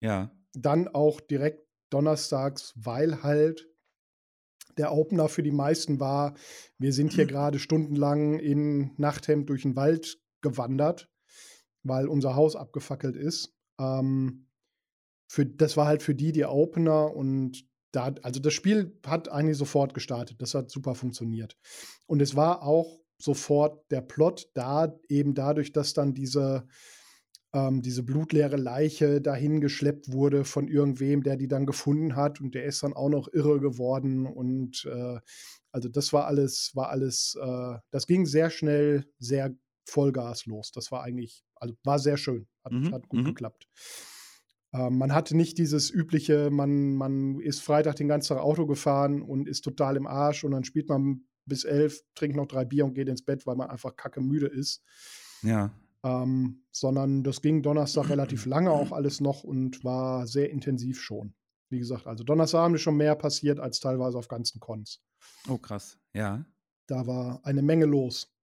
Ja. 0.00 0.30
Dann 0.54 0.88
auch 0.88 1.20
direkt 1.20 1.66
donnerstags, 1.90 2.72
weil 2.76 3.22
halt 3.22 3.68
der 4.78 4.92
Opener 4.92 5.28
für 5.28 5.42
die 5.42 5.50
meisten 5.50 6.00
war, 6.00 6.34
wir 6.78 6.94
sind 6.94 7.12
hier 7.12 7.26
gerade 7.26 7.58
stundenlang 7.58 8.38
in 8.38 8.92
Nachthemd 8.96 9.50
durch 9.50 9.62
den 9.62 9.76
Wald 9.76 10.18
gewandert, 10.40 11.10
weil 11.82 12.08
unser 12.08 12.36
Haus 12.36 12.56
abgefackelt 12.56 13.16
ist. 13.16 13.57
Ähm, 13.78 14.46
für, 15.30 15.46
das 15.46 15.76
war 15.76 15.86
halt 15.86 16.02
für 16.02 16.14
die 16.14 16.32
die 16.32 16.44
Opener 16.44 17.14
und 17.14 17.64
da, 17.92 18.14
also 18.22 18.40
das 18.40 18.54
Spiel 18.54 18.98
hat 19.06 19.30
eigentlich 19.30 19.56
sofort 19.56 19.94
gestartet. 19.94 20.40
Das 20.42 20.54
hat 20.54 20.70
super 20.70 20.94
funktioniert. 20.94 21.56
Und 22.06 22.20
es 22.20 22.36
war 22.36 22.62
auch 22.62 22.98
sofort 23.18 23.90
der 23.90 24.00
Plot 24.00 24.50
da, 24.54 24.94
eben 25.08 25.34
dadurch, 25.34 25.72
dass 25.72 25.92
dann 25.92 26.14
diese, 26.14 26.66
ähm, 27.52 27.82
diese 27.82 28.02
blutleere 28.02 28.56
Leiche 28.56 29.20
dahin 29.20 29.60
geschleppt 29.60 30.12
wurde 30.12 30.44
von 30.44 30.68
irgendwem, 30.68 31.22
der 31.22 31.36
die 31.36 31.48
dann 31.48 31.66
gefunden 31.66 32.14
hat 32.14 32.40
und 32.40 32.54
der 32.54 32.64
ist 32.64 32.82
dann 32.82 32.92
auch 32.92 33.08
noch 33.08 33.28
irre 33.32 33.60
geworden 33.60 34.26
und 34.26 34.84
äh, 34.86 35.18
also 35.72 35.88
das 35.88 36.12
war 36.12 36.26
alles, 36.26 36.72
war 36.74 36.90
alles, 36.90 37.36
äh, 37.40 37.78
das 37.90 38.06
ging 38.06 38.26
sehr 38.26 38.50
schnell, 38.50 39.04
sehr 39.18 39.54
Vollgas 39.84 40.46
los. 40.46 40.70
Das 40.72 40.92
war 40.92 41.02
eigentlich, 41.02 41.44
also 41.56 41.74
war 41.84 41.98
sehr 41.98 42.16
schön, 42.16 42.46
hat, 42.74 42.82
Mhm, 42.82 42.92
hat 42.92 43.08
gut 43.08 43.20
mhm. 43.20 43.24
geklappt. 43.24 43.68
Ähm, 44.72 44.98
man 44.98 45.14
hatte 45.14 45.36
nicht 45.36 45.58
dieses 45.58 45.90
übliche, 45.90 46.50
man, 46.50 46.94
man 46.94 47.40
ist 47.40 47.62
Freitag 47.62 47.96
den 47.96 48.08
ganzen 48.08 48.28
Tag 48.28 48.38
Auto 48.42 48.66
gefahren 48.66 49.22
und 49.22 49.48
ist 49.48 49.62
total 49.62 49.96
im 49.96 50.06
Arsch 50.06 50.44
und 50.44 50.50
dann 50.50 50.64
spielt 50.64 50.88
man 50.88 51.22
bis 51.46 51.64
elf, 51.64 52.02
trinkt 52.14 52.36
noch 52.36 52.46
drei 52.46 52.64
Bier 52.64 52.84
und 52.84 52.94
geht 52.94 53.08
ins 53.08 53.24
Bett, 53.24 53.46
weil 53.46 53.56
man 53.56 53.70
einfach 53.70 53.96
kacke 53.96 54.20
müde 54.20 54.46
ist. 54.46 54.84
Ja. 55.42 55.72
Ähm, 56.04 56.64
sondern 56.70 57.24
das 57.24 57.40
ging 57.40 57.62
Donnerstag 57.62 58.08
relativ 58.10 58.46
lange 58.46 58.70
auch 58.70 58.92
alles 58.92 59.20
noch 59.20 59.42
und 59.42 59.82
war 59.84 60.26
sehr 60.26 60.50
intensiv 60.50 61.00
schon. 61.00 61.34
Wie 61.70 61.78
gesagt, 61.78 62.06
also 62.06 62.24
Donnerstagabend 62.24 62.76
ist 62.76 62.82
schon 62.82 62.96
mehr 62.96 63.14
passiert 63.14 63.60
als 63.60 63.80
teilweise 63.80 64.18
auf 64.18 64.28
ganzen 64.28 64.60
Cons. 64.60 65.02
Oh, 65.48 65.58
krass. 65.58 65.98
Ja. 66.14 66.44
Da 66.86 67.06
war 67.06 67.40
eine 67.44 67.62
Menge 67.62 67.84
los. 67.84 68.34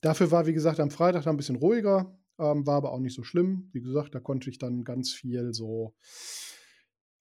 Dafür 0.00 0.30
war, 0.30 0.46
wie 0.46 0.54
gesagt, 0.54 0.80
am 0.80 0.90
Freitag 0.90 1.24
dann 1.24 1.34
ein 1.34 1.36
bisschen 1.36 1.56
ruhiger, 1.56 2.16
ähm, 2.38 2.66
war 2.66 2.76
aber 2.76 2.92
auch 2.92 3.00
nicht 3.00 3.14
so 3.14 3.22
schlimm. 3.22 3.68
Wie 3.72 3.80
gesagt, 3.80 4.14
da 4.14 4.20
konnte 4.20 4.50
ich 4.50 4.58
dann 4.58 4.84
ganz 4.84 5.12
viel 5.12 5.52
so 5.52 5.94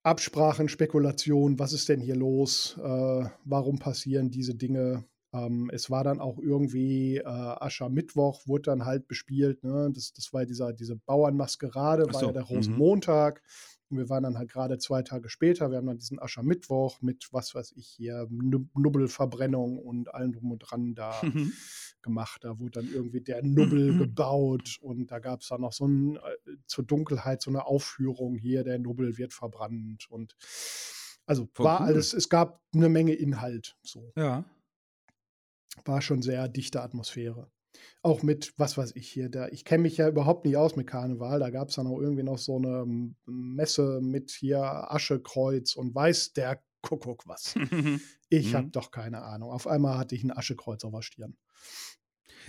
Absprachen, 0.03 0.67
Spekulationen, 0.67 1.59
was 1.59 1.71
ist 1.71 1.87
denn 1.87 2.01
hier 2.01 2.15
los, 2.15 2.77
äh, 2.83 3.25
warum 3.45 3.79
passieren 3.79 4.31
diese 4.31 4.53
Dinge. 4.53 5.05
Ähm, 5.33 5.71
es 5.73 5.89
war 5.89 6.03
dann 6.03 6.19
auch 6.19 6.39
irgendwie 6.39 7.17
äh, 7.17 7.23
Aschermittwoch, 7.25 8.45
wurde 8.45 8.63
dann 8.63 8.85
halt 8.85 9.07
bespielt. 9.07 9.63
Ne? 9.63 9.89
Das, 9.93 10.11
das 10.13 10.33
war 10.33 10.45
dieser, 10.45 10.73
diese 10.73 10.97
Bauernmaskerade, 10.97 12.05
Ach 12.09 12.13
war 12.13 12.19
so, 12.19 12.25
ja 12.27 12.31
der 12.33 12.43
mhm. 12.43 12.77
Und 13.93 13.99
wir 13.99 14.09
waren 14.09 14.23
dann 14.23 14.39
halt 14.39 14.51
gerade 14.51 14.79
zwei 14.79 15.03
Tage 15.03 15.29
später. 15.29 15.69
Wir 15.69 15.77
haben 15.77 15.85
dann 15.85 15.99
diesen 15.99 16.19
Aschermittwoch 16.19 16.99
mit, 17.01 17.27
was 17.31 17.53
weiß 17.53 17.73
ich 17.75 17.87
hier, 17.87 18.25
Nub- 18.31 18.69
Nubbelverbrennung 18.73 19.77
und 19.77 20.11
allem 20.11 20.31
drum 20.31 20.51
und 20.51 20.59
dran 20.59 20.95
da 20.95 21.21
gemacht. 22.01 22.43
Da 22.43 22.57
wurde 22.57 22.81
dann 22.81 22.91
irgendwie 22.91 23.21
der 23.21 23.43
Nubbel 23.43 23.95
gebaut 23.99 24.79
und 24.81 25.11
da 25.11 25.19
gab 25.19 25.41
es 25.41 25.49
dann 25.49 25.61
noch 25.61 25.73
so 25.73 25.87
ein, 25.87 26.15
äh, 26.15 26.57
zur 26.65 26.85
Dunkelheit 26.85 27.43
so 27.43 27.51
eine 27.51 27.67
Aufführung 27.67 28.35
hier, 28.35 28.63
der 28.63 28.79
Nubbel 28.79 29.19
wird 29.19 29.31
verbrannt 29.31 30.09
und 30.09 30.35
also 31.27 31.47
Voll 31.53 31.65
war 31.65 31.81
cool. 31.81 31.87
alles, 31.87 32.13
es 32.13 32.29
gab 32.29 32.63
eine 32.73 32.89
Menge 32.89 33.13
Inhalt. 33.13 33.77
So 33.83 34.11
ja. 34.17 34.43
war 35.85 36.01
schon 36.01 36.23
sehr 36.23 36.47
dichte 36.47 36.81
Atmosphäre. 36.81 37.51
Auch 38.01 38.21
mit, 38.23 38.53
was 38.57 38.77
weiß 38.77 38.95
ich 38.95 39.09
hier, 39.09 39.29
da, 39.29 39.47
ich 39.47 39.65
kenne 39.65 39.83
mich 39.83 39.97
ja 39.97 40.07
überhaupt 40.07 40.45
nicht 40.45 40.57
aus 40.57 40.75
mit 40.75 40.87
Karneval. 40.87 41.39
Da 41.39 41.49
gab 41.49 41.69
es 41.69 41.75
dann 41.75 41.87
auch 41.87 41.99
irgendwie 41.99 42.23
noch 42.23 42.37
so 42.37 42.57
eine 42.57 42.81
ähm, 42.81 43.15
Messe 43.25 43.99
mit 44.01 44.31
hier 44.31 44.61
Aschekreuz 44.91 45.75
und 45.75 45.95
weiß 45.95 46.33
der 46.33 46.61
Kuckuck 46.81 47.27
was. 47.27 47.55
Ich 48.29 48.51
Mhm. 48.51 48.55
habe 48.55 48.71
doch 48.71 48.89
keine 48.89 49.21
Ahnung. 49.21 49.51
Auf 49.51 49.67
einmal 49.67 49.99
hatte 49.99 50.15
ich 50.15 50.23
ein 50.23 50.35
Aschekreuz 50.35 50.83
auf 50.83 50.91
der 50.91 51.03
Stirn. 51.03 51.37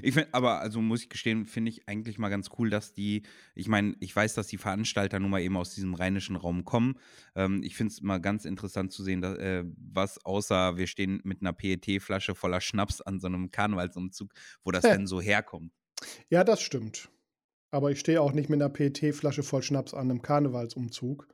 Ich 0.02 0.14
finde, 0.14 0.28
aber 0.32 0.60
also 0.60 0.80
muss 0.80 1.02
ich 1.02 1.08
gestehen, 1.08 1.46
finde 1.46 1.70
ich 1.70 1.88
eigentlich 1.88 2.18
mal 2.18 2.28
ganz 2.28 2.50
cool, 2.58 2.70
dass 2.70 2.92
die, 2.92 3.22
ich 3.54 3.68
meine, 3.68 3.94
ich 4.00 4.14
weiß, 4.14 4.34
dass 4.34 4.46
die 4.46 4.58
Veranstalter 4.58 5.20
nun 5.20 5.30
mal 5.30 5.40
eben 5.40 5.56
aus 5.56 5.74
diesem 5.74 5.94
rheinischen 5.94 6.36
Raum 6.36 6.64
kommen. 6.64 6.98
Ähm, 7.34 7.62
ich 7.62 7.76
finde 7.76 7.92
es 7.92 8.00
mal 8.02 8.18
ganz 8.18 8.44
interessant 8.44 8.92
zu 8.92 9.02
sehen, 9.02 9.20
dass, 9.20 9.38
äh, 9.38 9.64
was 9.76 10.24
außer 10.24 10.76
wir 10.76 10.86
stehen 10.86 11.20
mit 11.24 11.40
einer 11.40 11.52
PET-Flasche 11.52 12.34
voller 12.34 12.60
Schnaps 12.60 13.00
an 13.00 13.20
so 13.20 13.26
einem 13.26 13.50
Karnevalsumzug, 13.50 14.32
wo 14.64 14.70
das 14.70 14.84
Ja. 14.84 14.92
denn 14.92 15.06
so 15.06 15.20
herkommt. 15.20 15.72
Ja, 16.28 16.44
das 16.44 16.60
stimmt. 16.60 17.08
Aber 17.70 17.90
ich 17.90 17.98
stehe 18.00 18.20
auch 18.20 18.32
nicht 18.32 18.48
mit 18.50 18.60
einer 18.62 18.70
PET-Flasche 18.70 19.42
voll 19.42 19.62
Schnaps 19.62 19.94
an 19.94 20.10
einem 20.10 20.22
Karnevalsumzug, 20.22 21.26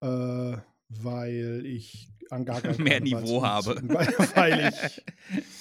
äh, 0.00 0.56
weil 0.88 1.62
ich 1.64 2.08
an 2.30 2.44
gar 2.44 2.60
keinem 2.60 2.82
Mehr 2.84 3.00
Niveau 3.00 3.42
habe. 3.42 3.76
Weil 4.34 4.72
ich. 4.72 5.02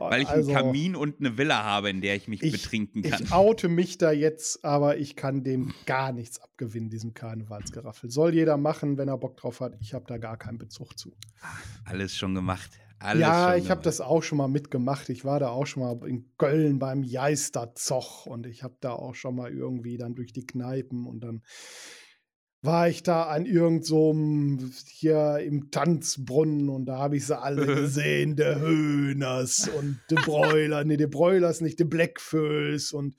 Weil 0.00 0.22
ich 0.22 0.28
also, 0.28 0.50
einen 0.50 0.58
Kamin 0.58 0.96
und 0.96 1.20
eine 1.20 1.36
Villa 1.36 1.62
habe, 1.62 1.90
in 1.90 2.00
der 2.00 2.16
ich 2.16 2.28
mich 2.28 2.42
ich, 2.42 2.52
betrinken 2.52 3.02
kann. 3.02 3.22
Ich 3.22 3.32
oute 3.32 3.68
mich 3.68 3.98
da 3.98 4.12
jetzt, 4.12 4.64
aber 4.64 4.96
ich 4.96 5.16
kann 5.16 5.44
dem 5.44 5.72
gar 5.86 6.12
nichts 6.12 6.40
abgewinnen, 6.40 6.88
diesem 6.88 7.14
Karnevalsgeraffel. 7.14 8.10
Soll 8.10 8.34
jeder 8.34 8.56
machen, 8.56 8.96
wenn 8.98 9.08
er 9.08 9.18
Bock 9.18 9.36
drauf 9.36 9.60
hat. 9.60 9.74
Ich 9.80 9.94
habe 9.94 10.04
da 10.06 10.18
gar 10.18 10.36
keinen 10.36 10.58
Bezug 10.58 10.98
zu. 10.98 11.12
Alles 11.84 12.16
schon 12.16 12.34
gemacht. 12.34 12.70
Alles 13.02 13.22
ja, 13.22 13.56
ich 13.56 13.70
habe 13.70 13.82
das 13.82 14.02
auch 14.02 14.22
schon 14.22 14.36
mal 14.36 14.48
mitgemacht. 14.48 15.08
Ich 15.08 15.24
war 15.24 15.40
da 15.40 15.48
auch 15.48 15.66
schon 15.66 15.82
mal 15.82 16.06
in 16.06 16.30
Köln 16.36 16.78
beim 16.78 17.02
Jeisterzoch 17.02 18.26
und 18.26 18.46
ich 18.46 18.62
habe 18.62 18.76
da 18.80 18.92
auch 18.92 19.14
schon 19.14 19.36
mal 19.36 19.50
irgendwie 19.50 19.96
dann 19.96 20.14
durch 20.14 20.34
die 20.34 20.44
Kneipen 20.44 21.06
und 21.06 21.20
dann 21.20 21.42
war 22.62 22.88
ich 22.88 23.02
da 23.02 23.24
an 23.24 23.46
irgendeinem 23.46 24.58
so 24.58 24.70
hier 24.86 25.38
im 25.38 25.70
Tanzbrunnen 25.70 26.68
und 26.68 26.86
da 26.86 26.98
habe 26.98 27.16
ich 27.16 27.26
sie 27.26 27.38
alle 27.38 27.66
gesehen, 27.82 28.36
der 28.36 28.60
Höhners 28.60 29.68
und 29.68 30.00
der 30.10 30.16
Bräuler, 30.16 30.84
nee, 30.84 30.96
der 30.96 31.06
Bräulers 31.06 31.60
nicht, 31.60 31.78
der 31.78 31.86
Blackfills 31.86 32.92
und 32.92 33.16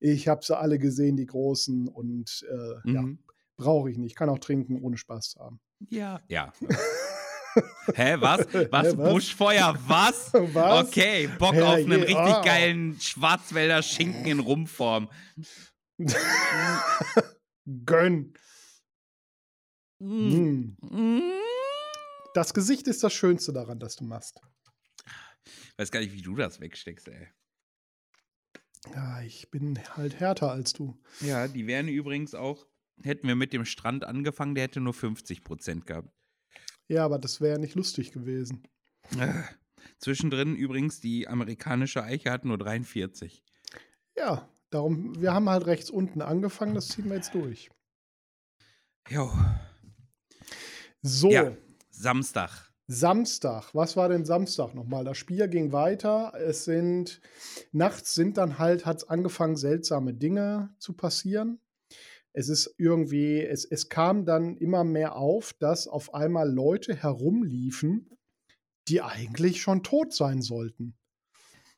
ich 0.00 0.26
habe 0.26 0.44
sie 0.44 0.58
alle 0.58 0.78
gesehen, 0.78 1.16
die 1.16 1.26
Großen 1.26 1.86
und 1.86 2.44
äh, 2.50 2.88
mhm. 2.88 2.94
ja, 2.94 3.04
brauche 3.56 3.90
ich 3.90 3.98
nicht, 3.98 4.16
kann 4.16 4.28
auch 4.28 4.40
trinken, 4.40 4.82
ohne 4.82 4.96
Spaß 4.96 5.30
zu 5.30 5.40
haben. 5.40 5.60
Ja, 5.88 6.20
ja. 6.28 6.52
Hä, 7.94 8.16
was? 8.18 8.40
Was? 8.40 8.52
Hä, 8.52 8.68
was? 8.70 8.96
Buschfeuer, 8.96 9.76
was? 9.86 10.32
was? 10.54 10.88
Okay, 10.88 11.28
Bock 11.38 11.54
Hä, 11.54 11.62
auf 11.62 11.74
einen 11.74 12.02
richtig 12.02 12.16
oh. 12.16 12.42
geilen 12.42 12.98
Schwarzwälder 13.00 13.82
Schinken 13.82 14.26
in 14.26 14.40
Rumform. 14.40 15.08
Gönn. 17.84 18.32
Mm. 20.02 20.76
Mm. 20.80 21.22
Das 22.34 22.54
Gesicht 22.54 22.88
ist 22.88 23.04
das 23.04 23.12
Schönste 23.12 23.52
daran, 23.52 23.78
das 23.78 23.96
du 23.96 24.04
machst. 24.04 24.40
Ich 25.44 25.78
weiß 25.78 25.92
gar 25.92 26.00
nicht, 26.00 26.12
wie 26.12 26.22
du 26.22 26.34
das 26.34 26.60
wegsteckst, 26.60 27.08
ey. 27.08 27.28
Ja, 28.92 29.22
ich 29.22 29.50
bin 29.50 29.78
halt 29.96 30.18
härter 30.18 30.50
als 30.50 30.72
du. 30.72 30.98
Ja, 31.20 31.46
die 31.46 31.66
wären 31.68 31.86
übrigens 31.86 32.34
auch, 32.34 32.66
hätten 33.02 33.28
wir 33.28 33.36
mit 33.36 33.52
dem 33.52 33.64
Strand 33.64 34.04
angefangen, 34.04 34.56
der 34.56 34.64
hätte 34.64 34.80
nur 34.80 34.94
50 34.94 35.44
Prozent 35.44 35.86
gehabt. 35.86 36.10
Ja, 36.88 37.04
aber 37.04 37.18
das 37.18 37.40
wäre 37.40 37.60
nicht 37.60 37.76
lustig 37.76 38.10
gewesen. 38.10 38.66
Äh, 39.18 39.44
zwischendrin 39.98 40.56
übrigens, 40.56 41.00
die 41.00 41.28
amerikanische 41.28 42.02
Eiche 42.02 42.32
hat 42.32 42.44
nur 42.44 42.58
43. 42.58 43.44
Ja, 44.16 44.48
darum, 44.70 45.20
wir 45.20 45.32
haben 45.32 45.48
halt 45.48 45.66
rechts 45.66 45.90
unten 45.90 46.22
angefangen, 46.22 46.74
das 46.74 46.88
ziehen 46.88 47.08
wir 47.08 47.16
jetzt 47.16 47.34
durch. 47.34 47.70
Jo. 49.08 49.30
So. 51.02 51.30
Ja, 51.30 51.52
Samstag. 51.90 52.72
Samstag. 52.86 53.74
Was 53.74 53.96
war 53.96 54.08
denn 54.08 54.24
Samstag 54.24 54.74
nochmal? 54.74 55.04
Das 55.04 55.18
Spiel 55.18 55.48
ging 55.48 55.72
weiter. 55.72 56.32
Es 56.36 56.64
sind, 56.64 57.20
nachts 57.72 58.14
sind 58.14 58.38
dann 58.38 58.58
halt, 58.58 58.86
hat 58.86 58.98
es 58.98 59.08
angefangen, 59.08 59.56
seltsame 59.56 60.14
Dinge 60.14 60.74
zu 60.78 60.92
passieren. 60.92 61.60
Es 62.32 62.48
ist 62.48 62.74
irgendwie, 62.78 63.40
es, 63.42 63.64
es 63.64 63.88
kam 63.88 64.24
dann 64.24 64.56
immer 64.56 64.84
mehr 64.84 65.16
auf, 65.16 65.52
dass 65.54 65.86
auf 65.86 66.14
einmal 66.14 66.50
Leute 66.50 66.94
herumliefen, 66.94 68.10
die 68.88 69.02
eigentlich 69.02 69.60
schon 69.60 69.82
tot 69.82 70.14
sein 70.14 70.40
sollten. 70.40 70.94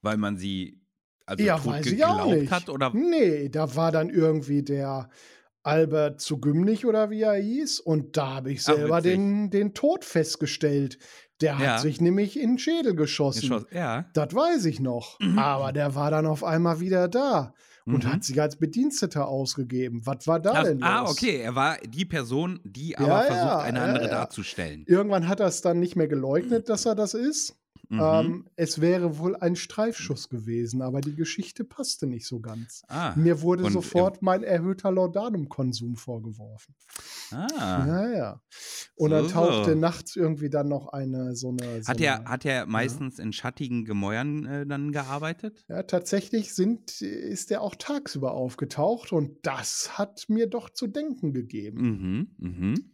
Weil 0.01 0.17
man 0.17 0.37
sie 0.37 0.81
also 1.27 1.43
ja, 1.43 1.59
tot 1.59 1.83
geglaubt 1.83 2.51
hat? 2.51 2.69
Oder? 2.69 2.93
Nee, 2.95 3.49
da 3.49 3.75
war 3.75 3.91
dann 3.91 4.11
irgendwie 4.11 4.63
der 4.63 5.09
Albert 5.65 6.21
zu 6.21 6.39
Gümnich 6.39 6.87
oder 6.87 7.11
wie 7.11 7.23
er 7.23 7.35
hieß. 7.35 7.81
Und 7.81 8.17
da 8.17 8.35
habe 8.35 8.53
ich 8.53 8.63
selber 8.63 8.99
Ach, 8.99 9.03
den, 9.03 9.51
den 9.51 9.75
Tod 9.75 10.05
festgestellt. 10.05 10.99
Der 11.41 11.59
hat 11.59 11.65
ja. 11.65 11.79
sich 11.79 12.01
nämlich 12.01 12.39
in 12.39 12.53
den 12.53 12.59
Schädel 12.59 12.95
geschossen. 12.95 13.67
Ja. 13.73 14.07
Das 14.15 14.35
weiß 14.35 14.67
ich 14.67 14.79
noch. 14.79 15.19
Mhm. 15.21 15.39
Aber 15.39 15.73
der 15.73 15.95
war 15.95 16.11
dann 16.11 16.27
auf 16.27 16.45
einmal 16.45 16.81
wieder 16.81 17.09
da 17.09 17.55
und 17.87 18.05
mhm. 18.05 18.13
hat 18.13 18.25
sich 18.25 18.41
als 18.41 18.57
Bediensteter 18.57 19.27
ausgegeben. 19.27 20.03
Was 20.05 20.27
war 20.27 20.41
da 20.41 20.53
Ach, 20.55 20.65
denn 20.65 20.83
ah, 20.83 21.01
los? 21.01 21.09
Ah, 21.09 21.13
okay, 21.13 21.39
er 21.39 21.55
war 21.55 21.79
die 21.79 22.05
Person, 22.05 22.61
die 22.65 22.97
aber 22.97 23.09
ja, 23.09 23.23
versucht, 23.23 23.65
eine 23.65 23.81
andere 23.81 24.09
darzustellen. 24.09 24.85
Irgendwann 24.87 25.29
hat 25.29 25.41
er 25.41 25.47
es 25.47 25.61
dann 25.61 25.81
nicht 25.81 25.97
mehr 25.97 26.09
geleugnet, 26.09 26.69
dass 26.69 26.87
er 26.87 26.95
das 26.95 27.15
ist. 27.15 27.57
Mhm. 27.89 28.01
Ähm, 28.01 28.49
es 28.57 28.81
wäre 28.81 29.19
wohl 29.19 29.37
ein 29.37 29.57
Streifschuss 29.57 30.29
gewesen, 30.29 30.83
aber 30.83 31.01
die 31.01 31.15
Geschichte 31.15 31.65
passte 31.65 32.07
nicht 32.07 32.27
so 32.27 32.41
ganz. 32.41 32.83
Ah, 32.89 33.15
Mir 33.17 33.43
wurde 33.43 33.71
sofort 33.71 34.23
mein 34.23 34.43
erhöhter 34.43 34.91
Laudanum-Konsum 34.91 35.97
vorgeworfen. 35.97 36.75
Ah. 37.31 37.85
Ja, 37.87 38.13
ja. 38.13 38.41
Und 38.97 39.11
so, 39.11 39.17
dann 39.17 39.29
tauchte 39.29 39.73
so. 39.73 39.79
nachts 39.79 40.17
irgendwie 40.17 40.51
dann 40.51 40.69
noch 40.69 40.89
eine 40.89 41.35
so 41.35 41.51
eine. 41.51 41.83
So 41.83 41.89
hat, 41.89 42.01
er, 42.01 42.25
hat 42.25 42.45
er 42.45 42.67
meistens 42.67 43.19
ja. 43.19 43.25
in 43.25 43.33
schattigen 43.33 43.85
Gemäuern 43.85 44.47
äh, 44.47 44.67
dann 44.67 44.93
gearbeitet? 44.93 45.65
Ja, 45.69 45.83
tatsächlich 45.83 46.55
sind, 46.55 47.01
ist 47.01 47.51
er 47.51 47.63
auch 47.63 47.75
tagsüber 47.75 48.33
aufgetaucht 48.33 49.13
und 49.13 49.39
das 49.43 49.99
hat 49.99 50.27
mir 50.29 50.47
doch 50.47 50.71
zu 50.71 50.87
denken 50.87 51.33
gegeben. 51.33 51.81
Mhm, 52.39 52.49
mhm. 52.49 52.91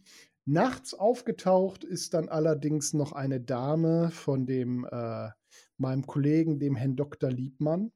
Nachts 0.46 0.94
aufgetaucht 0.94 1.84
ist 1.84 2.14
dann 2.14 2.28
allerdings 2.28 2.92
noch 2.94 3.12
eine 3.12 3.40
Dame 3.40 4.10
von 4.10 4.46
dem 4.46 4.86
äh, 4.90 5.28
meinem 5.76 6.06
Kollegen, 6.06 6.58
dem 6.58 6.76
Herrn 6.76 6.96
Dr. 6.96 7.30
Liebmann, 7.30 7.92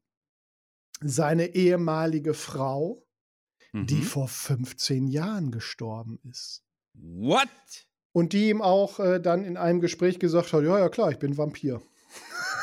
seine 1.01 1.55
ehemalige 1.55 2.35
Frau, 2.35 3.05
mhm. 3.73 3.87
die 3.87 4.03
vor 4.03 4.29
15 4.29 5.09
Jahren 5.09 5.51
gestorben 5.51 6.21
ist. 6.31 6.63
What? 6.95 7.49
Und 8.13 8.33
die 8.33 8.51
ihm 8.51 8.63
auch 8.63 9.01
äh, 9.01 9.21
dann 9.21 9.45
in 9.45 9.57
einem 9.57 9.81
Gespräch 9.81 10.19
gesagt 10.19 10.53
hat: 10.53 10.63
Ja, 10.63 10.79
ja, 10.79 10.89
klar, 10.89 11.11
ich 11.11 11.19
bin 11.19 11.37
Vampir. 11.37 11.83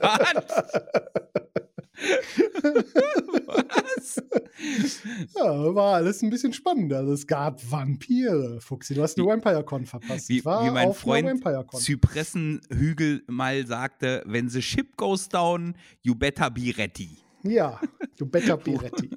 Was? 0.00 0.62
Ja, 5.36 5.74
war 5.74 5.94
alles 5.94 6.22
ein 6.22 6.30
bisschen 6.30 6.52
spannender. 6.52 6.98
Also 6.98 7.12
es 7.12 7.26
gab 7.26 7.60
Vampire. 7.70 8.60
Fuchsi, 8.60 8.94
du 8.94 9.02
hast 9.02 9.18
eine 9.18 9.26
VampireCon 9.26 9.86
verpasst. 9.86 10.28
Wie, 10.28 10.44
wie 10.44 10.70
mein 10.70 10.92
Freund 10.94 11.42
Zypressenhügel 11.74 13.22
mal 13.28 13.66
sagte, 13.66 14.22
wenn 14.26 14.48
the 14.48 14.62
ship 14.62 14.96
goes 14.96 15.28
down, 15.28 15.74
you 16.02 16.14
better 16.14 16.50
be 16.50 16.72
ready. 16.76 17.18
Ja, 17.42 17.80
you 18.18 18.26
better 18.26 18.56
be 18.56 18.72
ready. 18.82 19.10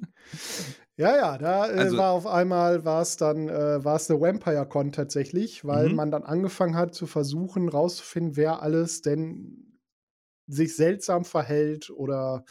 Ja, 0.96 1.16
ja, 1.16 1.38
da 1.38 1.68
äh, 1.68 1.78
also, 1.78 1.96
war 1.96 2.12
auf 2.12 2.26
einmal 2.26 2.84
war 2.84 3.02
es 3.02 3.16
dann 3.16 3.48
äh, 3.48 3.84
war 3.84 3.96
es 3.96 4.10
eine 4.10 4.20
VampireCon 4.20 4.92
tatsächlich, 4.92 5.64
weil 5.64 5.88
mhm. 5.88 5.96
man 5.96 6.10
dann 6.10 6.22
angefangen 6.22 6.76
hat 6.76 6.94
zu 6.94 7.06
versuchen 7.06 7.68
rauszufinden, 7.68 8.36
wer 8.36 8.62
alles 8.62 9.02
denn 9.02 9.80
sich 10.46 10.76
seltsam 10.76 11.24
verhält 11.24 11.90
oder 11.90 12.44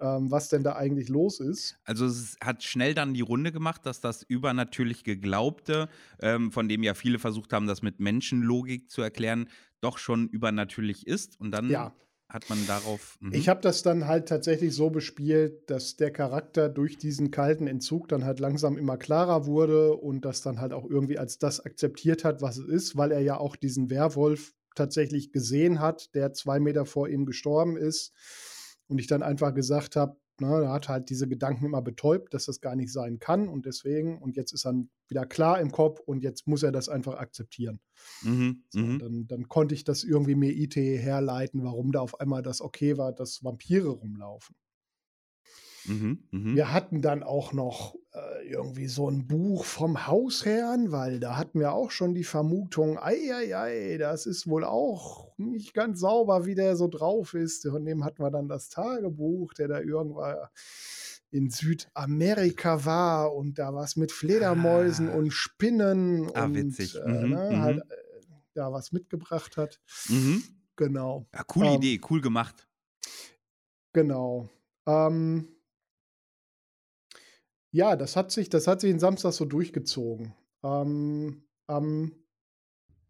ähm, 0.00 0.30
was 0.30 0.48
denn 0.48 0.62
da 0.62 0.76
eigentlich 0.76 1.08
los 1.08 1.40
ist. 1.40 1.78
Also 1.84 2.06
es 2.06 2.36
hat 2.42 2.62
schnell 2.62 2.94
dann 2.94 3.14
die 3.14 3.20
Runde 3.20 3.52
gemacht, 3.52 3.84
dass 3.84 4.00
das 4.00 4.22
übernatürlich 4.22 5.04
Geglaubte, 5.04 5.88
ähm, 6.20 6.52
von 6.52 6.68
dem 6.68 6.82
ja 6.82 6.94
viele 6.94 7.18
versucht 7.18 7.52
haben, 7.52 7.66
das 7.66 7.82
mit 7.82 8.00
Menschenlogik 8.00 8.90
zu 8.90 9.02
erklären, 9.02 9.48
doch 9.80 9.98
schon 9.98 10.28
übernatürlich 10.28 11.06
ist. 11.06 11.40
Und 11.40 11.50
dann 11.50 11.70
ja. 11.70 11.92
hat 12.28 12.48
man 12.48 12.64
darauf. 12.66 13.18
Mh. 13.20 13.36
Ich 13.36 13.48
habe 13.48 13.60
das 13.60 13.82
dann 13.82 14.06
halt 14.06 14.28
tatsächlich 14.28 14.74
so 14.74 14.90
bespielt, 14.90 15.70
dass 15.70 15.96
der 15.96 16.12
Charakter 16.12 16.68
durch 16.68 16.98
diesen 16.98 17.30
kalten 17.30 17.66
Entzug 17.66 18.08
dann 18.08 18.24
halt 18.24 18.40
langsam 18.40 18.76
immer 18.76 18.96
klarer 18.96 19.46
wurde 19.46 19.94
und 19.94 20.24
das 20.24 20.42
dann 20.42 20.60
halt 20.60 20.72
auch 20.72 20.88
irgendwie 20.88 21.18
als 21.18 21.38
das 21.38 21.60
akzeptiert 21.60 22.24
hat, 22.24 22.42
was 22.42 22.58
es 22.58 22.68
ist, 22.68 22.96
weil 22.96 23.12
er 23.12 23.20
ja 23.20 23.36
auch 23.38 23.56
diesen 23.56 23.90
Werwolf 23.90 24.54
tatsächlich 24.74 25.32
gesehen 25.32 25.80
hat, 25.80 26.14
der 26.14 26.32
zwei 26.34 26.60
Meter 26.60 26.86
vor 26.86 27.08
ihm 27.08 27.26
gestorben 27.26 27.76
ist 27.76 28.12
und 28.88 28.98
ich 28.98 29.06
dann 29.06 29.22
einfach 29.22 29.54
gesagt 29.54 29.96
habe, 29.96 30.16
na, 30.40 30.60
er 30.62 30.72
hat 30.72 30.88
halt 30.88 31.10
diese 31.10 31.28
Gedanken 31.28 31.66
immer 31.66 31.82
betäubt, 31.82 32.32
dass 32.32 32.46
das 32.46 32.60
gar 32.60 32.76
nicht 32.76 32.92
sein 32.92 33.18
kann 33.18 33.48
und 33.48 33.66
deswegen, 33.66 34.18
und 34.18 34.36
jetzt 34.36 34.52
ist 34.52 34.66
er 34.66 34.74
wieder 35.08 35.26
klar 35.26 35.60
im 35.60 35.72
Kopf 35.72 36.00
und 36.00 36.22
jetzt 36.22 36.46
muss 36.46 36.62
er 36.62 36.72
das 36.72 36.88
einfach 36.88 37.14
akzeptieren. 37.18 37.80
Mhm, 38.22 38.62
so, 38.68 38.78
mhm. 38.80 38.98
dann, 38.98 39.26
dann, 39.26 39.48
konnte 39.48 39.74
ich 39.74 39.84
das 39.84 40.04
irgendwie 40.04 40.36
mir 40.36 40.52
IT 40.52 40.76
herleiten, 40.76 41.64
warum 41.64 41.92
da 41.92 42.00
auf 42.00 42.20
einmal 42.20 42.42
das 42.42 42.60
okay 42.60 42.96
war, 42.98 43.12
dass 43.12 43.42
Vampire 43.42 43.88
rumlaufen. 43.88 44.54
Mhm, 45.88 46.18
mh. 46.30 46.54
Wir 46.54 46.72
hatten 46.72 47.02
dann 47.02 47.22
auch 47.22 47.52
noch 47.52 47.94
äh, 48.12 48.48
irgendwie 48.48 48.88
so 48.88 49.08
ein 49.08 49.26
Buch 49.26 49.64
vom 49.64 50.06
Hausherrn, 50.06 50.92
weil 50.92 51.20
da 51.20 51.36
hatten 51.36 51.60
wir 51.60 51.72
auch 51.72 51.90
schon 51.90 52.14
die 52.14 52.24
Vermutung, 52.24 52.98
ei, 52.98 53.34
ei, 53.34 53.56
ei, 53.56 53.98
das 53.98 54.26
ist 54.26 54.46
wohl 54.46 54.64
auch 54.64 55.32
nicht 55.36 55.74
ganz 55.74 56.00
sauber, 56.00 56.46
wie 56.46 56.54
der 56.54 56.76
so 56.76 56.88
drauf 56.88 57.34
ist. 57.34 57.66
Von 57.68 57.84
dem 57.84 58.04
hatten 58.04 58.22
wir 58.22 58.30
dann 58.30 58.48
das 58.48 58.68
Tagebuch, 58.68 59.54
der 59.54 59.68
da 59.68 59.80
irgendwann 59.80 60.36
in 61.30 61.50
Südamerika 61.50 62.84
war 62.84 63.34
und 63.34 63.58
da 63.58 63.74
was 63.74 63.96
mit 63.96 64.12
Fledermäusen 64.12 65.10
ah. 65.10 65.14
und 65.14 65.30
Spinnen 65.32 66.30
ah, 66.34 66.44
und 66.44 66.54
witzig. 66.54 66.96
Äh, 66.96 67.26
mhm. 67.26 67.60
halt, 67.60 67.78
äh, 67.78 67.94
da 68.54 68.72
was 68.72 68.92
mitgebracht 68.92 69.56
hat. 69.56 69.80
Mhm. 70.08 70.42
Genau. 70.76 71.26
Ja, 71.34 71.42
coole 71.44 71.68
ähm, 71.68 71.74
Idee, 71.74 72.00
cool 72.08 72.20
gemacht. 72.20 72.66
Genau. 73.92 74.48
Ähm, 74.86 75.48
ja, 77.70 77.96
das 77.96 78.16
hat 78.16 78.30
sich 78.30 78.48
das 78.50 78.66
hat 78.66 78.80
sich 78.80 78.90
den 78.90 79.00
Samstag 79.00 79.32
so 79.32 79.44
durchgezogen. 79.44 80.34
Ähm, 80.62 81.42
am 81.66 82.12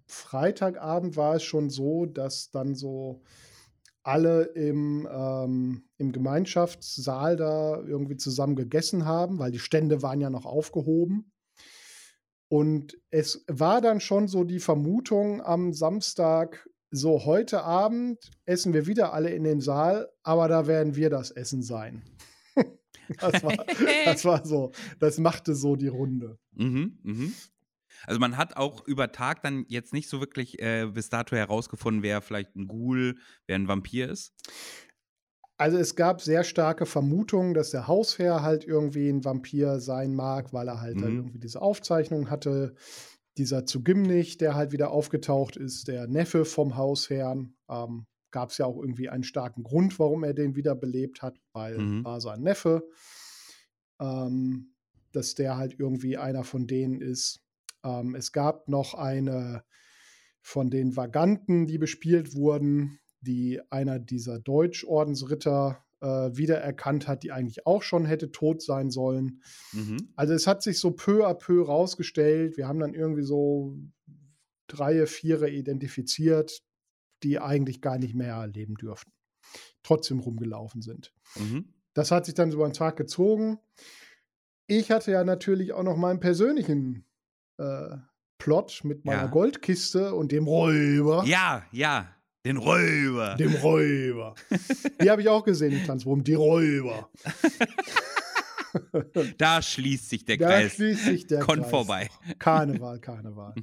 Freitagabend 0.06 1.16
war 1.16 1.36
es 1.36 1.42
schon 1.42 1.70
so, 1.70 2.06
dass 2.06 2.50
dann 2.50 2.74
so 2.74 3.22
alle 4.02 4.44
im, 4.44 5.06
ähm, 5.11 5.82
im 5.98 6.12
Gemeinschaftssaal 6.12 7.36
da 7.36 7.82
irgendwie 7.82 8.16
zusammen 8.16 8.56
gegessen 8.56 9.04
haben, 9.04 9.38
weil 9.38 9.50
die 9.50 9.59
Stände 9.59 10.00
waren 10.02 10.20
ja 10.20 10.30
noch 10.30 10.46
aufgehoben. 10.46 11.30
Und 12.50 12.98
es 13.11 13.44
war 13.48 13.82
dann 13.82 14.00
schon 14.00 14.26
so 14.26 14.44
die 14.44 14.61
Vermutung 14.61 15.42
am 15.42 15.74
Samstag, 15.74 16.66
so 16.90 17.26
heute 17.26 17.64
Abend 17.64 18.30
essen 18.46 18.72
wir 18.72 18.86
wieder 18.86 19.12
alle 19.12 19.28
in 19.28 19.44
den 19.44 19.61
Saal, 19.61 20.09
aber 20.22 20.48
da 20.48 20.66
werden 20.66 20.96
wir 20.96 21.11
das 21.11 21.30
Essen 21.30 21.62
sein. 21.62 22.02
Das, 23.18 23.42
war, 23.42 23.56
das 24.04 24.24
war 24.24 24.46
so, 24.46 24.72
das 24.98 25.18
machte 25.18 25.54
so 25.54 25.76
die 25.76 25.88
Runde. 25.88 26.38
Mhm, 26.52 26.98
mhm. 27.02 27.34
Also 28.06 28.20
man 28.20 28.36
hat 28.36 28.56
auch 28.56 28.86
über 28.86 29.11
Tag 29.12 29.42
dann 29.42 29.64
jetzt 29.68 29.92
nicht 29.92 30.09
so 30.09 30.20
wirklich 30.20 30.61
äh, 30.62 30.86
bis 30.86 31.09
dato 31.09 31.34
herausgefunden, 31.34 32.02
wer 32.02 32.22
vielleicht 32.22 32.54
ein 32.56 32.68
Ghoul, 32.68 33.18
wer 33.46 33.56
ein 33.56 33.68
Vampir 33.68 34.09
ist. 34.09 34.32
Also 35.56 35.76
es 35.76 35.96
gab 35.96 36.20
sehr 36.20 36.44
starke 36.44 36.86
Vermutungen, 36.86 37.52
dass 37.52 37.70
der 37.70 37.88
Hausherr 37.88 38.42
halt 38.42 38.64
irgendwie 38.64 39.09
ein 39.09 39.24
Vampir 39.24 39.80
sein 39.80 40.14
mag, 40.14 40.52
weil 40.52 40.68
er 40.68 40.80
halt 40.80 40.96
mhm. 40.96 41.16
irgendwie 41.16 41.40
diese 41.40 41.61
Aufzeichnung 41.61 42.30
hatte. 42.30 42.74
Dieser 43.36 43.66
Zugimnich, 43.66 44.38
der 44.38 44.54
halt 44.54 44.72
wieder 44.72 44.90
aufgetaucht 44.90 45.56
ist, 45.56 45.88
der 45.88 46.06
Neffe 46.06 46.44
vom 46.44 46.76
Hausherrn, 46.76 47.54
ähm, 47.68 48.06
gab 48.31 48.51
es 48.51 48.59
ja 48.59 48.66
auch 48.66 48.79
irgendwie 48.79 49.09
einen 49.09 49.24
starken 49.24 49.62
Grund, 49.62 49.99
warum 49.99 50.24
er 50.24 50.35
den 50.35 50.57
wiederbelebt 50.57 51.22
hat, 51.22 51.39
weil 51.53 51.79
mhm. 51.79 52.05
war 52.05 52.20
sein 52.20 52.43
Neffe. 52.43 52.89
Ähm, 54.01 54.74
dass 55.12 55.35
der 55.35 55.57
halt 55.57 55.79
irgendwie 55.79 56.16
einer 56.16 56.45
von 56.45 56.66
denen 56.66 57.01
ist. 57.01 57.41
Ähm, 57.85 58.14
es 58.14 58.33
gab 58.33 58.68
noch 58.68 58.95
eine 58.95 59.64
von 60.41 60.70
den 60.70 60.97
Vaganten, 60.97 61.66
die 61.66 61.79
bespielt 61.79 62.35
wurden, 62.35 62.99
die 63.20 63.61
einer 63.70 63.99
dieser 63.99 64.39
Deutschordensritter 64.39 65.85
äh, 66.01 66.07
wiedererkannt 66.07 67.09
hat, 67.09 67.22
die 67.22 67.33
eigentlich 67.33 67.66
auch 67.66 67.83
schon 67.83 68.05
hätte 68.05 68.31
tot 68.31 68.62
sein 68.62 68.91
sollen. 68.91 69.43
Mhm. 69.72 70.12
Also 70.14 70.35
es 70.35 70.47
hat 70.47 70.62
sich 70.62 70.79
so 70.79 70.93
peu 70.93 71.26
à 71.26 71.35
peu 71.35 71.62
rausgestellt. 71.62 72.57
Wir 72.57 72.68
haben 72.68 72.79
dann 72.79 72.95
irgendwie 72.95 73.24
so 73.24 73.76
drei, 74.68 75.07
vier 75.07 75.43
identifiziert, 75.43 76.62
die 77.22 77.38
eigentlich 77.38 77.80
gar 77.80 77.98
nicht 77.98 78.14
mehr 78.14 78.46
leben 78.46 78.74
dürften. 78.74 79.12
Trotzdem 79.82 80.20
rumgelaufen 80.20 80.82
sind. 80.82 81.12
Mhm. 81.36 81.72
Das 81.94 82.10
hat 82.10 82.26
sich 82.26 82.34
dann 82.34 82.50
so 82.50 82.62
einen 82.62 82.74
Tag 82.74 82.96
gezogen. 82.96 83.58
Ich 84.66 84.90
hatte 84.90 85.10
ja 85.10 85.24
natürlich 85.24 85.72
auch 85.72 85.82
noch 85.82 85.96
meinen 85.96 86.20
persönlichen 86.20 87.04
äh, 87.56 87.96
Plot 88.38 88.82
mit 88.84 89.04
meiner 89.04 89.22
ja. 89.22 89.26
Goldkiste 89.26 90.14
und 90.14 90.30
dem 90.30 90.46
Räuber. 90.46 91.24
Ja, 91.26 91.64
ja. 91.72 92.14
Den 92.44 92.56
Räuber. 92.56 93.34
Dem 93.34 93.54
Räuber. 93.56 94.34
die 95.02 95.10
habe 95.10 95.20
ich 95.20 95.28
auch 95.28 95.44
gesehen, 95.44 95.70
die 95.70 95.84
Transform. 95.84 96.22
Die 96.22 96.34
Räuber. 96.34 97.10
da 99.38 99.60
schließt 99.60 100.08
sich 100.08 100.24
der 100.24 100.38
Kreis. 100.38 100.70
Da 100.70 100.74
schließt 100.76 101.04
sich 101.04 101.26
der 101.26 101.40
Kon 101.40 101.60
Kreis. 101.60 101.70
vorbei. 101.70 102.08
Karneval, 102.38 103.00
Karneval. 103.00 103.54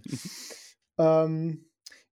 ähm, 0.97 1.64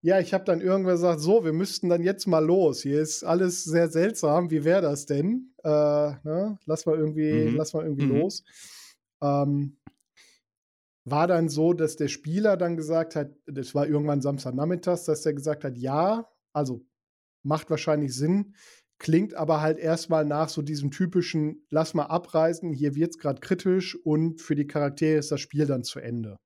ja, 0.03 0.19
ich 0.19 0.33
habe 0.33 0.43
dann 0.43 0.59
irgendwann 0.59 0.95
gesagt, 0.95 1.21
so, 1.21 1.45
wir 1.45 1.53
müssten 1.53 1.87
dann 1.87 2.03
jetzt 2.03 2.27
mal 2.27 2.43
los. 2.45 2.81
Hier 2.81 3.01
ist 3.01 3.23
alles 3.23 3.63
sehr 3.63 3.87
seltsam. 3.89 4.51
Wie 4.51 4.65
wäre 4.65 4.81
das 4.81 5.05
denn? 5.05 5.53
Äh, 5.63 5.69
ne? 5.69 6.59
Lass 6.65 6.85
mal 6.85 6.97
irgendwie, 6.97 7.45
mhm. 7.45 7.55
lass 7.55 7.73
mal 7.73 7.85
irgendwie 7.85 8.07
mhm. 8.07 8.19
los. 8.19 8.43
Ähm, 9.23 9.77
war 11.05 11.27
dann 11.27 11.47
so, 11.47 11.71
dass 11.71 11.95
der 11.95 12.09
Spieler 12.09 12.57
dann 12.57 12.75
gesagt 12.75 13.15
hat, 13.15 13.31
das 13.45 13.73
war 13.75 13.87
irgendwann 13.87 14.21
Samstagnachmittags, 14.21 15.05
dass 15.05 15.21
der 15.21 15.33
gesagt 15.33 15.63
hat, 15.63 15.77
ja, 15.77 16.29
also 16.53 16.85
macht 17.41 17.69
wahrscheinlich 17.69 18.13
Sinn, 18.13 18.55
klingt 18.99 19.35
aber 19.35 19.61
halt 19.61 19.79
erstmal 19.79 20.25
nach 20.25 20.49
so 20.49 20.61
diesem 20.61 20.91
typischen, 20.91 21.65
lass 21.69 21.93
mal 21.93 22.05
abreisen, 22.05 22.73
hier 22.73 22.95
wird 22.95 23.11
es 23.11 23.17
gerade 23.17 23.39
kritisch 23.39 23.95
und 24.03 24.41
für 24.41 24.55
die 24.55 24.67
Charaktere 24.67 25.17
ist 25.19 25.31
das 25.31 25.39
Spiel 25.39 25.65
dann 25.65 25.83
zu 25.83 25.99
Ende. 25.99 26.37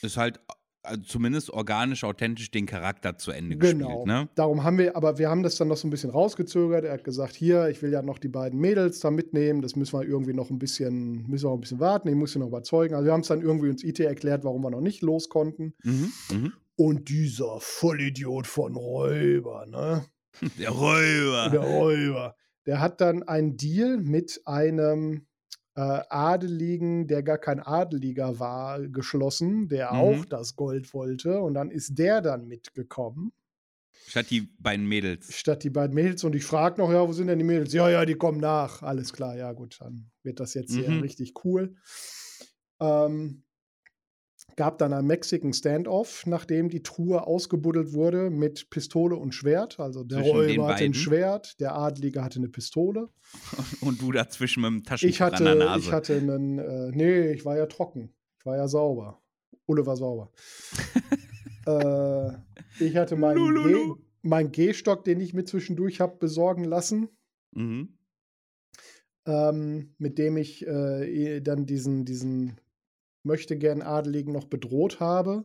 Ist 0.00 0.16
halt 0.16 0.40
also 0.82 1.02
zumindest 1.02 1.50
organisch, 1.50 2.02
authentisch 2.04 2.50
den 2.50 2.66
Charakter 2.66 3.16
zu 3.16 3.30
Ende 3.30 3.56
genau. 3.56 3.86
gespielt. 3.86 4.06
Ne? 4.06 4.28
Darum 4.34 4.64
haben 4.64 4.78
wir, 4.78 4.96
aber 4.96 5.18
wir 5.18 5.30
haben 5.30 5.42
das 5.42 5.56
dann 5.56 5.68
noch 5.68 5.76
so 5.76 5.86
ein 5.86 5.90
bisschen 5.90 6.10
rausgezögert. 6.10 6.84
Er 6.84 6.94
hat 6.94 7.04
gesagt, 7.04 7.34
hier, 7.34 7.68
ich 7.68 7.82
will 7.82 7.92
ja 7.92 8.02
noch 8.02 8.18
die 8.18 8.28
beiden 8.28 8.58
Mädels 8.58 9.00
da 9.00 9.10
mitnehmen. 9.10 9.62
Das 9.62 9.76
müssen 9.76 9.98
wir 9.98 10.04
irgendwie 10.06 10.32
noch 10.32 10.50
ein 10.50 10.58
bisschen, 10.58 11.26
müssen 11.28 11.48
wir 11.48 11.54
ein 11.54 11.60
bisschen 11.60 11.80
warten. 11.80 12.08
Ich 12.08 12.14
muss 12.14 12.32
sie 12.32 12.40
noch 12.40 12.48
überzeugen. 12.48 12.94
Also 12.94 13.06
wir 13.06 13.12
haben 13.12 13.20
es 13.20 13.28
dann 13.28 13.42
irgendwie 13.42 13.70
uns 13.70 13.84
IT 13.84 14.00
erklärt, 14.00 14.44
warum 14.44 14.62
wir 14.62 14.70
noch 14.70 14.80
nicht 14.80 15.02
los 15.02 15.28
konnten. 15.28 15.74
Mhm, 15.84 16.12
mh. 16.30 16.50
Und 16.76 17.08
dieser 17.08 17.60
Vollidiot 17.60 18.46
von 18.46 18.74
Räuber, 18.74 19.66
ne? 19.66 20.06
Der 20.58 20.70
Räuber. 20.70 21.50
Der 21.50 21.60
Räuber. 21.60 22.36
Der 22.66 22.80
hat 22.80 23.00
dann 23.00 23.22
einen 23.22 23.56
Deal 23.56 23.98
mit 23.98 24.40
einem 24.46 25.26
äh, 25.74 25.80
Adeligen, 25.80 27.06
der 27.06 27.22
gar 27.22 27.38
kein 27.38 27.60
Adeliger 27.60 28.38
war, 28.38 28.80
geschlossen, 28.88 29.68
der 29.68 29.92
mhm. 29.92 29.98
auch 29.98 30.24
das 30.24 30.56
Gold 30.56 30.92
wollte. 30.94 31.40
Und 31.40 31.54
dann 31.54 31.70
ist 31.70 31.98
der 31.98 32.20
dann 32.20 32.46
mitgekommen. 32.46 33.32
Statt 34.06 34.30
die 34.30 34.48
beiden 34.58 34.86
Mädels. 34.86 35.32
Statt 35.34 35.62
die 35.64 35.70
beiden 35.70 35.94
Mädels. 35.94 36.24
Und 36.24 36.34
ich 36.34 36.44
frage 36.44 36.80
noch, 36.80 36.90
ja, 36.90 37.06
wo 37.06 37.12
sind 37.12 37.28
denn 37.28 37.38
die 37.38 37.44
Mädels? 37.44 37.72
Ja, 37.72 37.88
ja, 37.88 38.04
die 38.04 38.14
kommen 38.14 38.40
nach. 38.40 38.82
Alles 38.82 39.12
klar, 39.12 39.36
ja, 39.36 39.52
gut, 39.52 39.76
dann 39.80 40.10
wird 40.22 40.40
das 40.40 40.54
jetzt 40.54 40.72
mhm. 40.72 40.84
hier 40.84 41.02
richtig 41.02 41.44
cool. 41.44 41.76
Ähm, 42.80 43.41
gab 44.56 44.78
dann 44.78 44.92
ein 44.92 45.06
Mexican 45.06 45.52
Standoff, 45.52 46.24
nachdem 46.26 46.68
die 46.68 46.82
Truhe 46.82 47.26
ausgebuddelt 47.26 47.92
wurde 47.92 48.30
mit 48.30 48.70
Pistole 48.70 49.16
und 49.16 49.34
Schwert. 49.34 49.80
Also 49.80 50.04
der 50.04 50.18
Zwischen 50.18 50.36
Räuber 50.36 50.68
hatte 50.68 50.84
ein 50.84 50.94
Schwert, 50.94 51.60
der 51.60 51.74
Adlige 51.74 52.22
hatte 52.22 52.38
eine 52.38 52.48
Pistole. 52.48 53.08
Und 53.80 54.02
du 54.02 54.12
dazwischen 54.12 54.62
mit 54.62 54.70
dem 54.70 54.84
Taschentuch 54.84 55.14
ich 55.14 55.20
hatte, 55.20 55.36
an 55.36 55.44
der 55.44 55.54
Nase. 55.54 55.80
Ich 55.80 55.92
hatte 55.92 56.16
einen, 56.16 56.58
äh, 56.58 56.90
nee, 56.92 57.32
ich 57.32 57.44
war 57.44 57.56
ja 57.56 57.66
trocken. 57.66 58.12
Ich 58.38 58.46
war 58.46 58.56
ja 58.56 58.68
sauber. 58.68 59.22
Ulle 59.66 59.86
war 59.86 59.96
sauber. 59.96 60.30
äh, 61.66 62.84
ich 62.84 62.96
hatte 62.96 63.16
meinen 63.16 63.96
mein 64.22 64.52
Gehstock, 64.52 65.04
den 65.04 65.20
ich 65.20 65.34
mir 65.34 65.44
zwischendurch 65.44 66.00
habe 66.00 66.16
besorgen 66.16 66.64
lassen. 66.64 67.08
Mhm. 67.52 67.98
Ähm, 69.26 69.94
mit 69.98 70.18
dem 70.18 70.36
ich 70.36 70.66
äh, 70.66 71.40
dann 71.40 71.66
diesen, 71.66 72.04
diesen 72.04 72.60
möchte 73.24 73.56
gern 73.56 73.82
Adeligen 73.82 74.32
noch 74.32 74.46
bedroht 74.46 75.00
habe. 75.00 75.44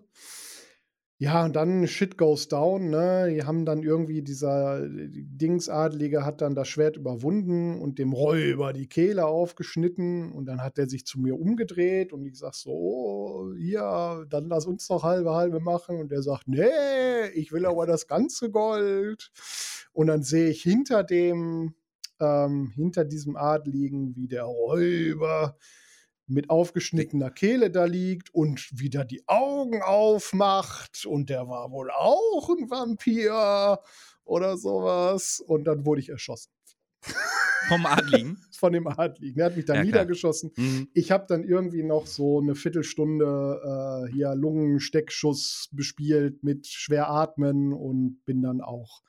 Ja, 1.19 1.45
und 1.45 1.55
dann 1.55 1.87
Shit 1.87 2.15
goes 2.15 2.47
down, 2.47 2.91
ne? 2.91 3.33
Die 3.33 3.43
haben 3.43 3.65
dann 3.65 3.81
irgendwie 3.81 4.21
dieser 4.21 4.87
Dingsadelige 4.87 6.23
hat 6.23 6.41
dann 6.41 6.53
das 6.53 6.67
Schwert 6.67 6.95
überwunden 6.95 7.81
und 7.81 7.97
dem 7.97 8.13
Räuber 8.13 8.71
die 8.71 8.87
Kehle 8.87 9.25
aufgeschnitten 9.25 10.31
und 10.31 10.45
dann 10.45 10.61
hat 10.61 10.77
er 10.77 10.87
sich 10.87 11.07
zu 11.07 11.19
mir 11.19 11.39
umgedreht 11.39 12.13
und 12.13 12.27
ich 12.27 12.37
sag 12.37 12.53
so, 12.53 12.69
oh, 12.69 13.53
ja, 13.57 14.25
dann 14.25 14.47
lass 14.47 14.67
uns 14.67 14.85
doch 14.87 15.01
halbe 15.01 15.33
halbe 15.33 15.59
machen 15.59 15.99
und 15.99 16.11
er 16.11 16.21
sagt, 16.21 16.47
nee, 16.47 17.29
ich 17.33 17.51
will 17.51 17.65
aber 17.65 17.87
das 17.87 18.05
ganze 18.07 18.51
Gold. 18.51 19.31
Und 19.93 20.07
dann 20.07 20.21
sehe 20.21 20.49
ich 20.49 20.61
hinter 20.61 21.03
dem, 21.03 21.73
ähm, 22.19 22.71
hinter 22.75 23.05
diesem 23.05 23.37
Adligen, 23.37 24.15
wie 24.15 24.27
der 24.27 24.43
Räuber 24.43 25.57
mit 26.27 26.49
aufgeschnittener 26.49 27.31
Kehle 27.31 27.71
da 27.71 27.85
liegt 27.85 28.33
und 28.33 28.69
wieder 28.73 29.05
die 29.05 29.27
Augen 29.27 29.81
aufmacht 29.81 31.05
und 31.05 31.29
der 31.29 31.47
war 31.47 31.71
wohl 31.71 31.89
auch 31.91 32.49
ein 32.49 32.69
Vampir 32.69 33.79
oder 34.25 34.57
sowas 34.57 35.41
und 35.45 35.63
dann 35.65 35.85
wurde 35.85 36.01
ich 36.01 36.09
erschossen. 36.09 36.51
Vom 37.67 37.85
Adligen? 37.85 38.37
Von 38.51 38.73
dem 38.73 38.87
Adligen. 38.87 39.35
Der 39.35 39.45
hat 39.45 39.55
mich 39.55 39.65
dann 39.65 39.77
ja, 39.77 39.83
niedergeschossen. 39.83 40.51
Mhm. 40.55 40.87
Ich 40.93 41.11
habe 41.11 41.25
dann 41.27 41.43
irgendwie 41.43 41.83
noch 41.83 42.07
so 42.07 42.39
eine 42.39 42.55
Viertelstunde 42.55 44.07
äh, 44.07 44.11
hier 44.11 44.33
Lungensteckschuss 44.35 45.69
bespielt 45.71 46.43
mit 46.43 46.67
schwer 46.67 47.09
atmen 47.09 47.73
und 47.73 48.23
bin 48.25 48.41
dann 48.41 48.61
auch 48.61 49.01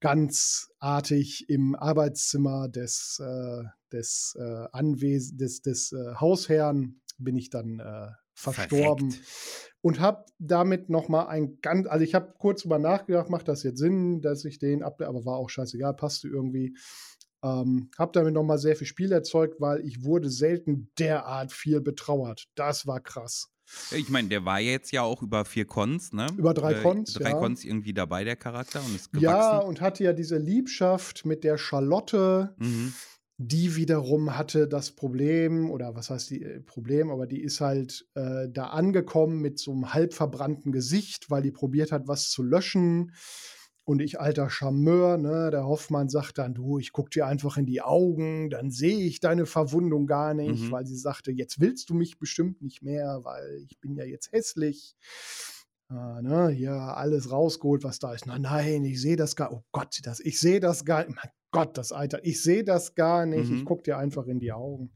ganz 0.00 0.70
artig 0.78 1.48
im 1.48 1.74
Arbeitszimmer 1.74 2.68
des, 2.68 3.20
äh, 3.22 3.64
des, 3.92 4.36
äh, 4.38 4.66
Anwes 4.72 5.36
des, 5.36 5.62
des 5.62 5.92
äh, 5.92 6.14
Hausherrn 6.14 7.00
bin 7.18 7.36
ich 7.36 7.50
dann 7.50 7.80
äh, 7.80 8.08
verstorben. 8.34 9.10
Verreckt. 9.10 9.76
Und 9.82 10.00
habe 10.00 10.26
damit 10.38 10.90
noch 10.90 11.08
mal 11.08 11.26
ein 11.26 11.58
ganz, 11.62 11.86
also 11.86 12.04
ich 12.04 12.14
habe 12.14 12.34
kurz 12.38 12.62
drüber 12.62 12.78
nachgedacht, 12.78 13.30
macht 13.30 13.48
das 13.48 13.62
jetzt 13.62 13.78
Sinn, 13.78 14.20
dass 14.20 14.44
ich 14.44 14.58
den 14.58 14.82
ab, 14.82 15.00
aber 15.00 15.24
war 15.24 15.36
auch 15.36 15.48
scheißegal, 15.48 15.94
passte 15.94 16.28
irgendwie. 16.28 16.76
Ähm, 17.42 17.90
habe 17.98 18.12
damit 18.12 18.34
noch 18.34 18.42
mal 18.42 18.58
sehr 18.58 18.76
viel 18.76 18.86
Spiel 18.86 19.10
erzeugt, 19.12 19.60
weil 19.60 19.80
ich 19.86 20.04
wurde 20.04 20.28
selten 20.28 20.90
derart 20.98 21.52
viel 21.52 21.80
betrauert. 21.80 22.44
Das 22.54 22.86
war 22.86 23.00
krass. 23.00 23.48
Ich 23.92 24.08
meine, 24.08 24.28
der 24.28 24.44
war 24.44 24.60
jetzt 24.60 24.92
ja 24.92 25.02
auch 25.02 25.22
über 25.22 25.44
vier 25.44 25.64
Cons, 25.64 26.12
ne? 26.12 26.26
Über 26.36 26.54
drei 26.54 26.74
äh, 26.74 26.82
Cons. 26.82 27.14
Drei 27.14 27.30
ja. 27.30 27.38
Cons 27.38 27.64
irgendwie 27.64 27.92
dabei, 27.92 28.24
der 28.24 28.36
Charakter. 28.36 28.80
Und 28.84 28.94
ist 28.94 29.12
gewachsen. 29.12 29.22
Ja, 29.22 29.58
und 29.58 29.80
hatte 29.80 30.04
ja 30.04 30.12
diese 30.12 30.38
Liebschaft 30.38 31.24
mit 31.26 31.44
der 31.44 31.58
Charlotte. 31.58 32.54
Mhm. 32.58 32.92
Die 33.42 33.74
wiederum 33.76 34.36
hatte 34.36 34.68
das 34.68 34.90
Problem, 34.90 35.70
oder 35.70 35.94
was 35.94 36.10
heißt 36.10 36.30
die 36.30 36.42
äh, 36.42 36.60
Problem, 36.60 37.10
aber 37.10 37.26
die 37.26 37.40
ist 37.40 37.60
halt 37.62 38.06
äh, 38.14 38.48
da 38.50 38.66
angekommen 38.66 39.40
mit 39.40 39.58
so 39.58 39.72
einem 39.72 39.94
halb 39.94 40.12
verbrannten 40.12 40.72
Gesicht, 40.72 41.30
weil 41.30 41.42
die 41.42 41.50
probiert 41.50 41.90
hat, 41.90 42.06
was 42.06 42.28
zu 42.28 42.42
löschen 42.42 43.12
Und 43.90 44.00
ich, 44.00 44.20
alter 44.20 44.48
Charmeur, 44.50 45.18
ne, 45.18 45.50
der 45.50 45.64
Hoffmann 45.66 46.08
sagt 46.08 46.38
dann, 46.38 46.54
du, 46.54 46.78
ich 46.78 46.92
guck 46.92 47.10
dir 47.10 47.26
einfach 47.26 47.56
in 47.56 47.66
die 47.66 47.82
Augen, 47.82 48.48
dann 48.48 48.70
sehe 48.70 49.00
ich 49.04 49.18
deine 49.18 49.46
Verwundung 49.46 50.06
gar 50.06 50.32
nicht, 50.32 50.62
Mhm. 50.66 50.70
weil 50.70 50.86
sie 50.86 50.96
sagte, 50.96 51.32
jetzt 51.32 51.58
willst 51.60 51.90
du 51.90 51.94
mich 51.94 52.18
bestimmt 52.20 52.62
nicht 52.62 52.82
mehr, 52.82 53.20
weil 53.24 53.64
ich 53.68 53.80
bin 53.80 53.96
ja 53.96 54.04
jetzt 54.04 54.30
hässlich. 54.30 54.94
Äh, 55.90 56.22
ne, 56.22 56.50
hier 56.50 56.72
alles 56.72 57.32
rausgeholt, 57.32 57.82
was 57.82 57.98
da 57.98 58.14
ist. 58.14 58.26
Nein, 58.26 58.42
nein, 58.42 58.84
ich 58.84 59.00
sehe 59.02 59.16
das 59.16 59.34
gar, 59.34 59.52
oh 59.52 59.64
Gott, 59.72 59.98
das, 60.04 60.20
ich 60.20 60.38
sehe 60.38 60.60
das 60.60 60.84
gar 60.84 61.00
nicht. 61.04 61.16
Mein 61.16 61.30
Gott, 61.50 61.76
das 61.76 61.90
Alter, 61.90 62.24
ich 62.24 62.40
sehe 62.44 62.62
das 62.62 62.94
gar 62.94 63.26
nicht. 63.26 63.50
Ich 63.50 63.62
Mhm. 63.62 63.64
guck 63.64 63.82
dir 63.82 63.98
einfach 63.98 64.26
in 64.28 64.38
die 64.38 64.52
Augen. 64.52 64.92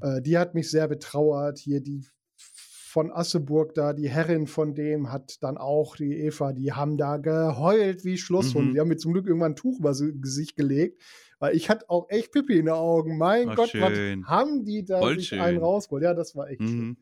Äh, 0.00 0.22
die 0.22 0.38
hat 0.38 0.54
mich 0.54 0.70
sehr 0.70 0.88
betrauert. 0.88 1.58
Hier 1.58 1.82
die 1.82 2.06
von 2.92 3.10
Asseburg 3.10 3.72
da, 3.72 3.94
die 3.94 4.10
Herrin 4.10 4.46
von 4.46 4.74
dem 4.74 5.10
hat 5.10 5.42
dann 5.42 5.56
auch, 5.56 5.96
die 5.96 6.14
Eva, 6.14 6.52
die 6.52 6.74
haben 6.74 6.98
da 6.98 7.16
geheult 7.16 8.04
wie 8.04 8.18
Schlosshunde. 8.18 8.68
Mhm. 8.68 8.74
Die 8.74 8.80
haben 8.80 8.88
mir 8.88 8.98
zum 8.98 9.14
Glück 9.14 9.26
irgendwann 9.26 9.52
ein 9.52 9.56
Tuch 9.56 9.78
über 9.78 9.88
das 9.88 10.04
Gesicht 10.20 10.56
gelegt, 10.56 11.00
weil 11.38 11.56
ich 11.56 11.70
hatte 11.70 11.88
auch 11.88 12.10
echt 12.10 12.32
Pipi 12.32 12.58
in 12.58 12.66
den 12.66 12.74
Augen. 12.74 13.16
Mein 13.16 13.48
Ach, 13.48 13.56
Gott, 13.56 13.70
schön. 13.70 13.80
was 13.80 14.28
haben 14.28 14.66
die 14.66 14.84
da 14.84 14.98
Voll 14.98 15.18
sich 15.18 15.32
einen 15.32 15.56
rausgeholt? 15.56 16.02
Ja, 16.02 16.12
das 16.12 16.36
war 16.36 16.50
echt 16.50 16.60
schön. 16.60 16.98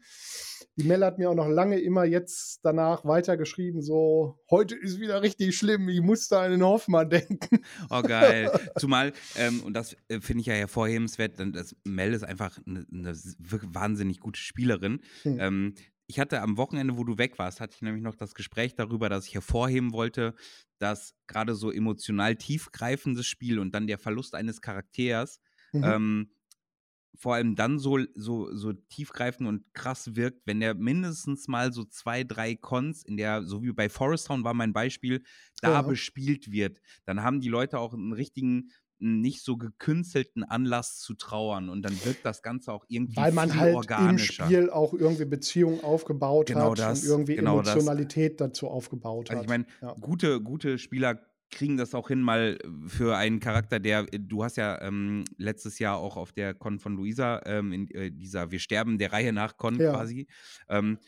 Die 0.81 0.87
Mel 0.87 1.05
hat 1.05 1.19
mir 1.19 1.29
auch 1.29 1.35
noch 1.35 1.47
lange 1.47 1.79
immer 1.79 2.05
jetzt 2.05 2.61
danach 2.63 3.05
weitergeschrieben, 3.05 3.83
so, 3.83 4.41
heute 4.51 4.75
ist 4.75 4.99
wieder 4.99 5.21
richtig 5.21 5.55
schlimm, 5.55 5.91
ich 5.91 6.01
musste 6.01 6.39
an 6.39 6.53
den 6.53 6.63
Hoffmann 6.63 7.11
denken. 7.11 7.59
Oh, 7.91 8.01
geil. 8.01 8.51
Zumal, 8.79 9.13
ähm, 9.37 9.61
und 9.61 9.75
das 9.75 9.95
äh, 10.09 10.21
finde 10.21 10.41
ich 10.41 10.47
ja 10.47 10.55
hervorhebenswert, 10.55 11.39
denn 11.39 11.53
das 11.53 11.77
Mel 11.85 12.15
ist 12.15 12.23
einfach 12.23 12.59
eine, 12.67 12.87
eine 12.91 13.15
wirklich 13.39 13.75
wahnsinnig 13.75 14.21
gute 14.21 14.41
Spielerin. 14.41 15.01
Hm. 15.25 15.39
Ähm, 15.39 15.75
ich 16.07 16.19
hatte 16.19 16.41
am 16.41 16.57
Wochenende, 16.57 16.97
wo 16.97 17.05
du 17.05 17.19
weg 17.19 17.39
warst, 17.39 17.61
hatte 17.61 17.75
ich 17.77 17.83
nämlich 17.83 18.03
noch 18.03 18.15
das 18.15 18.35
Gespräch 18.35 18.75
darüber, 18.75 19.11
dass 19.11 19.27
ich 19.27 19.35
hervorheben 19.35 19.93
wollte, 19.93 20.35
dass 20.79 21.15
gerade 21.27 21.55
so 21.55 21.71
emotional 21.71 22.37
tiefgreifendes 22.37 23.27
Spiel 23.27 23.59
und 23.59 23.75
dann 23.75 23.87
der 23.87 23.99
Verlust 23.99 24.35
eines 24.35 24.63
Charakters 24.63 25.41
Mhm. 25.73 25.85
ähm, 25.85 26.31
vor 27.15 27.35
allem 27.35 27.55
dann 27.57 27.79
so, 27.79 27.99
so, 28.15 28.55
so 28.55 28.73
tiefgreifend 28.73 29.49
und 29.49 29.65
krass 29.75 30.15
wirkt, 30.17 30.43
wenn 30.47 30.61
der 30.61 30.75
mindestens 30.75 31.49
mal 31.49 31.73
so 31.73 31.85
zwei, 31.85 32.25
drei 32.25 32.55
Cons 32.55 33.03
in 33.03 33.17
der, 33.17 33.43
so 33.43 33.63
wie 33.63 33.73
bei 33.73 33.89
Forest 33.89 34.29
Town 34.29 34.45
war 34.45 34.55
mein 34.55 34.73
Beispiel, 34.73 35.23
da 35.61 35.83
Ja. 35.83 35.83
bespielt 35.83 36.51
wird, 36.53 36.79
dann 37.05 37.23
haben 37.23 37.41
die 37.41 37.49
Leute 37.49 37.79
auch 37.79 37.93
einen 37.95 38.13
richtigen, 38.13 38.71
nicht 38.99 39.43
so 39.45 39.57
gekünstelten 39.57 40.45
Anlass 40.45 40.99
zu 40.99 41.15
trauern 41.15 41.69
und 41.71 41.83
dann 41.83 42.05
wirkt 42.05 42.27
das 42.27 42.43
Ganze 42.43 42.73
auch 42.73 42.85
irgendwie 42.89 43.17
Weil 43.17 43.33
man 43.33 43.49
viel 43.51 43.61
halt 43.61 43.75
organischer. 43.75 43.97
im 43.97 44.19
Spiel 44.19 44.71
auch 44.71 44.95
irgendwie 44.95 45.25
Beziehungen 45.25 45.81
aufgebaut 45.81 46.49
Genau 46.49 46.75
hat 46.75 46.79
das, 46.79 47.03
und 47.03 47.05
irgendwie 47.05 47.37
genau 47.37 47.63
das. 47.63 47.75
Emotionalität 47.79 48.41
dazu 48.41 48.69
aufgebaut 48.69 49.29
Also 49.29 49.41
hat. 49.41 49.45
ich 49.45 49.49
meine, 49.49 49.67
Ja. 49.81 49.97
gute, 50.01 50.41
gute 50.43 50.79
Spieler 50.79 51.30
kriegen 51.51 51.77
das 51.77 51.95
auch 51.95 52.09
hin, 52.09 52.23
mal 52.23 52.59
für 52.87 53.17
einen 53.17 53.41
Charakter, 53.41 53.81
der, 53.81 54.05
du 54.05 54.45
hast 54.45 54.57
ja 54.57 54.81
ähm, 54.83 55.25
letztes 55.37 55.79
Jahr 55.79 55.97
auch 55.99 56.17
auf 56.17 56.33
der 56.33 56.55
Con 56.55 56.79
von 56.79 56.95
Luisa, 56.97 57.41
ähm, 57.47 57.73
in 57.73 57.91
äh, 57.91 58.11
dieser 58.13 58.51
Wir 58.51 58.59
sterben 58.61 58.99
der 58.99 59.13
Reihe 59.13 59.33
nach 59.33 59.57
Con 59.57 59.79
Ja. 59.79 59.93
quasi. 59.93 60.27
Ähm, 60.69 60.99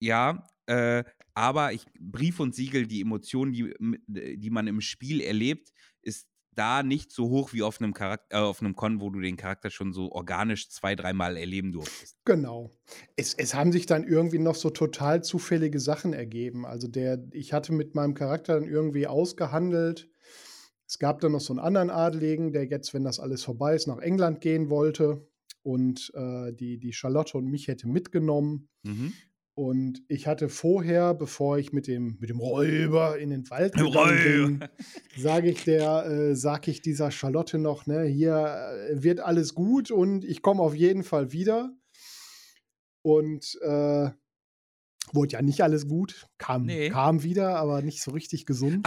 ja, 0.00 0.46
äh, 0.66 1.04
aber 1.34 1.72
ich, 1.72 1.86
Brief 2.00 2.40
und 2.40 2.54
Siegel, 2.54 2.86
die 2.86 3.00
Emotionen, 3.02 3.52
die, 3.52 3.72
m- 3.78 3.96
die 4.08 4.50
man 4.50 4.66
im 4.66 4.80
Spiel 4.80 5.20
erlebt, 5.20 5.70
ist 6.02 6.28
da 6.56 6.82
nicht 6.82 7.12
so 7.12 7.28
hoch 7.28 7.52
wie 7.52 7.62
auf 7.62 7.80
einem 7.80 7.94
Charakter, 7.94 8.36
äh, 8.36 8.40
auf 8.40 8.60
einem 8.60 8.74
Con, 8.74 9.00
wo 9.00 9.10
du 9.10 9.20
den 9.20 9.36
Charakter 9.36 9.70
schon 9.70 9.92
so 9.92 10.10
organisch 10.12 10.70
zwei, 10.70 10.94
dreimal 10.94 11.36
erleben 11.36 11.72
durftest. 11.72 12.16
Genau. 12.24 12.70
Es, 13.14 13.34
es 13.34 13.54
haben 13.54 13.72
sich 13.72 13.86
dann 13.86 14.04
irgendwie 14.04 14.38
noch 14.38 14.54
so 14.54 14.70
total 14.70 15.22
zufällige 15.22 15.78
Sachen 15.78 16.12
ergeben. 16.12 16.66
Also 16.66 16.88
der, 16.88 17.22
ich 17.32 17.52
hatte 17.52 17.72
mit 17.72 17.94
meinem 17.94 18.14
Charakter 18.14 18.54
dann 18.54 18.68
irgendwie 18.68 19.06
ausgehandelt. 19.06 20.08
Es 20.88 20.98
gab 20.98 21.20
dann 21.20 21.32
noch 21.32 21.40
so 21.40 21.52
einen 21.52 21.60
anderen 21.60 21.90
Adeligen, 21.90 22.52
der 22.52 22.66
jetzt, 22.66 22.94
wenn 22.94 23.04
das 23.04 23.20
alles 23.20 23.44
vorbei 23.44 23.74
ist, 23.74 23.86
nach 23.86 23.98
England 23.98 24.40
gehen 24.40 24.70
wollte 24.70 25.26
und 25.62 26.12
äh, 26.14 26.52
die, 26.52 26.78
die 26.78 26.92
Charlotte 26.92 27.36
und 27.36 27.46
mich 27.46 27.66
hätte 27.68 27.88
mitgenommen. 27.88 28.68
Mhm. 28.84 29.12
Und 29.58 30.02
ich 30.08 30.26
hatte 30.26 30.50
vorher, 30.50 31.14
bevor 31.14 31.56
ich 31.56 31.72
mit 31.72 31.86
dem, 31.86 32.18
mit 32.20 32.28
dem 32.28 32.40
Räuber 32.40 33.18
in 33.18 33.30
den 33.30 33.48
Wald 33.48 33.72
bin, 34.58 34.68
sage 35.16 35.48
ich 35.50 35.64
der, 35.64 36.04
äh, 36.04 36.36
sage 36.36 36.70
ich 36.70 36.82
dieser 36.82 37.10
Charlotte 37.10 37.56
noch, 37.58 37.86
ne, 37.86 38.02
hier 38.04 38.34
äh, 38.90 39.02
wird 39.02 39.20
alles 39.20 39.54
gut 39.54 39.90
und 39.90 40.26
ich 40.26 40.42
komme 40.42 40.60
auf 40.60 40.74
jeden 40.74 41.04
Fall 41.04 41.32
wieder. 41.32 41.70
Und 43.00 43.58
äh, 43.62 44.10
wurde 45.12 45.32
ja 45.32 45.40
nicht 45.40 45.62
alles 45.62 45.88
gut, 45.88 46.26
kam, 46.36 46.66
Nee. 46.66 46.90
kam 46.90 47.22
wieder, 47.22 47.56
aber 47.56 47.80
nicht 47.80 48.02
so 48.02 48.10
richtig 48.10 48.44
gesund. 48.44 48.86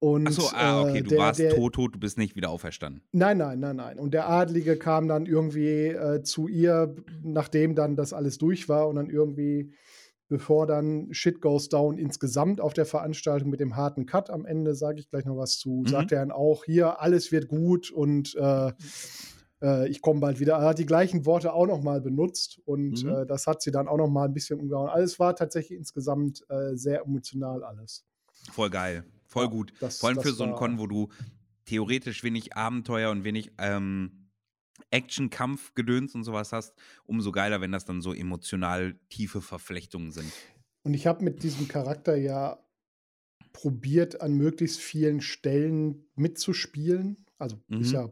Und, 0.00 0.26
Achso, 0.26 0.48
ah, 0.54 0.80
okay, 0.80 0.98
äh, 0.98 1.02
du 1.02 1.10
der- 1.10 1.18
warst 1.18 1.38
der, 1.40 1.50
tot, 1.54 1.74
tot, 1.74 1.94
du 1.94 1.98
bist 2.00 2.16
nicht 2.18 2.34
wieder 2.34 2.48
auferstanden. 2.50 3.02
Nein, 3.12 3.36
nein, 3.38 3.60
nein, 3.60 3.76
nein. 3.76 3.98
Und 3.98 4.12
der 4.14 4.28
Adlige 4.30 4.76
kam 4.78 5.06
dann 5.08 5.26
irgendwie 5.26 5.88
äh, 5.88 6.22
zu 6.22 6.48
ihr, 6.48 6.96
nachdem 7.22 7.74
dann 7.74 7.96
das 7.96 8.12
alles 8.14 8.38
durch 8.38 8.68
war 8.70 8.88
und 8.88 8.96
dann 8.96 9.10
irgendwie, 9.10 9.74
bevor 10.28 10.66
dann 10.66 11.08
Shit 11.12 11.42
Goes 11.42 11.68
Down 11.68 11.98
insgesamt 11.98 12.62
auf 12.62 12.72
der 12.72 12.86
Veranstaltung 12.86 13.50
mit 13.50 13.60
dem 13.60 13.76
harten 13.76 14.06
Cut 14.06 14.30
am 14.30 14.46
Ende, 14.46 14.74
sage 14.74 15.00
ich 15.00 15.10
gleich 15.10 15.26
noch 15.26 15.36
was 15.36 15.58
zu, 15.58 15.82
Mhm. 15.84 15.88
sagt 15.88 16.12
er 16.12 16.20
dann 16.20 16.30
auch, 16.32 16.64
hier, 16.64 17.00
alles 17.02 17.30
wird 17.30 17.48
gut 17.48 17.90
und 17.90 18.34
äh, 18.36 18.72
äh, 19.62 19.86
ich 19.88 20.00
komme 20.00 20.20
bald 20.20 20.40
wieder. 20.40 20.54
Er 20.54 20.68
hat 20.68 20.78
die 20.78 20.86
gleichen 20.86 21.26
Worte 21.26 21.52
auch 21.52 21.66
noch 21.66 21.82
mal 21.82 22.00
benutzt 22.00 22.58
und 22.64 23.04
Mhm. 23.04 23.10
äh, 23.10 23.26
das 23.26 23.46
hat 23.46 23.60
sie 23.60 23.70
dann 23.70 23.86
auch 23.86 23.98
noch 23.98 24.08
mal 24.08 24.24
ein 24.24 24.32
bisschen 24.32 24.60
umgehauen. 24.60 24.88
Alles 24.88 25.18
war 25.18 25.36
tatsächlich 25.36 25.76
insgesamt 25.78 26.42
äh, 26.48 26.74
sehr 26.74 27.02
emotional 27.02 27.62
alles. 27.64 28.06
Voll 28.50 28.70
geil. 28.70 29.04
Voll 29.30 29.48
gut. 29.48 29.72
das- 29.80 29.98
Vor 29.98 30.08
allem 30.10 30.20
für 30.20 30.32
so 30.32 30.44
einen 30.44 30.54
Con, 30.56 30.78
wo 30.78 30.86
du 30.86 31.08
theoretisch 31.64 32.22
wenig 32.24 32.56
Abenteuer 32.56 33.10
und 33.10 33.22
wenig 33.24 33.52
ähm, 33.58 34.28
Action, 34.90 35.30
Kampf, 35.30 35.72
Gedöns 35.74 36.14
und 36.14 36.24
sowas 36.24 36.52
hast, 36.52 36.74
umso 37.04 37.30
geiler, 37.32 37.60
wenn 37.60 37.70
das 37.70 37.84
dann 37.84 38.00
so 38.02 38.12
emotional 38.12 38.98
tiefe 39.08 39.40
Verflechtungen 39.40 40.10
sind. 40.10 40.32
Und 40.82 40.94
ich 40.94 41.06
habe 41.06 41.22
mit 41.22 41.42
diesem 41.44 41.68
Charakter 41.68 42.16
ja 42.16 42.58
probiert, 43.52 44.20
an 44.20 44.34
möglichst 44.34 44.80
vielen 44.80 45.20
Stellen 45.20 46.08
mitzuspielen. 46.16 47.24
Also 47.38 47.60
Mhm. 47.68 47.84
ja 47.84 48.10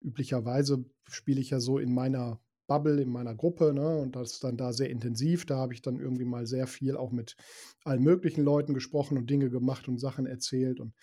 üblicherweise 0.00 0.84
spiele 1.08 1.40
ich 1.40 1.50
ja 1.50 1.58
so 1.60 1.78
in 1.78 1.92
meiner 1.94 2.40
Bubble, 2.66 3.00
in 3.00 3.08
meiner 3.10 3.34
Gruppe, 3.34 3.72
ne? 3.72 3.98
Und 3.98 4.16
das 4.16 4.32
ist 4.32 4.44
dann 4.44 4.56
da 4.56 4.72
sehr 4.72 4.90
intensiv. 4.90 5.46
Da 5.46 5.56
habe 5.56 5.74
ich 5.74 5.82
dann 5.82 6.00
irgendwie 6.00 6.24
mal 6.24 6.46
sehr 6.46 6.66
viel 6.66 6.96
auch 6.96 7.12
mit 7.12 7.36
allen 7.84 8.02
möglichen 8.02 8.42
Leuten 8.42 8.74
gesprochen 8.74 9.16
und 9.18 9.28
Dinge 9.30 9.50
gemacht 9.50 9.88
und 9.88 9.98
Sachen 9.98 10.26
erzählt. 10.26 10.80
Und 10.80 10.94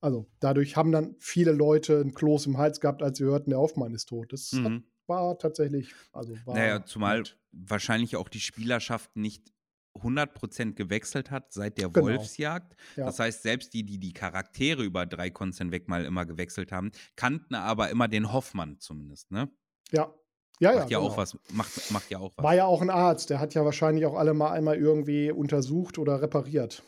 also 0.00 0.30
dadurch 0.40 0.76
haben 0.76 0.92
dann 0.92 1.16
viele 1.18 1.52
Leute 1.52 2.00
ein 2.00 2.14
Kloß 2.14 2.46
im 2.46 2.58
Hals 2.58 2.80
gehabt, 2.80 3.02
als 3.02 3.18
sie 3.18 3.24
hörten, 3.24 3.50
der 3.50 3.58
Hoffmann 3.58 3.94
ist 3.94 4.06
tot. 4.08 4.32
Das 4.32 4.50
hat, 4.52 4.70
Mhm. 4.70 4.84
war 5.06 5.38
tatsächlich, 5.38 5.94
also 6.12 6.34
war. 6.44 6.54
Naja, 6.54 6.84
zumal 6.84 7.18
nett. 7.18 7.38
wahrscheinlich 7.52 8.16
auch 8.16 8.28
die 8.28 8.40
Spielerschaft 8.40 9.16
nicht 9.16 9.52
100% 10.00 10.76
gewechselt 10.76 11.32
hat 11.32 11.52
seit 11.52 11.76
der 11.78 11.88
Genau. 11.90 12.06
Wolfsjagd. 12.06 12.76
Ja. 12.96 13.06
Das 13.06 13.18
heißt, 13.18 13.42
selbst 13.42 13.74
die, 13.74 13.84
die 13.84 13.98
die 13.98 14.12
Charaktere 14.12 14.84
über 14.84 15.04
drei 15.04 15.30
Cons 15.30 15.58
hinweg 15.58 15.88
mal 15.88 16.04
immer 16.04 16.24
gewechselt 16.26 16.70
haben, 16.70 16.92
kannten 17.16 17.56
aber 17.56 17.90
immer 17.90 18.06
den 18.06 18.32
Hoffmann 18.32 18.78
zumindest, 18.78 19.32
ne? 19.32 19.50
Ja. 19.90 20.14
Ja, 20.60 20.72
ja. 20.72 20.78
Macht 20.80 20.90
ja, 20.90 20.98
genau. 20.98 21.10
auch 21.10 21.16
was. 21.16 21.36
Macht, 21.52 21.90
macht 21.90 22.10
ja 22.10 22.18
auch 22.18 22.32
was. 22.36 22.44
War 22.44 22.54
ja 22.54 22.66
auch 22.66 22.82
ein 22.82 22.90
Arzt, 22.90 23.30
der 23.30 23.40
hat 23.40 23.54
ja 23.54 23.64
wahrscheinlich 23.64 24.06
auch 24.06 24.14
alle 24.14 24.34
mal 24.34 24.52
einmal 24.52 24.76
irgendwie 24.76 25.30
untersucht 25.32 25.98
oder 25.98 26.22
repariert. 26.22 26.82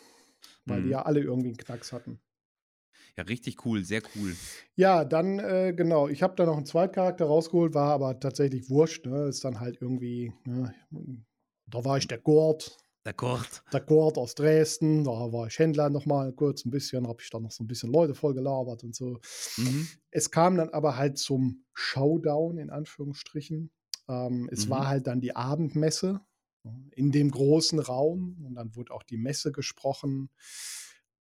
Weil 0.67 0.81
Mhm. 0.81 0.85
die 0.85 0.91
ja 0.91 1.03
alle 1.03 1.21
irgendwie 1.21 1.49
einen 1.49 1.57
Knacks 1.57 1.93
hatten. 1.93 2.21
Ja, 3.17 3.25
richtig 3.25 3.65
cool, 3.67 3.85
sehr 3.85 4.03
cool. 4.15 4.35
Ja, 4.75 5.05
dann, 5.05 5.39
äh, 5.39 5.75
genau, 5.77 6.09
ich 6.09 6.23
habe 6.23 6.35
da 6.37 6.47
noch 6.47 6.57
einen 6.57 6.65
Zweitcharakter 6.67 7.27
rausgeholt, 7.27 7.75
war 7.75 7.93
aber 7.93 8.19
tatsächlich 8.21 8.71
wurscht. 8.71 9.07
Ne? 9.07 9.25
Ist 9.25 9.45
dann 9.45 9.61
halt 9.61 9.79
irgendwie, 9.81 10.33
ne? 10.45 10.75
da 11.67 11.85
war 11.85 11.99
ich 11.99 12.09
der 12.09 12.19
Gurt, 13.17 13.49
D'accord. 13.49 13.63
der 13.73 13.81
Gurt 13.81 14.17
aus 14.19 14.35
Dresden, 14.35 15.05
da 15.05 15.11
war 15.33 15.49
ich 15.49 15.59
Händler 15.59 15.91
noch 15.91 16.07
mal 16.07 16.33
kurz 16.33 16.65
ein 16.65 16.71
bisschen, 16.71 17.09
habe 17.09 17.21
ich 17.23 17.31
dann 17.31 17.43
noch 17.43 17.51
so 17.51 17.65
ein 17.65 17.67
bisschen 17.67 17.93
Leute 17.93 18.15
voll 18.15 18.35
gelabert 18.35 18.85
und 18.85 18.95
so. 18.95 19.19
Mhm. 19.57 19.91
Es 20.11 20.31
kam 20.31 20.57
dann 20.57 20.71
aber 20.71 20.97
halt 20.97 21.19
zum 21.19 21.65
Showdown, 21.75 22.59
in 22.59 22.71
Anführungsstrichen. 22.71 23.71
Ähm, 24.09 24.49
es 24.53 24.67
Mhm. 24.67 24.71
war 24.71 24.89
halt 24.89 25.07
dann 25.07 25.21
die 25.21 25.35
Abendmesse 25.35 26.21
in 26.93 27.11
dem 27.11 27.31
großen 27.31 27.81
Raum 27.81 28.45
und 28.47 28.55
dann 28.55 28.77
wurde 28.77 28.93
auch 28.95 29.03
die 29.03 29.17
Messe 29.17 29.51
gesprochen. 29.53 30.31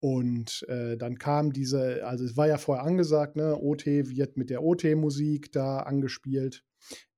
Und 0.01 0.65
äh, 0.69 0.97
dann 0.97 1.19
kam 1.19 1.53
diese, 1.53 2.07
also 2.07 2.25
es 2.25 2.37
war 2.37 2.47
ja 2.47 2.59
vorher 2.59 2.85
angesagt, 2.85 3.37
ne, 3.37 3.57
OT 3.57 3.87
wird 3.87 4.37
mit 4.37 4.49
der 4.51 4.63
OT-Musik 4.63 5.51
da 5.53 5.79
angespielt. 5.81 6.65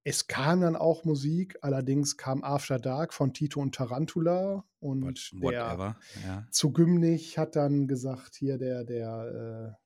Es 0.03 0.27
kam 0.27 0.63
dann 0.63 0.77
auch 0.77 1.05
Musik, 1.05 1.59
allerdings 1.61 2.17
kam 2.17 2.43
After 2.43 2.79
Dark 2.79 3.13
von 3.13 3.35
Tito 3.35 3.61
und 3.61 3.75
Tarantula 3.75 4.65
und 4.79 5.05
What, 5.05 5.53
der, 5.53 5.67
whatever. 5.67 5.97
Ja. 6.25 6.47
zu 6.51 6.73
Gümnich 6.73 7.37
hat 7.37 7.55
dann 7.55 7.87
gesagt, 7.87 8.37
hier 8.37 8.57
der, 8.57 8.85
der, 8.85 9.75
äh, 9.75 9.77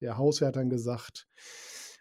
der 0.00 0.16
Hausherr 0.16 0.48
hat 0.48 0.56
dann 0.56 0.70
gesagt, 0.70 1.28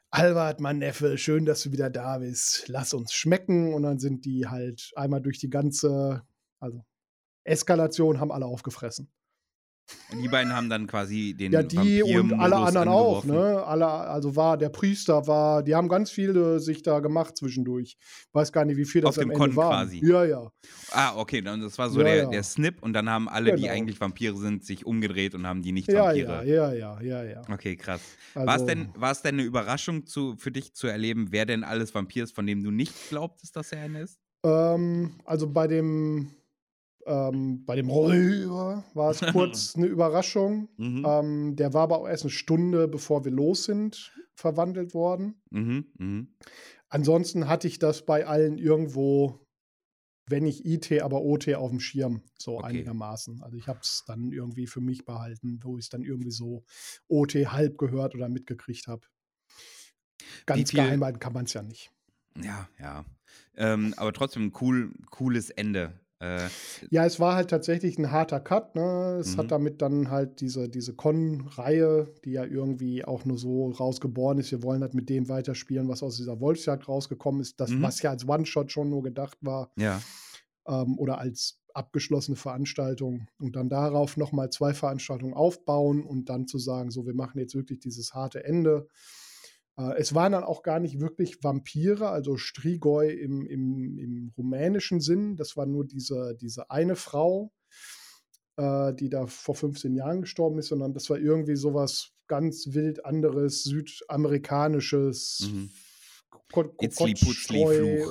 Albert, 0.09 0.61
mein 0.61 0.77
Neffe, 0.77 1.17
schön, 1.17 1.45
dass 1.45 1.63
du 1.63 1.73
wieder 1.73 1.89
da 1.89 2.19
bist. 2.19 2.69
Lass 2.69 2.93
uns 2.93 3.11
schmecken. 3.13 3.73
Und 3.73 3.83
dann 3.83 3.99
sind 3.99 4.23
die 4.23 4.47
halt 4.47 4.91
einmal 4.95 5.21
durch 5.21 5.37
die 5.37 5.49
ganze, 5.49 6.23
also 6.59 6.85
Eskalation 7.43 8.19
haben 8.19 8.31
alle 8.31 8.45
aufgefressen. 8.45 9.11
Die 10.21 10.27
beiden 10.27 10.53
haben 10.53 10.69
dann 10.69 10.87
quasi 10.87 11.33
den 11.37 11.51
Ja, 11.51 11.63
die 11.63 12.03
und 12.03 12.33
alle 12.33 12.55
anderen 12.55 12.89
auch, 12.89 13.23
ne? 13.23 13.63
Alle, 13.65 13.87
also 13.87 14.35
war 14.35 14.57
der 14.57 14.69
Priester 14.69 15.27
war, 15.27 15.63
die 15.63 15.75
haben 15.75 15.89
ganz 15.89 16.11
viele 16.11 16.59
sich 16.59 16.81
da 16.81 16.99
gemacht 16.99 17.37
zwischendurch. 17.37 17.97
Weiß 18.33 18.51
gar 18.51 18.65
nicht, 18.65 18.77
wie 18.77 18.85
viel 18.85 19.01
das 19.01 19.17
Auf 19.17 19.23
am 19.23 19.29
dem 19.29 19.41
Ende 19.41 19.55
war. 19.55 19.69
quasi. 19.69 20.05
Ja, 20.05 20.25
ja. 20.25 20.51
Ah, 20.91 21.15
okay, 21.15 21.41
dann 21.41 21.61
das 21.61 21.77
war 21.77 21.89
so 21.89 21.99
ja, 21.99 22.05
der, 22.05 22.15
ja. 22.15 22.29
der 22.29 22.43
Snip 22.43 22.81
und 22.81 22.93
dann 22.93 23.09
haben 23.09 23.29
alle, 23.29 23.51
genau. 23.51 23.63
die 23.63 23.69
eigentlich 23.69 23.99
Vampire 23.99 24.35
sind, 24.37 24.65
sich 24.65 24.85
umgedreht 24.85 25.35
und 25.35 25.45
haben 25.45 25.61
die 25.61 25.71
nicht 25.71 25.87
Vampire. 25.87 26.45
Ja, 26.45 26.73
ja, 26.73 26.73
ja, 26.73 27.01
ja, 27.01 27.23
ja. 27.23 27.41
Okay, 27.51 27.75
krass. 27.75 28.01
Also, 28.33 28.47
war 28.47 28.55
es 28.55 28.65
denn, 28.65 28.93
denn 29.23 29.35
eine 29.35 29.43
Überraschung 29.43 30.05
zu, 30.05 30.35
für 30.37 30.51
dich 30.51 30.73
zu 30.73 30.87
erleben, 30.87 31.27
wer 31.31 31.45
denn 31.45 31.63
alles 31.63 31.93
Vampir 31.93 32.23
ist, 32.23 32.35
von 32.35 32.45
dem 32.45 32.63
du 32.63 32.71
nicht 32.71 32.93
glaubtest, 33.09 33.55
dass 33.55 33.71
er 33.71 33.81
einer 33.81 34.01
ist? 34.01 34.19
Ähm, 34.43 35.19
also 35.25 35.49
bei 35.49 35.67
dem 35.67 36.31
ähm, 37.07 37.65
bei 37.65 37.75
dem 37.75 37.89
Räuber 37.89 38.83
war 38.93 39.11
es 39.11 39.21
kurz 39.31 39.75
eine 39.75 39.87
Überraschung. 39.87 40.69
Mhm. 40.77 41.05
Ähm, 41.07 41.55
der 41.55 41.73
war 41.73 41.83
aber 41.83 41.99
auch 41.99 42.07
erst 42.07 42.23
eine 42.23 42.31
Stunde, 42.31 42.87
bevor 42.87 43.25
wir 43.25 43.31
los 43.31 43.63
sind, 43.63 44.13
verwandelt 44.35 44.93
worden. 44.93 45.41
Mhm. 45.49 45.85
Mhm. 45.97 46.35
Ansonsten 46.89 47.47
hatte 47.47 47.67
ich 47.67 47.79
das 47.79 48.05
bei 48.05 48.25
allen 48.25 48.57
irgendwo, 48.57 49.45
wenn 50.29 50.43
nicht 50.43 50.65
IT, 50.65 51.01
aber 51.01 51.21
OT 51.21 51.53
auf 51.55 51.69
dem 51.69 51.79
Schirm, 51.79 52.21
so 52.37 52.57
okay. 52.57 52.67
einigermaßen. 52.67 53.41
Also 53.41 53.57
ich 53.57 53.67
habe 53.67 53.79
es 53.81 54.03
dann 54.05 54.31
irgendwie 54.31 54.67
für 54.67 54.81
mich 54.81 55.05
behalten, 55.05 55.59
wo 55.63 55.77
ich 55.77 55.85
es 55.85 55.89
dann 55.89 56.03
irgendwie 56.03 56.31
so 56.31 56.63
OT 57.07 57.33
halb 57.33 57.77
gehört 57.77 58.15
oder 58.15 58.29
mitgekriegt 58.29 58.87
habe. 58.87 59.05
Ganz 60.45 60.71
geheim 60.71 61.03
halten 61.03 61.19
kann 61.19 61.33
man 61.33 61.45
es 61.45 61.53
ja 61.53 61.61
nicht. 61.61 61.91
Ja, 62.41 62.69
ja. 62.79 63.05
Ähm, 63.55 63.93
aber 63.97 64.13
trotzdem 64.13 64.53
cool, 64.61 64.93
cooles 65.09 65.49
Ende. 65.49 65.99
Äh, 66.19 66.47
ja, 66.89 67.05
es 67.05 67.19
war 67.19 67.35
halt 67.35 67.49
tatsächlich 67.49 67.97
ein 67.97 68.11
harter 68.11 68.39
Cut. 68.39 68.75
Ne? 68.75 69.17
Es 69.19 69.35
mhm. 69.35 69.39
hat 69.39 69.51
damit 69.51 69.81
dann 69.81 70.09
halt 70.09 70.41
diese, 70.41 70.67
diese 70.67 70.95
Con-Reihe, 70.95 72.13
die 72.25 72.31
ja 72.31 72.43
irgendwie 72.43 73.05
auch 73.05 73.25
nur 73.25 73.37
so 73.37 73.69
rausgeboren 73.69 74.39
ist. 74.39 74.51
Wir 74.51 74.63
wollen 74.63 74.81
halt 74.81 74.95
mit 74.95 75.09
dem 75.09 75.29
weiterspielen, 75.29 75.87
was 75.87 76.01
aus 76.01 76.17
dieser 76.17 76.39
Wolfsjagd 76.39 76.87
rausgekommen 76.87 77.41
ist. 77.41 77.59
Das, 77.59 77.69
mhm. 77.69 77.83
was 77.83 78.01
ja 78.01 78.09
als 78.11 78.27
One-Shot 78.27 78.71
schon 78.71 78.89
nur 78.89 79.03
gedacht 79.03 79.37
war. 79.41 79.71
Ja. 79.77 80.01
Ähm, 80.67 80.97
oder 80.97 81.19
als 81.19 81.59
abgeschlossene 81.73 82.35
Veranstaltung. 82.35 83.27
Und 83.39 83.55
dann 83.55 83.69
darauf 83.69 84.17
nochmal 84.17 84.49
zwei 84.49 84.73
Veranstaltungen 84.73 85.35
aufbauen 85.35 86.03
und 86.03 86.29
dann 86.29 86.47
zu 86.47 86.57
sagen, 86.57 86.89
so, 86.89 87.05
wir 87.05 87.13
machen 87.13 87.39
jetzt 87.39 87.53
wirklich 87.53 87.79
dieses 87.79 88.15
harte 88.15 88.43
Ende. 88.43 88.87
Äh, 89.77 89.95
es 89.97 90.13
waren 90.13 90.31
dann 90.31 90.43
auch 90.43 90.63
gar 90.63 90.79
nicht 90.79 90.99
wirklich 90.99 91.43
Vampire, 91.43 92.09
also 92.09 92.37
Strigoi 92.37 93.09
im, 93.09 93.45
im, 93.45 93.97
im 93.97 94.33
rumänischen 94.37 94.99
Sinn. 94.99 95.35
Das 95.35 95.55
war 95.55 95.65
nur 95.65 95.85
diese, 95.85 96.35
diese 96.39 96.69
eine 96.69 96.95
Frau, 96.95 97.51
äh, 98.57 98.93
die 98.93 99.09
da 99.09 99.27
vor 99.27 99.55
15 99.55 99.95
Jahren 99.95 100.21
gestorben 100.21 100.59
ist, 100.59 100.67
sondern 100.67 100.93
das 100.93 101.09
war 101.09 101.17
irgendwie 101.17 101.55
sowas 101.55 102.11
ganz 102.27 102.73
wild 102.73 103.05
anderes, 103.05 103.63
südamerikanisches. 103.63 105.49
Mhm. 105.51 105.69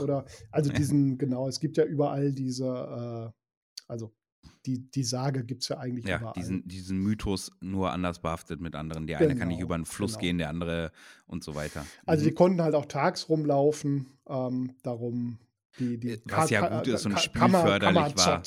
oder 0.02 0.24
also 0.50 0.70
diesen, 0.72 1.18
genau, 1.18 1.48
es 1.48 1.60
gibt 1.60 1.76
ja 1.76 1.84
überall 1.84 2.32
diese, 2.32 2.66
äh, 2.66 3.30
also 3.88 4.14
die, 4.66 4.90
die 4.90 5.04
Sage 5.04 5.44
gibt 5.44 5.62
es 5.62 5.68
ja 5.68 5.78
eigentlich 5.78 6.06
ja, 6.06 6.18
überall. 6.18 6.34
Diesen, 6.34 6.66
diesen 6.66 6.98
Mythos 6.98 7.50
nur 7.60 7.92
anders 7.92 8.20
behaftet 8.20 8.60
mit 8.60 8.74
anderen. 8.74 9.06
Der 9.06 9.18
genau, 9.18 9.30
eine 9.30 9.38
kann 9.38 9.48
nicht 9.48 9.58
genau, 9.58 9.66
über 9.66 9.74
einen 9.76 9.86
Fluss 9.86 10.12
genau. 10.12 10.20
gehen, 10.20 10.38
der 10.38 10.48
andere 10.48 10.92
und 11.26 11.44
so 11.44 11.54
weiter. 11.54 11.86
Also 12.04 12.24
mhm. 12.24 12.28
die 12.28 12.34
konnten 12.34 12.62
halt 12.62 12.74
auch 12.74 12.86
tags 12.86 13.28
rumlaufen, 13.28 14.06
ähm, 14.28 14.74
darum 14.82 15.38
die, 15.78 15.98
die 15.98 16.10
äh, 16.10 16.20
Was 16.24 16.50
ja 16.50 16.66
gut 16.78 16.86
ist 16.88 17.06
und 17.06 17.18
spielförderlich 17.18 18.16
war. 18.16 18.42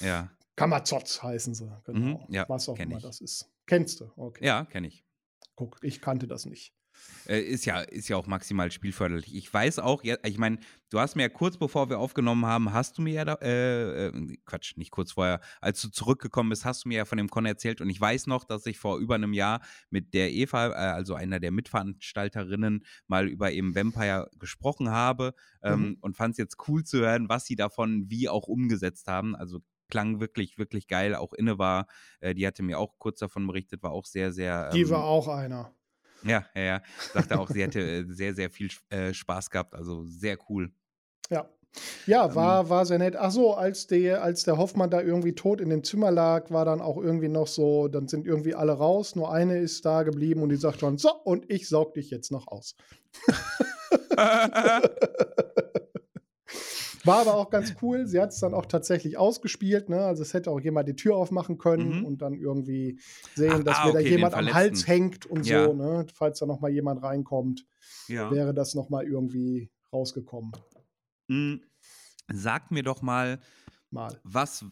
Ja. 0.00 0.30
Kamazotz 0.56 1.22
heißen 1.22 1.54
sie, 1.54 1.70
genau. 1.84 1.98
Mhm, 1.98 2.18
ja, 2.28 2.44
Was 2.48 2.68
auch 2.68 2.78
immer 2.78 2.96
ich. 2.96 3.02
das 3.02 3.20
ist. 3.20 3.48
Kennst 3.66 4.00
du? 4.00 4.10
Okay. 4.16 4.44
Ja, 4.44 4.64
kenne 4.64 4.88
ich. 4.88 5.04
Guck, 5.54 5.78
ich 5.82 6.00
kannte 6.00 6.26
das 6.26 6.46
nicht. 6.46 6.72
Äh, 7.28 7.40
ist, 7.40 7.66
ja, 7.66 7.80
ist 7.80 8.08
ja 8.08 8.16
auch 8.16 8.26
maximal 8.26 8.70
spielförderlich. 8.70 9.34
Ich 9.34 9.52
weiß 9.52 9.80
auch, 9.80 10.02
ich 10.02 10.38
meine, 10.38 10.58
du 10.88 10.98
hast 10.98 11.14
mir 11.14 11.22
ja 11.22 11.28
kurz 11.28 11.58
bevor 11.58 11.90
wir 11.90 11.98
aufgenommen 11.98 12.46
haben, 12.46 12.72
hast 12.72 12.96
du 12.96 13.02
mir 13.02 13.12
ja, 13.12 13.24
da, 13.24 13.34
äh, 13.34 14.06
äh, 14.06 14.36
Quatsch, 14.46 14.76
nicht 14.76 14.90
kurz 14.90 15.12
vorher, 15.12 15.40
als 15.60 15.82
du 15.82 15.90
zurückgekommen 15.90 16.48
bist, 16.48 16.64
hast 16.64 16.84
du 16.84 16.88
mir 16.88 16.98
ja 16.98 17.04
von 17.04 17.18
dem 17.18 17.28
Con 17.28 17.44
erzählt 17.44 17.80
und 17.80 17.90
ich 17.90 18.00
weiß 18.00 18.26
noch, 18.28 18.44
dass 18.44 18.64
ich 18.64 18.78
vor 18.78 18.98
über 18.98 19.16
einem 19.16 19.34
Jahr 19.34 19.60
mit 19.90 20.14
der 20.14 20.32
Eva, 20.32 20.68
äh, 20.68 20.72
also 20.72 21.14
einer 21.14 21.38
der 21.38 21.50
Mitveranstalterinnen, 21.50 22.84
mal 23.06 23.28
über 23.28 23.52
eben 23.52 23.74
Vampire 23.74 24.30
gesprochen 24.38 24.90
habe 24.90 25.34
ähm, 25.62 25.80
mhm. 25.80 25.96
und 26.00 26.16
fand 26.16 26.32
es 26.32 26.38
jetzt 26.38 26.56
cool 26.68 26.84
zu 26.84 27.00
hören, 27.00 27.28
was 27.28 27.44
sie 27.44 27.56
davon 27.56 28.08
wie 28.08 28.28
auch 28.28 28.48
umgesetzt 28.48 29.06
haben. 29.06 29.36
Also 29.36 29.60
klang 29.88 30.20
wirklich, 30.20 30.58
wirklich 30.58 30.86
geil. 30.86 31.14
Auch 31.14 31.32
Inne 31.32 31.58
war, 31.58 31.86
äh, 32.20 32.34
die 32.34 32.46
hatte 32.46 32.62
mir 32.62 32.78
auch 32.78 32.98
kurz 32.98 33.18
davon 33.18 33.46
berichtet, 33.46 33.82
war 33.82 33.92
auch 33.92 34.04
sehr, 34.04 34.32
sehr. 34.32 34.70
Ähm, 34.72 34.76
die 34.76 34.88
war 34.88 35.04
auch 35.04 35.28
einer. 35.28 35.72
Ja, 36.22 36.46
ja, 36.54 36.62
ja. 36.62 36.82
Sagte 37.12 37.38
auch, 37.38 37.48
sie 37.48 37.62
hätte 37.62 37.80
äh, 37.80 38.04
sehr, 38.08 38.34
sehr 38.34 38.50
viel 38.50 38.68
äh, 38.90 39.12
Spaß 39.12 39.50
gehabt. 39.50 39.74
Also 39.74 40.04
sehr 40.04 40.36
cool. 40.48 40.70
Ja. 41.30 41.48
Ja, 42.06 42.26
ähm. 42.26 42.34
war, 42.34 42.70
war 42.70 42.86
sehr 42.86 42.98
nett. 42.98 43.16
Ach 43.16 43.30
so, 43.30 43.54
als 43.54 43.86
der, 43.86 44.22
als 44.22 44.44
der 44.44 44.56
Hoffmann 44.56 44.90
da 44.90 45.00
irgendwie 45.00 45.34
tot 45.34 45.60
in 45.60 45.70
dem 45.70 45.84
Zimmer 45.84 46.10
lag, 46.10 46.50
war 46.50 46.64
dann 46.64 46.80
auch 46.80 46.96
irgendwie 46.96 47.28
noch 47.28 47.46
so, 47.46 47.88
dann 47.88 48.08
sind 48.08 48.26
irgendwie 48.26 48.54
alle 48.54 48.72
raus, 48.72 49.14
nur 49.14 49.32
eine 49.32 49.58
ist 49.58 49.84
da 49.84 50.02
geblieben 50.02 50.42
und 50.42 50.48
die 50.48 50.56
sagt 50.56 50.82
dann, 50.82 50.98
so, 50.98 51.12
und 51.24 51.50
ich 51.50 51.68
saug 51.68 51.94
dich 51.94 52.10
jetzt 52.10 52.32
noch 52.32 52.48
aus. 52.48 52.74
War 57.08 57.20
aber 57.20 57.34
auch 57.34 57.50
ganz 57.50 57.74
cool. 57.82 58.06
Sie 58.06 58.20
hat 58.20 58.30
es 58.30 58.40
dann 58.40 58.54
auch 58.54 58.66
tatsächlich 58.66 59.16
ausgespielt. 59.18 59.88
Ne? 59.88 60.00
Also 60.00 60.22
es 60.22 60.34
hätte 60.34 60.50
auch 60.50 60.60
jemand 60.60 60.88
die 60.88 60.96
Tür 60.96 61.16
aufmachen 61.16 61.58
können 61.58 62.00
mhm. 62.00 62.04
und 62.04 62.22
dann 62.22 62.34
irgendwie 62.34 63.00
sehen, 63.34 63.52
Ach, 63.54 63.64
dass 63.64 63.78
ah, 63.78 63.84
mir 63.86 63.90
okay, 63.94 64.04
da 64.04 64.10
jemand 64.10 64.34
am 64.34 64.54
Hals 64.54 64.86
hängt 64.86 65.26
und 65.26 65.46
ja. 65.46 65.64
so. 65.64 65.74
Ne? 65.74 66.06
Falls 66.14 66.38
da 66.38 66.46
noch 66.46 66.60
mal 66.60 66.70
jemand 66.70 67.02
reinkommt, 67.02 67.66
ja. 68.06 68.30
wäre 68.30 68.54
das 68.54 68.74
noch 68.74 68.90
mal 68.90 69.04
irgendwie 69.04 69.70
rausgekommen. 69.92 70.52
Mhm. 71.28 71.62
Sag 72.32 72.70
mir 72.70 72.82
doch 72.82 73.02
mal, 73.02 73.40
mal. 73.90 74.20
was 74.22 74.64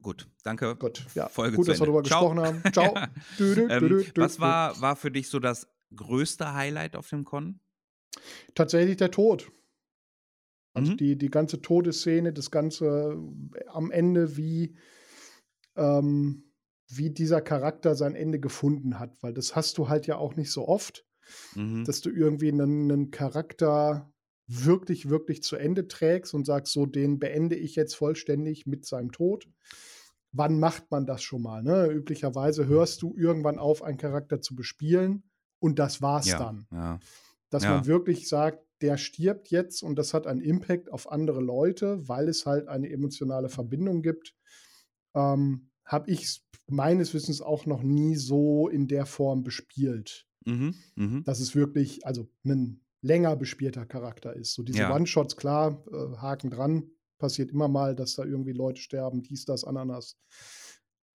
Gut, 0.00 0.28
danke. 0.44 0.76
Gut, 0.76 1.04
ja. 1.14 1.28
Folge 1.28 1.56
Gut, 1.56 1.68
dass 1.68 1.80
wir 1.80 1.86
darüber 1.86 2.04
Ciao. 2.04 2.30
gesprochen 2.30 2.40
haben. 2.40 2.72
Ciao. 2.72 2.94
ja. 2.94 3.08
dü, 3.38 3.54
dü, 3.54 3.68
ähm, 3.68 3.88
dü, 3.88 4.04
was 4.16 4.38
war, 4.38 4.80
war 4.80 4.94
für 4.94 5.10
dich 5.10 5.28
so 5.28 5.40
das 5.40 5.66
größte 5.94 6.54
Highlight 6.54 6.94
auf 6.94 7.08
dem 7.08 7.24
Con? 7.24 7.60
Tatsächlich 8.54 8.96
der 8.96 9.10
Tod. 9.10 9.50
Also 10.78 10.92
mhm. 10.92 10.96
die, 10.96 11.16
die 11.16 11.30
ganze 11.30 11.60
Todesszene, 11.60 12.32
das 12.32 12.50
Ganze 12.50 13.18
äh, 13.54 13.66
am 13.68 13.90
Ende, 13.90 14.36
wie, 14.36 14.76
ähm, 15.76 16.52
wie 16.88 17.10
dieser 17.10 17.40
Charakter 17.40 17.94
sein 17.94 18.14
Ende 18.14 18.40
gefunden 18.40 18.98
hat, 18.98 19.16
weil 19.22 19.34
das 19.34 19.54
hast 19.54 19.78
du 19.78 19.88
halt 19.88 20.06
ja 20.06 20.16
auch 20.16 20.36
nicht 20.36 20.50
so 20.50 20.66
oft, 20.66 21.04
mhm. 21.54 21.84
dass 21.84 22.00
du 22.00 22.10
irgendwie 22.10 22.50
einen, 22.50 22.90
einen 22.90 23.10
Charakter 23.10 24.12
wirklich, 24.46 25.10
wirklich 25.10 25.42
zu 25.42 25.56
Ende 25.56 25.88
trägst 25.88 26.32
und 26.32 26.46
sagst, 26.46 26.72
so, 26.72 26.86
den 26.86 27.18
beende 27.18 27.54
ich 27.54 27.76
jetzt 27.76 27.94
vollständig 27.94 28.66
mit 28.66 28.86
seinem 28.86 29.12
Tod. 29.12 29.46
Wann 30.32 30.58
macht 30.58 30.90
man 30.90 31.06
das 31.06 31.22
schon 31.22 31.42
mal? 31.42 31.62
Ne? 31.62 31.88
Üblicherweise 31.88 32.66
hörst 32.66 33.02
du 33.02 33.14
irgendwann 33.16 33.58
auf, 33.58 33.82
einen 33.82 33.98
Charakter 33.98 34.40
zu 34.40 34.54
bespielen 34.54 35.22
und 35.58 35.78
das 35.78 36.00
war's 36.00 36.28
ja, 36.28 36.38
dann. 36.38 36.66
Ja. 36.72 37.00
Dass 37.50 37.64
ja. 37.64 37.74
man 37.74 37.86
wirklich 37.86 38.28
sagt, 38.28 38.62
der 38.80 38.96
stirbt 38.96 39.50
jetzt 39.50 39.82
und 39.82 39.96
das 39.96 40.14
hat 40.14 40.26
einen 40.26 40.40
Impact 40.40 40.92
auf 40.92 41.10
andere 41.10 41.40
Leute, 41.40 42.08
weil 42.08 42.28
es 42.28 42.46
halt 42.46 42.68
eine 42.68 42.90
emotionale 42.90 43.48
Verbindung 43.48 44.02
gibt. 44.02 44.34
Ähm, 45.14 45.70
Habe 45.84 46.10
ich 46.10 46.42
meines 46.66 47.14
Wissens 47.14 47.40
auch 47.40 47.66
noch 47.66 47.82
nie 47.82 48.16
so 48.16 48.68
in 48.68 48.86
der 48.88 49.06
Form 49.06 49.42
bespielt. 49.42 50.26
Mhm, 50.44 50.74
mh. 50.96 51.20
Dass 51.24 51.40
es 51.40 51.54
wirklich, 51.54 52.06
also 52.06 52.28
ein 52.44 52.80
länger 53.02 53.36
bespielter 53.36 53.86
Charakter 53.86 54.34
ist. 54.34 54.54
So 54.54 54.62
diese 54.62 54.80
ja. 54.80 54.94
One-Shots, 54.94 55.36
klar, 55.36 55.84
äh, 55.92 56.16
Haken 56.16 56.50
dran, 56.50 56.90
passiert 57.18 57.50
immer 57.50 57.68
mal, 57.68 57.94
dass 57.94 58.14
da 58.14 58.24
irgendwie 58.24 58.52
Leute 58.52 58.80
sterben, 58.80 59.22
dies, 59.22 59.44
das, 59.44 59.64
Ananas. 59.64 60.16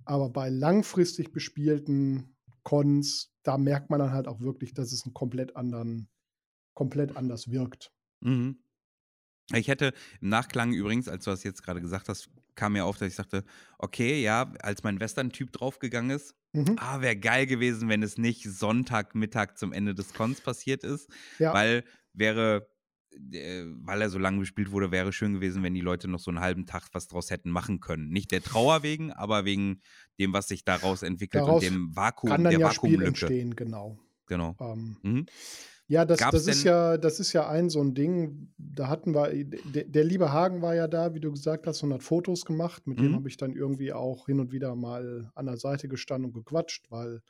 Aber 0.06 0.30
bei 0.30 0.50
langfristig 0.50 1.32
bespielten 1.32 2.36
Cons, 2.64 3.34
da 3.44 3.58
merkt 3.58 3.90
man 3.90 4.00
dann 4.00 4.12
halt 4.12 4.28
auch 4.28 4.40
wirklich, 4.40 4.74
dass 4.74 4.92
es 4.92 5.06
einen 5.06 5.14
komplett 5.14 5.56
anderen 5.56 6.10
komplett 6.74 7.16
anders 7.18 7.50
wirkt. 7.52 7.92
Mhm. 8.22 8.58
Ich 9.54 9.68
hätte 9.68 9.94
im 10.22 10.30
Nachklang 10.30 10.74
übrigens, 10.74 11.08
als 11.08 11.26
du 11.26 11.32
das 11.32 11.44
jetzt 11.44 11.64
gerade 11.64 11.82
gesagt 11.82 12.08
hast, 12.08 12.30
kam 12.56 12.74
mir 12.74 12.86
auf, 12.86 12.98
dass 12.98 13.10
ich 13.10 13.16
sagte, 13.16 13.44
okay, 13.78 14.22
ja, 14.22 14.54
als 14.62 14.84
mein 14.84 15.00
Western-Typ 15.00 15.52
draufgegangen 15.52 16.12
ist, 16.12 16.36
mhm. 16.54 16.76
ah, 16.78 17.02
wäre 17.02 17.18
geil 17.18 17.46
gewesen, 17.46 17.90
wenn 17.90 18.04
es 18.04 18.18
nicht 18.18 18.44
Sonntagmittag 18.44 19.56
zum 19.56 19.74
Ende 19.74 19.96
des 19.96 20.14
Cons 20.14 20.42
passiert 20.42 20.84
ist, 20.84 21.10
ja. 21.40 21.54
weil 21.54 21.84
wäre, 22.14 22.70
äh, 23.32 23.66
weil 23.82 24.02
er 24.02 24.10
so 24.10 24.20
lange 24.20 24.40
gespielt 24.40 24.72
wurde, 24.72 24.92
wäre 24.92 25.12
schön 25.12 25.34
gewesen, 25.34 25.64
wenn 25.64 25.74
die 25.74 25.82
Leute 25.82 26.08
noch 26.08 26.20
so 26.20 26.32
einen 26.32 26.40
halben 26.40 26.66
Tag 26.66 26.88
was 26.94 27.08
draus 27.08 27.32
hätten 27.32 27.50
machen 27.50 27.80
können. 27.80 28.10
Nicht 28.10 28.32
der 28.32 28.44
Trauer 28.44 28.84
wegen, 28.84 29.12
aber 29.12 29.46
wegen 29.46 29.82
dem, 30.20 30.32
was 30.32 30.48
sich 30.48 30.64
daraus 30.64 31.04
entwickelt 31.04 31.44
daraus 31.44 31.64
und 31.64 31.70
dem 31.70 31.96
Vakuum, 31.96 32.30
kann 32.30 32.44
dann 32.44 32.52
der 32.52 32.62
ja 32.62 32.70
Vakuumlücke. 32.70 33.08
Entstehen, 33.08 33.56
genau. 33.56 34.00
genau. 34.28 34.56
Ähm, 34.60 34.98
Mhm. 35.02 35.26
Ja, 35.88 36.06
das, 36.06 36.20
das 36.30 36.48
ist 36.48 36.64
ja, 36.64 36.98
das 36.98 37.20
ist 37.20 37.34
ja 37.34 37.48
ein 37.50 37.70
so 37.70 37.82
ein 37.82 37.94
Ding. 37.94 38.54
Da 38.58 38.88
hatten 38.88 39.14
wir, 39.14 39.32
der, 39.46 39.84
der 39.84 40.04
liebe 40.04 40.32
Hagen 40.32 40.62
war 40.62 40.76
ja 40.76 40.88
da, 40.88 41.14
wie 41.14 41.20
du 41.20 41.32
gesagt 41.32 41.68
hast, 41.68 41.84
und 41.84 41.94
hat 41.94 42.04
Fotos 42.04 42.46
gemacht. 42.46 42.88
Mit 42.88 43.02
dem 43.02 43.12
Mhm. 43.12 43.16
habe 43.16 43.28
ich 43.30 43.38
dann 43.38 43.56
irgendwie 43.56 43.94
auch 43.94 44.26
hin 44.26 44.40
und 44.40 44.52
wieder 44.52 44.76
mal 44.76 45.32
an 45.36 45.46
der 45.46 45.58
Seite 45.58 45.88
gestanden 45.90 46.28
und 46.32 46.34
gequatscht, 46.34 46.90
weil 46.90 47.22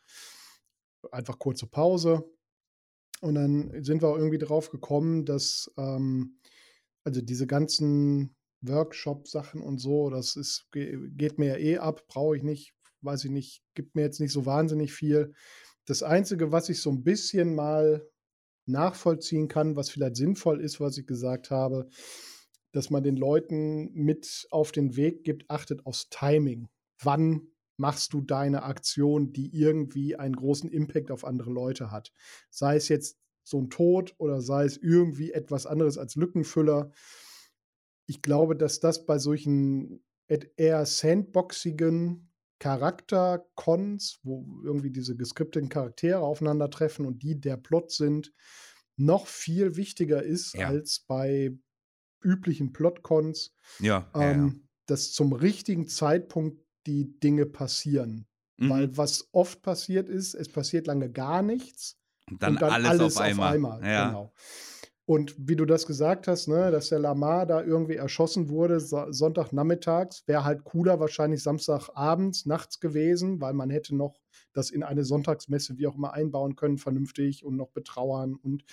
einfach 1.11 1.39
kurze 1.39 1.67
Pause. 1.67 2.23
Und 3.21 3.35
dann 3.35 3.83
sind 3.83 4.01
wir 4.01 4.17
irgendwie 4.17 4.37
drauf 4.37 4.69
gekommen, 4.69 5.25
dass 5.25 5.71
ähm, 5.77 6.39
also 7.03 7.21
diese 7.21 7.47
ganzen 7.47 8.35
Workshop-Sachen 8.61 9.61
und 9.61 9.79
so, 9.79 10.09
das 10.09 10.35
ist, 10.35 10.67
ge- 10.71 11.09
geht 11.11 11.39
mir 11.39 11.47
ja 11.47 11.57
eh 11.57 11.77
ab, 11.79 12.07
brauche 12.07 12.37
ich 12.37 12.43
nicht, 12.43 12.75
weiß 13.01 13.25
ich 13.25 13.31
nicht, 13.31 13.63
gibt 13.75 13.95
mir 13.95 14.03
jetzt 14.03 14.19
nicht 14.19 14.33
so 14.33 14.45
wahnsinnig 14.45 14.93
viel. 14.93 15.33
Das 15.85 16.03
Einzige, 16.03 16.51
was 16.51 16.69
ich 16.69 16.81
so 16.81 16.91
ein 16.91 17.03
bisschen 17.03 17.55
mal 17.55 18.07
nachvollziehen 18.65 19.47
kann, 19.47 19.75
was 19.75 19.89
vielleicht 19.89 20.15
sinnvoll 20.15 20.61
ist, 20.61 20.79
was 20.79 20.97
ich 20.97 21.05
gesagt 21.05 21.51
habe, 21.51 21.89
dass 22.71 22.89
man 22.89 23.03
den 23.03 23.15
Leuten 23.15 23.91
mit 23.93 24.47
auf 24.49 24.71
den 24.71 24.95
Weg 24.95 25.23
gibt, 25.23 25.49
achtet 25.49 25.85
aufs 25.85 26.09
Timing. 26.09 26.69
Wann 27.01 27.47
machst 27.77 28.13
du 28.13 28.21
deine 28.21 28.63
Aktion, 28.63 29.33
die 29.33 29.55
irgendwie 29.55 30.15
einen 30.15 30.35
großen 30.35 30.69
Impact 30.69 31.11
auf 31.11 31.25
andere 31.25 31.51
Leute 31.51 31.91
hat? 31.91 32.11
Sei 32.49 32.75
es 32.75 32.87
jetzt 32.87 33.19
so 33.43 33.59
ein 33.59 33.69
Tod 33.69 34.15
oder 34.17 34.41
sei 34.41 34.65
es 34.65 34.77
irgendwie 34.77 35.31
etwas 35.31 35.65
anderes 35.65 35.97
als 35.97 36.15
Lückenfüller. 36.15 36.91
Ich 38.05 38.21
glaube, 38.21 38.55
dass 38.55 38.79
das 38.79 39.05
bei 39.05 39.19
solchen 39.19 40.03
eher 40.27 40.85
sandboxigen 40.85 42.32
Charakter-Cons, 42.59 44.19
wo 44.23 44.45
irgendwie 44.63 44.91
diese 44.91 45.15
geskripteten 45.15 45.69
Charaktere 45.69 46.19
aufeinandertreffen 46.19 47.05
und 47.05 47.23
die 47.23 47.39
der 47.39 47.57
Plot 47.57 47.91
sind, 47.91 48.33
noch 48.95 49.27
viel 49.27 49.75
wichtiger 49.75 50.23
ist 50.23 50.53
Ja. 50.53 50.67
als 50.67 50.99
bei 51.07 51.51
üblichen 52.23 52.73
Plot-Cons, 52.73 53.55
Ja, 53.79 54.09
ja, 54.15 54.21
ja. 54.21 54.31
ähm, 54.31 54.67
dass 54.85 55.11
zum 55.13 55.33
richtigen 55.33 55.87
Zeitpunkt 55.87 56.61
die 56.85 57.19
Dinge 57.19 57.45
passieren. 57.45 58.27
Mhm. 58.57 58.69
Weil 58.69 58.97
was 58.97 59.29
oft 59.31 59.61
passiert 59.61 60.09
ist, 60.09 60.33
es 60.35 60.49
passiert 60.49 60.87
lange 60.87 61.11
gar 61.11 61.41
nichts 61.41 61.97
Und 62.29 62.41
dann, 62.43 62.53
und 62.53 62.61
dann 62.61 62.71
alles, 62.71 62.89
alles, 62.89 63.17
auf 63.17 63.21
einmal. 63.41 63.83
Ja. 63.85 64.07
Genau. 64.07 64.33
Und 65.05 65.35
wie 65.37 65.57
du 65.57 65.65
das 65.65 65.85
gesagt 65.85 66.27
hast, 66.29 66.47
ne, 66.47 66.71
dass 66.71 66.89
der 66.89 66.99
Lamar 66.99 67.45
da 67.45 67.61
irgendwie 67.61 67.95
erschossen 67.95 68.47
wurde, 68.47 68.79
so 68.79 69.11
Sonntagnachmittags, 69.11 70.23
wäre 70.27 70.45
halt 70.45 70.63
cooler 70.63 70.99
wahrscheinlich 70.99 71.43
Samstagabends, 71.43 72.45
nachts 72.45 72.79
gewesen, 72.79 73.41
weil 73.41 73.53
man 73.53 73.69
hätte 73.69 73.95
noch 73.95 74.21
das 74.53 74.69
in 74.69 74.81
eine 74.81 75.03
Sonntagsmesse 75.03 75.77
wie 75.77 75.87
auch 75.87 75.95
immer 75.95 76.13
einbauen 76.13 76.55
können, 76.55 76.77
vernünftig 76.77 77.43
und 77.43 77.57
noch 77.57 77.71
betrauern. 77.71 78.35
Und 78.35 78.63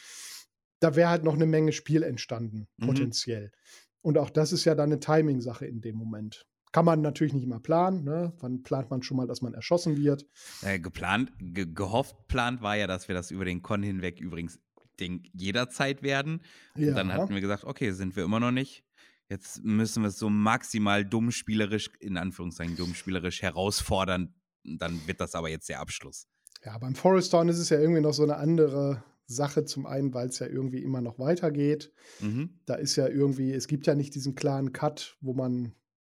da 0.78 0.94
wäre 0.94 1.10
halt 1.10 1.24
noch 1.24 1.34
eine 1.34 1.46
Menge 1.46 1.72
Spiel 1.72 2.02
entstanden, 2.04 2.68
Mhm. 2.76 2.86
potenziell. 2.86 3.52
Und 4.00 4.16
auch 4.16 4.30
das 4.30 4.52
ist 4.52 4.64
ja 4.64 4.74
dann 4.74 4.92
eine 4.92 5.00
Timing-Sache 5.00 5.66
in 5.66 5.80
dem 5.80 5.96
Moment. 5.96 6.46
Kann 6.72 6.84
man 6.84 7.00
natürlich 7.00 7.32
nicht 7.32 7.42
immer 7.42 7.58
planen. 7.58 8.04
Ne? 8.04 8.32
Wann 8.38 8.62
plant 8.62 8.88
man 8.90 9.02
schon 9.02 9.16
mal, 9.16 9.26
dass 9.26 9.42
man 9.42 9.54
erschossen 9.54 9.96
wird? 9.96 10.26
Äh, 10.62 10.78
geplant, 10.78 11.32
ge 11.40 11.66
gehofft, 11.66 12.28
plant 12.28 12.62
war 12.62 12.76
ja, 12.76 12.86
dass 12.86 13.08
wir 13.08 13.16
das 13.16 13.32
über 13.32 13.44
den 13.44 13.60
Con 13.62 13.82
hinweg 13.82 14.20
übrigens 14.20 14.60
denk, 15.00 15.26
jederzeit 15.32 16.02
werden. 16.02 16.42
Und 16.74 16.86
dann 16.94 17.12
hatten 17.12 17.34
wir 17.34 17.40
gesagt, 17.40 17.64
okay, 17.64 17.92
sind 17.92 18.16
wir 18.16 18.24
immer 18.24 18.40
noch 18.40 18.50
nicht. 18.50 18.84
Jetzt 19.28 19.62
müssen 19.62 20.02
wir 20.02 20.08
es 20.08 20.18
so 20.18 20.28
maximal 20.28 21.04
dummspielerisch, 21.04 21.90
in 22.00 22.16
Anführungszeichen 22.16 22.76
dummspielerisch 22.76 23.42
herausfordern. 23.42 24.34
Dann 24.64 25.00
wird 25.06 25.20
das 25.20 25.34
aber 25.34 25.48
jetzt 25.48 25.68
der 25.68 25.80
Abschluss. 25.80 26.26
Ja, 26.64 26.76
beim 26.78 26.94
Forest 26.94 27.30
Town 27.30 27.48
ist 27.48 27.58
es 27.58 27.70
ja 27.70 27.78
irgendwie 27.78 28.00
noch 28.00 28.12
so 28.12 28.24
eine 28.24 28.36
andere 28.36 29.04
Sache. 29.26 29.64
Zum 29.64 29.86
einen, 29.86 30.12
weil 30.12 30.28
es 30.28 30.40
ja 30.40 30.48
irgendwie 30.48 30.82
immer 30.82 31.00
noch 31.00 31.18
weitergeht. 31.20 31.92
Mhm. 32.20 32.60
Da 32.66 32.74
ist 32.74 32.96
ja 32.96 33.06
irgendwie, 33.06 33.52
es 33.52 33.68
gibt 33.68 33.86
ja 33.86 33.94
nicht 33.94 34.14
diesen 34.16 34.34
klaren 34.34 34.72
Cut, 34.72 35.16
wo 35.20 35.32
man 35.32 35.74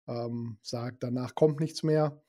ähm, 0.08 0.58
sagt, 0.62 1.04
danach 1.04 1.36
kommt 1.36 1.60
nichts 1.60 1.84
mehr. 1.84 2.24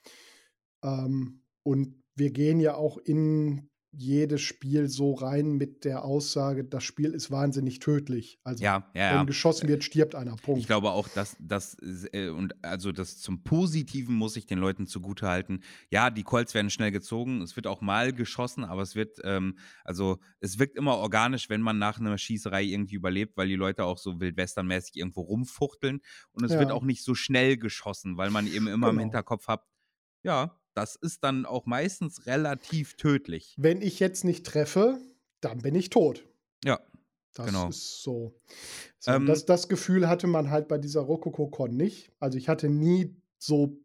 Ähm, 0.82 1.44
und 1.62 2.02
wir 2.16 2.32
gehen 2.32 2.60
ja 2.60 2.74
auch 2.74 2.98
in 2.98 3.70
jedes 3.94 4.40
Spiel 4.40 4.88
so 4.88 5.12
rein 5.12 5.52
mit 5.52 5.84
der 5.84 6.04
Aussage, 6.04 6.64
das 6.64 6.82
Spiel 6.82 7.12
ist 7.12 7.30
wahnsinnig 7.30 7.78
tödlich. 7.78 8.40
Also 8.42 8.64
Ja, 8.64 8.90
ja, 8.94 9.20
wenn 9.20 9.26
geschossen 9.26 9.68
wird, 9.68 9.84
stirbt 9.84 10.14
einer. 10.14 10.34
Punkt. 10.36 10.60
Ich 10.60 10.66
glaube 10.66 10.90
auch, 10.90 11.08
dass 11.08 11.36
das 11.38 11.76
äh, 12.12 12.28
und 12.30 12.54
also 12.64 12.90
das 12.90 13.18
zum 13.20 13.44
Positiven 13.44 14.14
muss 14.14 14.36
ich 14.36 14.46
den 14.46 14.58
Leuten 14.58 14.86
zugutehalten. 14.86 15.62
Ja, 15.90 16.08
die 16.10 16.22
Colts 16.22 16.54
werden 16.54 16.70
schnell 16.70 16.90
gezogen, 16.90 17.42
es 17.42 17.54
wird 17.54 17.66
auch 17.66 17.82
mal 17.82 18.12
geschossen, 18.14 18.64
aber 18.64 18.80
es 18.82 18.94
wird, 18.94 19.18
ähm, 19.24 19.58
also 19.84 20.18
es 20.40 20.58
wirkt 20.58 20.76
immer 20.76 20.96
organisch, 20.96 21.50
wenn 21.50 21.60
man 21.60 21.78
nach 21.78 22.00
einer 22.00 22.16
Schießerei 22.16 22.62
irgendwie 22.64 22.94
überlebt, 22.94 23.36
weil 23.36 23.48
die 23.48 23.56
Leute 23.56 23.84
auch 23.84 23.98
so 23.98 24.20
wildwesternmäßig 24.20 24.96
irgendwo 24.96 25.20
rumfuchteln 25.20 26.00
und 26.32 26.44
es 26.44 26.58
wird 26.58 26.70
Ja. 26.70 26.74
auch 26.74 26.84
nicht 26.84 27.04
so 27.04 27.14
schnell 27.14 27.58
geschossen, 27.58 28.16
weil 28.16 28.30
man 28.30 28.46
eben 28.46 28.68
immer 28.68 28.88
im 28.88 28.96
Genau. 28.96 29.02
Hinterkopf 29.02 29.48
hat, 29.48 29.64
ja, 30.22 30.58
das 30.74 30.96
ist 30.96 31.22
dann 31.24 31.46
auch 31.46 31.66
meistens 31.66 32.26
relativ 32.26 32.94
tödlich. 32.96 33.54
wenn 33.58 33.82
ich 33.82 34.00
jetzt 34.00 34.24
nicht 34.24 34.46
treffe, 34.46 34.98
dann 35.40 35.58
bin 35.58 35.74
ich 35.74 35.90
tot. 35.90 36.24
Ja, 36.64 36.80
Das 37.34 37.46
Genau. 37.46 37.68
ist 37.70 38.02
so. 38.02 38.34
so 38.98 39.10
Ähm, 39.10 39.26
das, 39.26 39.46
das 39.46 39.68
Gefühl 39.68 40.08
hatte 40.08 40.26
man 40.26 40.50
halt 40.50 40.68
bei 40.68 40.78
dieser 40.78 41.00
Rokoko-Con 41.00 41.74
nicht. 41.76 42.12
Also 42.20 42.36
ich 42.38 42.48
hatte 42.48 42.68
nie 42.68 43.16
so 43.38 43.78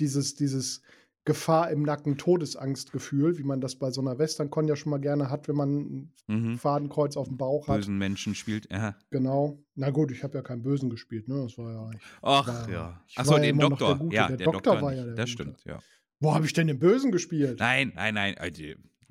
dieses, 0.00 0.34
dieses 0.34 0.82
Gefahr 1.24 1.70
im 1.70 1.82
Nacken, 1.84 2.18
Todesangstgefühl, 2.18 3.38
wie 3.38 3.44
man 3.44 3.60
das 3.60 3.76
bei 3.76 3.92
so 3.92 4.00
einer 4.00 4.18
Western-Con 4.18 4.66
ja 4.66 4.74
schon 4.74 4.90
mal 4.90 4.98
gerne 4.98 5.30
hat, 5.30 5.46
wenn 5.46 5.54
man 5.54 5.70
ein 5.78 6.12
mhm. 6.26 6.58
Fadenkreuz 6.58 7.16
auf 7.16 7.28
dem 7.28 7.36
Bauch 7.36 7.68
hat. 7.68 7.76
bösen 7.76 7.96
Menschen 7.98 8.34
spielt. 8.34 8.68
Ja. 8.72 8.96
Genau. 9.10 9.62
Na 9.76 9.90
gut, 9.90 10.10
ich 10.10 10.24
habe 10.24 10.34
ja 10.38 10.42
keinen 10.42 10.62
Bösen 10.64 10.90
gespielt, 10.90 11.28
ne? 11.28 11.40
Das 11.44 11.56
war 11.58 11.70
ja. 11.72 11.90
Ach 12.22 12.48
war- 12.48 12.68
ja. 12.68 13.00
ich 13.06 13.16
Achso, 13.18 13.38
den 13.38 13.56
noch 13.56 13.68
der 13.68 13.68
Doktor. 13.78 13.98
Gute. 13.98 14.16
Ja, 14.16 14.26
Der 14.28 14.36
der, 14.38 14.44
Doktor 14.46 14.60
Doktor, 14.72 14.82
war 14.82 14.90
nicht. 14.90 14.98
ja 14.98 15.04
der 15.06 15.14
Das 15.14 15.30
Gute. 15.30 15.32
stimmt, 15.32 15.64
ja. 15.64 15.78
Wo 16.22 16.34
habe 16.34 16.46
ich 16.46 16.52
denn 16.52 16.68
den 16.68 16.78
Bösen 16.78 17.10
gespielt? 17.10 17.58
Nein, 17.58 17.92
nein, 17.96 18.14
nein. 18.14 18.38
Also, 18.38 18.62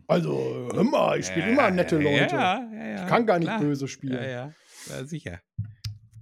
Also, 0.08 0.70
hör 0.74 0.84
mal, 0.84 1.20
ich 1.20 1.26
spiele 1.28 1.52
immer 1.52 1.70
nette 1.70 1.98
Leute. 1.98 2.36
Ja, 2.36 2.64
ja, 2.74 2.88
ja, 2.88 3.04
ich 3.04 3.08
kann 3.10 3.26
gar 3.26 3.38
nicht 3.38 3.48
klar. 3.50 3.60
böse 3.60 3.88
spielen. 3.88 4.14
Ja, 4.14 4.24
ja, 4.24 4.54
ja, 4.90 5.04
sicher. 5.06 5.42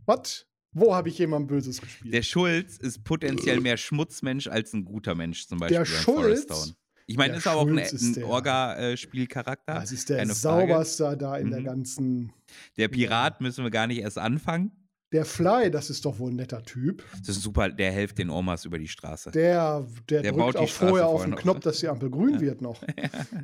Was? 0.05 0.47
Wo 0.71 0.93
habe 0.95 1.09
ich 1.09 1.17
jemand 1.17 1.47
Böses 1.47 1.79
gespielt? 1.81 2.13
Der 2.13 2.21
Schulz 2.23 2.77
ist 2.77 3.03
potenziell 3.03 3.59
mehr 3.59 3.77
Schmutzmensch 3.77 4.47
als 4.47 4.73
ein 4.73 4.83
guter 4.85 5.15
Mensch, 5.15 5.47
zum 5.47 5.59
Beispiel 5.59 5.77
Der 5.79 5.85
Schulz? 5.85 6.75
Ich 7.07 7.17
meine, 7.17 7.31
Der 7.33 7.37
ist 7.39 7.47
aber 7.47 7.61
auch 7.61 7.67
ein, 7.67 7.79
ein 7.79 8.13
der- 8.13 8.27
Orga-Spielcharakter. 8.27 9.73
Das 9.75 9.91
ist 9.91 10.09
der 10.09 10.27
sauberste 10.27 11.17
da 11.17 11.37
in 11.37 11.49
der 11.51 11.61
Mhm. 11.61 11.65
ganzen. 11.65 12.33
Der 12.77 12.87
Pirat 12.87 13.41
müssen 13.41 13.63
wir 13.63 13.71
gar 13.71 13.87
nicht 13.87 13.99
erst 13.99 14.17
anfangen. 14.19 14.71
Der 15.11 15.25
Fly, 15.25 15.71
das 15.71 15.89
ist 15.89 16.05
doch 16.05 16.19
wohl 16.19 16.31
ein 16.31 16.35
netter 16.35 16.61
Typ. 16.63 17.03
Das 17.19 17.29
ist 17.29 17.41
super, 17.41 17.69
der 17.69 17.91
hilft 17.91 18.19
den 18.19 18.29
Omas 18.29 18.65
über 18.65 18.77
die 18.77 18.87
Straße. 18.87 19.31
Der, 19.31 19.87
der, 20.07 20.21
Der 20.21 20.31
drückt 20.33 20.57
auch 20.57 20.69
vorher 20.69 21.07
auf 21.07 21.23
den. 21.23 21.35
Knopf, 21.35 21.61
dass 21.61 21.79
die 21.79 21.87
Ampel 21.87 22.11
grün 22.11 22.39
wird 22.39 22.61
noch. 22.61 22.83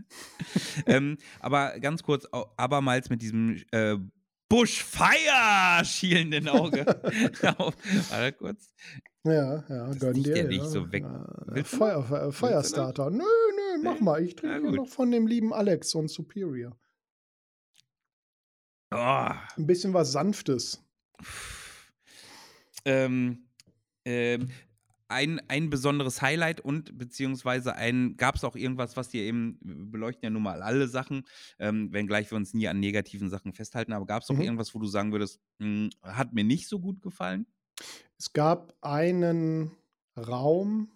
ähm, 0.86 1.18
aber 1.40 1.80
ganz 1.80 2.04
kurz, 2.04 2.28
abermals 2.56 3.10
mit 3.10 3.24
diesem 3.24 3.64
äh, 3.72 3.98
Bushfire 4.48 5.84
schielenden 5.84 6.48
Auge. 6.50 6.86
warte 7.42 8.34
kurz. 8.38 8.70
Ja, 9.24 9.64
ja, 9.68 9.88
Das 9.88 10.00
gönn 10.00 10.22
dir. 10.22 10.38
ja 10.38 10.44
nicht 10.44 10.64
ja. 10.64 10.70
so 10.70 10.92
weg. 10.92 11.04
Ja, 11.04 11.64
Feuer, 11.64 12.32
Firestarter. 12.32 13.10
Nö, 13.10 13.24
nö, 13.24 13.82
mach 13.84 14.00
mal. 14.00 14.24
Ich 14.24 14.36
trinke 14.36 14.72
noch 14.72 14.88
von 14.88 15.10
dem 15.10 15.26
lieben 15.26 15.52
Alex 15.52 15.96
und 15.96 16.10
Superior. 16.10 16.78
Oh. 18.94 18.98
Ein 19.58 19.66
bisschen 19.66 19.96
was 19.96 20.12
Sanftes. 20.12 20.86
Ähm, 22.86 23.50
ähm, 24.06 24.50
ein, 25.08 25.42
ein 25.50 25.70
besonderes 25.70 26.22
Highlight 26.22 26.62
und 26.62 26.98
beziehungsweise 26.98 27.76
ein, 27.76 28.18
gab 28.18 28.36
es 28.36 28.44
auch 28.44 28.56
irgendwas, 28.56 28.98
was 28.98 29.10
dir 29.10 29.24
eben, 29.24 29.60
wir 29.62 29.92
beleuchten 29.92 30.24
ja 30.26 30.30
nun 30.32 30.44
mal 30.44 30.64
alle 30.64 30.88
Sachen, 30.88 31.26
ähm, 31.60 31.94
wenngleich 31.94 32.32
wir 32.32 32.38
uns 32.38 32.54
nie 32.54 32.68
an 32.68 32.80
negativen 32.80 33.30
Sachen 33.30 33.54
festhalten, 33.54 33.94
aber 33.94 34.06
gab 34.08 34.24
es 34.24 34.30
auch 34.32 34.40
Mhm. 34.40 34.42
irgendwas, 34.42 34.74
wo 34.74 34.80
du 34.80 34.88
sagen 34.88 35.12
würdest, 35.12 35.40
mh, 35.60 35.90
hat 36.04 36.34
mir 36.34 36.44
nicht 36.44 36.68
so 36.68 36.80
gut 36.80 37.02
gefallen? 37.02 37.48
Es 38.18 38.34
gab 38.34 38.76
einen 38.82 39.72
Raum, 40.18 40.92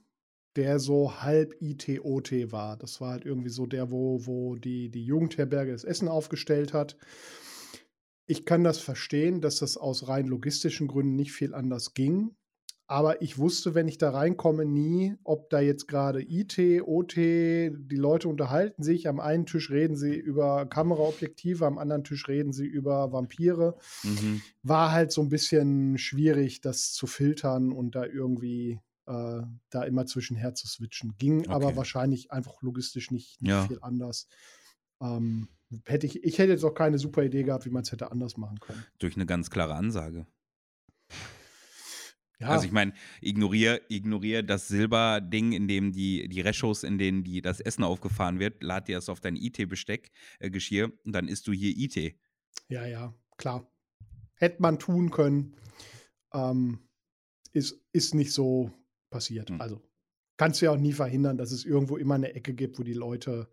der 0.56 0.80
so 0.80 1.22
halb 1.22 1.56
ITOT 1.62 2.52
war. 2.52 2.78
Das 2.78 3.02
war 3.02 3.12
halt 3.12 3.26
irgendwie 3.26 3.50
so 3.50 3.66
der, 3.66 3.92
wo, 3.92 4.26
wo 4.26 4.56
die, 4.56 4.90
die 4.90 5.06
Jugendherberge 5.06 5.72
das 5.72 5.84
Essen 5.84 6.08
aufgestellt 6.08 6.74
hat. 6.74 6.98
Ich 8.32 8.46
kann 8.46 8.64
das 8.64 8.78
verstehen, 8.78 9.42
dass 9.42 9.58
das 9.58 9.76
aus 9.76 10.08
rein 10.08 10.28
logistischen 10.28 10.88
Gründen 10.88 11.16
nicht 11.16 11.32
viel 11.32 11.56
anders 11.56 11.96
ging. 11.96 12.36
Aber 12.86 13.22
ich 13.24 13.38
wusste, 13.40 13.74
wenn 13.76 13.88
ich 13.88 13.98
da 13.98 14.12
reinkomme, 14.12 14.66
nie, 14.66 15.16
ob 15.24 15.50
da 15.50 15.60
jetzt 15.60 15.88
gerade 15.88 16.22
IT, 16.22 16.58
OT, 16.84 17.16
die 17.18 17.96
Leute 17.96 18.28
unterhalten 18.30 18.84
sich. 18.84 19.08
Am 19.08 19.20
einen 19.20 19.46
Tisch 19.48 19.72
reden 19.72 19.96
sie 19.96 20.16
über 20.16 20.68
Kameraobjektive, 20.68 21.66
am 21.66 21.80
anderen 21.80 22.04
Tisch 22.04 22.28
reden 22.28 22.54
sie 22.54 22.66
über 22.68 23.12
Vampire 23.12 23.78
Mhm. 24.04 24.40
war 24.64 24.92
halt 24.92 25.12
so 25.12 25.22
ein 25.22 25.30
bisschen 25.30 25.98
schwierig, 25.98 26.62
das 26.62 26.92
zu 26.94 27.08
filtern 27.08 27.72
und 27.72 27.96
da 27.96 28.06
irgendwie 28.06 28.80
äh, 29.08 29.42
da 29.70 29.84
immer 29.84 30.06
zwischenher 30.06 30.54
zu 30.56 30.68
switchen. 30.68 31.16
Ging 31.18 31.48
aber 31.48 31.76
Okay. 31.76 31.76
wahrscheinlich 31.76 32.32
einfach 32.32 32.62
logistisch 32.62 33.12
nicht, 33.12 33.42
nicht 33.42 33.62
Ja. 33.62 33.62
viel 33.62 33.80
anders. 33.82 34.28
Ähm, 35.02 35.48
hätte 35.86 36.06
ich, 36.06 36.24
ich 36.24 36.38
hätte 36.38 36.52
jetzt 36.52 36.64
auch 36.64 36.74
keine 36.74 36.98
super 36.98 37.24
Idee 37.24 37.44
gehabt, 37.44 37.66
wie 37.66 37.70
man 37.70 37.84
es 37.84 37.92
hätte 37.92 38.12
anders 38.12 38.38
machen 38.38 38.60
können. 38.60 38.84
Durch 39.00 39.16
eine 39.16 39.26
ganz 39.26 39.50
klare 39.50 39.76
Ansage. 39.76 40.26
Ja. 42.40 42.48
Also 42.50 42.66
ich 42.66 42.72
meine, 42.72 42.94
ignoriere 43.20 43.82
ignorier 43.90 44.44
das 44.44 44.70
Silberding, 44.70 45.52
in 45.52 45.68
dem 45.68 45.92
die, 45.92 46.30
die 46.30 46.40
Rechos, 46.40 46.84
in 46.84 46.98
denen 46.98 47.24
die, 47.24 47.42
das 47.42 47.60
Essen 47.60 47.84
aufgefahren 47.84 48.40
wird, 48.40 48.64
lad 48.64 48.88
dir 48.88 48.96
das 48.96 49.10
auf 49.10 49.20
dein 49.20 49.36
IT-Besteck, 49.36 50.10
äh, 50.40 50.50
Geschirr 50.50 50.92
und 51.04 51.12
dann 51.14 51.28
isst 51.28 51.48
du 51.48 51.52
hier 51.52 51.74
IT. 51.76 52.16
Ja, 52.70 52.86
ja, 52.86 53.14
klar. 53.38 53.70
Hätte 54.36 54.62
man 54.62 54.80
tun 54.80 55.12
können. 55.12 55.58
Ähm, 56.34 56.80
ist, 57.52 57.86
ist 57.92 58.16
nicht 58.16 58.32
so 58.32 58.72
passiert. 59.10 59.50
Hm. 59.50 59.60
Also 59.60 59.82
kannst 60.40 60.62
du 60.62 60.68
ja 60.68 60.72
auch 60.72 60.78
nie 60.78 60.94
verhindern, 60.94 61.38
dass 61.38 61.52
es 61.52 61.66
irgendwo 61.66 61.98
immer 61.98 62.16
eine 62.16 62.34
Ecke 62.34 62.54
gibt, 62.54 62.80
wo 62.80 62.84
die 62.84 62.94
Leute 62.94 63.50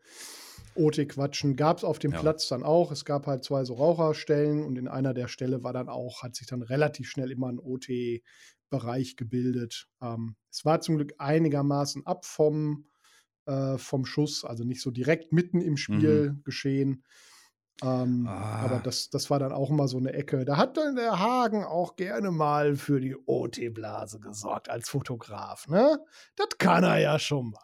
OT 0.77 1.09
quatschen. 1.09 1.57
Gab 1.57 1.79
es 1.79 1.85
auf 1.85 1.99
dem 1.99 2.13
ja. 2.13 2.21
Platz 2.21 2.47
dann 2.47 2.63
auch. 2.63 2.93
Es 2.93 3.05
gab 3.05 3.27
halt 3.27 3.43
zwei 3.43 3.65
so 3.65 3.75
Raucherstellen 3.75 4.63
und 4.63 4.79
in 4.79 4.87
einer 4.87 5.13
der 5.13 5.27
Stelle 5.27 5.65
war 5.65 5.73
dann 5.73 5.89
auch, 5.89 6.23
hat 6.23 6.37
sich 6.37 6.47
dann 6.47 6.63
relativ 6.63 7.11
schnell 7.11 7.33
immer 7.33 7.49
ein 7.49 7.59
OT-Bereich 7.59 9.17
gebildet. 9.17 9.89
Ähm, 10.01 10.37
es 10.49 10.65
war 10.65 10.81
zum 10.81 10.95
Glück 10.95 11.15
einigermaßen 11.19 12.07
ab 12.07 12.25
vom, 12.25 12.87
äh, 13.47 13.79
vom 13.79 14.07
Schuss, 14.07 14.45
also 14.45 14.63
nicht 14.63 14.81
so 14.81 14.93
direkt 14.93 15.33
mitten 15.33 15.61
im 15.61 15.77
Spiel 15.77 16.35
mhm. 16.35 16.45
geschehen. 16.45 17.03
Ähm, 17.83 18.27
ah. 18.29 18.63
Aber 18.65 18.81
das, 18.83 19.11
das 19.11 19.29
war 19.31 19.39
dann 19.39 19.53
auch 19.53 19.71
immer 19.71 19.89
so 19.89 19.99
eine 19.99 20.13
Ecke. 20.13 20.45
Da 20.45 20.57
hat 20.57 20.77
dann 20.77 20.97
der 20.97 21.19
Hagen 21.19 21.65
auch 21.65 21.97
gerne 21.97 22.31
mal 22.31 22.77
für 22.77 23.01
die 23.01 23.17
OT-Blase 23.27 24.21
gesorgt 24.21 24.71
als 24.71 24.89
Fotograf. 24.89 25.69
Ne? 25.69 25.99
Das 26.37 26.49
kann 26.59 26.85
er 26.85 26.99
ja 26.99 27.19
schon 27.19 27.51
mal. 27.51 27.61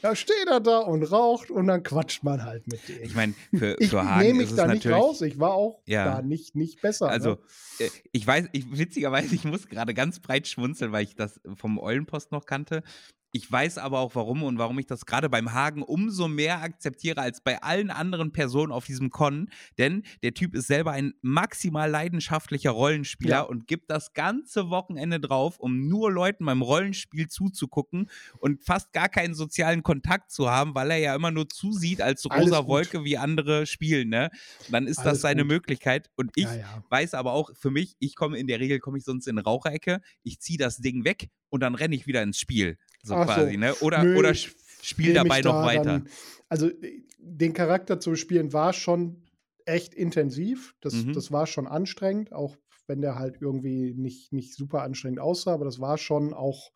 Da 0.00 0.14
steht 0.14 0.46
er 0.46 0.60
da 0.60 0.78
und 0.78 1.02
raucht 1.04 1.50
und 1.50 1.66
dann 1.66 1.82
quatscht 1.82 2.22
man 2.22 2.44
halt 2.44 2.66
mit 2.68 2.88
dem. 2.88 3.02
Ich 3.02 3.14
meine, 3.16 3.34
für, 3.50 3.58
für 3.58 3.76
ich 3.78 3.92
Hagen 3.94 4.20
nehme 4.20 4.38
mich 4.40 4.54
da 4.54 4.68
nicht 4.68 4.86
raus. 4.86 5.22
Ich 5.22 5.40
war 5.40 5.54
auch 5.54 5.82
ja. 5.86 6.04
da 6.04 6.22
nicht, 6.22 6.54
nicht 6.54 6.80
besser. 6.80 7.08
Also, 7.08 7.30
ne? 7.30 7.86
Äh, 7.86 7.90
ich 8.12 8.24
weiß, 8.24 8.46
ich, 8.52 8.78
witzigerweise, 8.78 9.34
ich 9.34 9.44
muss 9.44 9.68
gerade 9.68 9.94
ganz 9.94 10.20
breit 10.20 10.46
schmunzeln, 10.46 10.92
weil 10.92 11.04
ich 11.04 11.16
das 11.16 11.40
vom 11.56 11.78
Eulenpost 11.78 12.30
noch 12.30 12.46
kannte. 12.46 12.84
Ich 13.32 13.50
weiß 13.50 13.76
aber 13.76 14.00
auch 14.00 14.14
warum 14.14 14.42
und 14.42 14.58
warum 14.58 14.78
ich 14.78 14.86
das 14.86 15.04
gerade 15.04 15.28
beim 15.28 15.52
Hagen 15.52 15.82
umso 15.82 16.28
mehr 16.28 16.62
akzeptiere 16.62 17.20
als 17.20 17.42
bei 17.42 17.62
allen 17.62 17.90
anderen 17.90 18.32
Personen 18.32 18.72
auf 18.72 18.86
diesem 18.86 19.10
Con. 19.10 19.50
Denn 19.76 20.02
der 20.22 20.32
Typ 20.32 20.54
ist 20.54 20.66
selber 20.66 20.92
ein 20.92 21.12
maximal 21.20 21.90
leidenschaftlicher 21.90 22.70
Rollenspieler 22.70 23.30
ja. 23.30 23.42
und 23.42 23.66
gibt 23.66 23.90
das 23.90 24.14
ganze 24.14 24.70
Wochenende 24.70 25.20
drauf, 25.20 25.58
um 25.58 25.88
nur 25.88 26.10
Leuten 26.10 26.46
beim 26.46 26.62
Rollenspiel 26.62 27.28
zuzugucken 27.28 28.08
und 28.38 28.64
fast 28.64 28.92
gar 28.92 29.10
keinen 29.10 29.34
sozialen 29.34 29.82
Kontakt 29.82 30.30
zu 30.30 30.50
haben, 30.50 30.74
weil 30.74 30.90
er 30.90 30.98
ja 30.98 31.14
immer 31.14 31.30
nur 31.30 31.50
zusieht 31.50 32.00
als 32.00 32.24
rosa 32.24 32.66
Wolke, 32.66 33.04
wie 33.04 33.18
andere 33.18 33.66
spielen. 33.66 34.08
Ne? 34.08 34.30
Dann 34.70 34.86
ist 34.86 35.00
Alles 35.00 35.12
das 35.12 35.20
seine 35.20 35.42
gut. 35.42 35.52
Möglichkeit. 35.52 36.10
Und 36.16 36.32
ich 36.34 36.44
ja, 36.44 36.56
ja. 36.56 36.84
weiß 36.88 37.12
aber 37.12 37.32
auch 37.32 37.50
für 37.54 37.70
mich, 37.70 37.94
ich 37.98 38.16
komme 38.16 38.38
in 38.38 38.46
der 38.46 38.58
Regel, 38.58 38.78
komme 38.78 38.96
ich 38.96 39.04
sonst 39.04 39.26
in 39.26 39.38
Raucherecke, 39.38 40.00
ich 40.22 40.40
ziehe 40.40 40.58
das 40.58 40.78
Ding 40.78 41.04
weg 41.04 41.28
und 41.50 41.60
dann 41.60 41.74
renne 41.74 41.94
ich 41.94 42.06
wieder 42.06 42.22
ins 42.22 42.38
Spiel. 42.38 42.78
So 43.02 43.14
Ach 43.14 43.26
quasi, 43.26 43.52
so. 43.52 43.58
ne? 43.58 43.74
Oder, 43.76 44.02
Nö, 44.02 44.16
oder 44.16 44.34
spiel 44.34 45.14
dabei 45.14 45.40
noch 45.40 45.60
da 45.60 45.64
weiter. 45.64 45.84
Dann, 45.84 46.08
also 46.48 46.70
den 47.18 47.52
Charakter 47.52 48.00
zu 48.00 48.16
spielen 48.16 48.52
war 48.52 48.72
schon 48.72 49.24
echt 49.64 49.94
intensiv. 49.94 50.74
Das, 50.80 50.94
mhm. 50.94 51.12
das 51.12 51.30
war 51.30 51.46
schon 51.46 51.66
anstrengend, 51.66 52.32
auch 52.32 52.56
wenn 52.86 53.00
der 53.00 53.16
halt 53.16 53.36
irgendwie 53.40 53.94
nicht, 53.94 54.32
nicht 54.32 54.54
super 54.54 54.82
anstrengend 54.82 55.20
aussah, 55.20 55.52
aber 55.52 55.66
das 55.66 55.78
war 55.78 55.98
schon 55.98 56.32
auch 56.32 56.72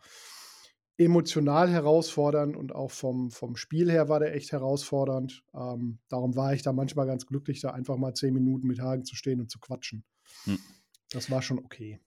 emotional 0.98 1.70
herausfordernd 1.70 2.54
und 2.54 2.74
auch 2.74 2.90
vom, 2.90 3.30
vom 3.30 3.56
Spiel 3.56 3.90
her 3.90 4.08
war 4.08 4.20
der 4.20 4.34
echt 4.34 4.52
herausfordernd. 4.52 5.42
Ähm, 5.54 5.98
darum 6.08 6.36
war 6.36 6.52
ich 6.52 6.62
da 6.62 6.72
manchmal 6.72 7.06
ganz 7.06 7.26
glücklich, 7.26 7.60
da 7.60 7.70
einfach 7.70 7.96
mal 7.96 8.14
zehn 8.14 8.34
Minuten 8.34 8.66
mit 8.66 8.80
Hagen 8.80 9.04
zu 9.04 9.16
stehen 9.16 9.40
und 9.40 9.50
zu 9.50 9.58
quatschen. 9.58 10.04
Hm. 10.44 10.58
Das 11.10 11.30
war 11.30 11.42
schon 11.42 11.58
okay. 11.58 11.98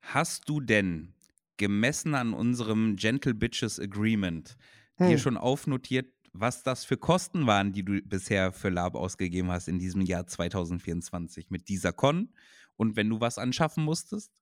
Hast 0.00 0.48
du 0.48 0.60
denn 0.60 1.14
gemessen 1.58 2.14
an 2.14 2.32
unserem 2.32 2.96
Gentle 2.96 3.34
Bitches 3.34 3.78
Agreement 3.78 4.56
hm. 4.96 5.08
dir 5.08 5.18
schon 5.18 5.36
aufnotiert, 5.36 6.12
was 6.32 6.62
das 6.62 6.84
für 6.84 6.96
Kosten 6.96 7.46
waren, 7.46 7.72
die 7.72 7.84
du 7.84 8.00
bisher 8.02 8.52
für 8.52 8.68
Lab 8.68 8.94
ausgegeben 8.94 9.50
hast 9.50 9.68
in 9.68 9.78
diesem 9.78 10.02
Jahr 10.02 10.26
2024 10.26 11.50
mit 11.50 11.68
dieser 11.68 11.92
Con 11.92 12.32
und 12.76 12.96
wenn 12.96 13.08
du 13.08 13.20
was 13.20 13.38
anschaffen 13.38 13.84
musstest? 13.84 14.32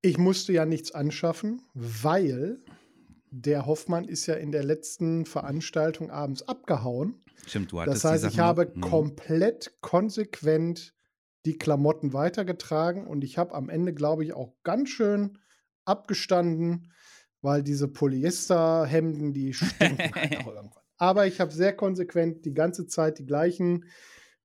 Ich 0.00 0.18
musste 0.18 0.52
ja 0.52 0.66
nichts 0.66 0.92
anschaffen, 0.92 1.62
weil 1.74 2.62
der 3.30 3.66
Hoffmann 3.66 4.04
ist 4.04 4.26
ja 4.26 4.34
in 4.34 4.52
der 4.52 4.62
letzten 4.62 5.26
Veranstaltung 5.26 6.10
abends 6.10 6.42
abgehauen. 6.42 7.24
Stimmt, 7.46 7.72
du 7.72 7.80
hattest 7.80 8.04
Das 8.04 8.10
heißt, 8.10 8.24
ich 8.26 8.38
habe? 8.38 8.70
Hm. 8.72 8.80
komplett 8.80 9.74
konsequent 9.80 10.94
die 11.46 11.58
Klamotten 11.58 12.12
weitergetragen 12.12 13.06
und 13.06 13.24
ich 13.24 13.36
habe 13.38 13.54
am 13.54 13.68
Ende, 13.68 13.92
glaube 13.92 14.24
ich, 14.24 14.32
auch 14.32 14.54
ganz 14.62 14.88
schön 14.88 15.38
abgestanden, 15.84 16.92
weil 17.42 17.62
diese 17.62 17.88
Polyesterhemden, 17.88 19.32
die 19.32 19.52
stinken. 19.52 20.10
Aber 20.96 21.26
ich 21.26 21.40
habe 21.40 21.52
sehr 21.52 21.74
konsequent 21.74 22.44
die 22.44 22.54
ganze 22.54 22.86
Zeit 22.86 23.18
die 23.18 23.26
gleichen, 23.26 23.84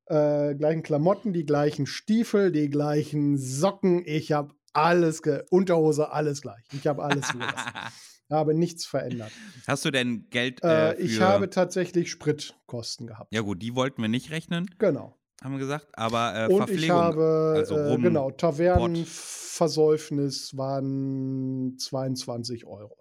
äh, 0.08 0.56
gleichen 0.56 0.84
Klamotten, 0.84 1.32
die 1.32 1.46
gleichen 1.46 1.86
Stiefel, 1.86 2.52
die 2.52 2.70
gleichen 2.70 3.38
Socken. 3.38 4.04
Ich 4.06 4.32
habe 4.32 4.54
alles, 4.74 5.22
Unterhose, 5.50 6.12
alles 6.12 6.42
gleich. 6.42 6.64
Ich 6.74 6.88
habe 6.88 7.04
alles 7.04 7.28
zugelassen. 7.28 7.72
habe 8.32 8.54
nichts 8.54 8.86
verändert. 8.86 9.32
Hast 9.68 9.86
du 9.86 9.92
denn 9.92 10.30
Geld? 10.30 10.64
Äh, 10.64 10.92
äh, 10.92 11.02
ich 11.02 11.20
habe 11.20 11.50
tatsächlich 11.50 12.12
Spritkosten 12.12 13.08
gehabt. 13.08 13.34
Ja 13.34 13.42
gut, 13.42 13.62
die 13.62 13.76
wollten 13.76 14.02
wir 14.02 14.10
nicht 14.10 14.32
rechnen. 14.32 14.70
Genau. 14.78 15.19
Haben 15.42 15.54
wir 15.54 15.60
gesagt, 15.60 15.88
aber 15.94 16.50
äh, 16.50 16.54
Und 16.54 16.70
ich 16.70 16.90
habe, 16.90 17.54
also 17.56 17.76
äh, 17.76 17.92
rum, 17.92 18.02
genau, 18.02 18.32
Tavernen, 18.32 19.06
Versäufnis 19.06 20.58
waren 20.58 21.78
22 21.78 22.66
Euro. 22.66 22.98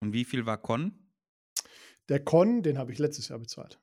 Und 0.00 0.12
wie 0.12 0.24
viel 0.24 0.46
war 0.46 0.58
Con? 0.58 0.98
Der 2.08 2.24
Con, 2.24 2.62
den 2.62 2.78
habe 2.78 2.92
ich 2.92 2.98
letztes 2.98 3.28
Jahr 3.28 3.38
bezahlt. 3.38 3.80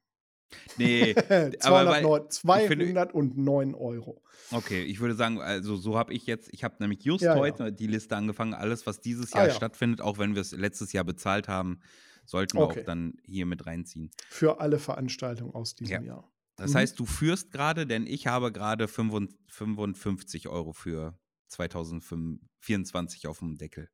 Nee, 0.78 1.14
209, 1.60 2.06
aber 2.06 2.30
209 2.30 3.76
Euro. 3.76 4.22
Okay, 4.52 4.84
ich 4.84 5.00
würde 5.00 5.16
sagen, 5.16 5.40
also 5.40 5.76
so 5.78 5.98
habe 5.98 6.14
ich 6.14 6.26
jetzt, 6.26 6.50
ich 6.52 6.64
habe 6.64 6.76
nämlich 6.80 7.04
just 7.04 7.24
ja, 7.24 7.36
heute 7.36 7.66
ja. 7.66 7.72
die 7.72 7.88
Liste 7.88 8.16
angefangen, 8.16 8.54
alles, 8.54 8.86
was 8.86 9.00
dieses 9.00 9.34
ah, 9.34 9.38
Jahr 9.38 9.46
ah, 9.46 9.50
ja. 9.50 9.54
stattfindet, 9.54 10.02
auch 10.02 10.18
wenn 10.18 10.36
wir 10.36 10.42
es 10.42 10.52
letztes 10.52 10.92
Jahr 10.92 11.04
bezahlt 11.04 11.48
haben, 11.48 11.80
sollten 12.26 12.58
wir 12.58 12.64
okay. 12.64 12.82
auch 12.82 12.86
dann 12.86 13.16
hier 13.26 13.46
mit 13.46 13.66
reinziehen. 13.66 14.12
Für 14.30 14.60
alle 14.60 14.80
Veranstaltungen 14.80 15.54
aus 15.54 15.76
diesem 15.76 16.04
Jahr. 16.04 16.31
Das 16.62 16.72
mhm. 16.74 16.78
heißt, 16.78 17.00
du 17.00 17.06
führst 17.08 17.52
gerade, 17.52 17.88
denn 17.88 18.06
ich 18.06 18.28
habe 18.28 18.52
gerade 18.52 18.88
55 18.88 20.48
Euro 20.48 20.74
für 20.74 21.18
2024 21.48 23.26
auf 23.26 23.40
dem 23.40 23.58
Deckel. 23.58 23.90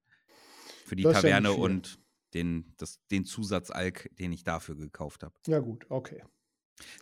Für 0.86 0.97
die 0.97 1.03
das 1.03 1.13
Taverne 1.13 1.47
ja 1.47 1.55
und 1.55 1.97
den, 2.34 2.74
das, 2.76 2.99
den 3.09 3.24
Zusatzalk, 3.24 4.09
den 4.18 4.34
ich 4.34 4.43
dafür 4.43 4.76
gekauft 4.76 5.24
habe. 5.24 5.34
Ja, 5.47 5.59
gut, 5.59 5.86
okay. 5.88 6.26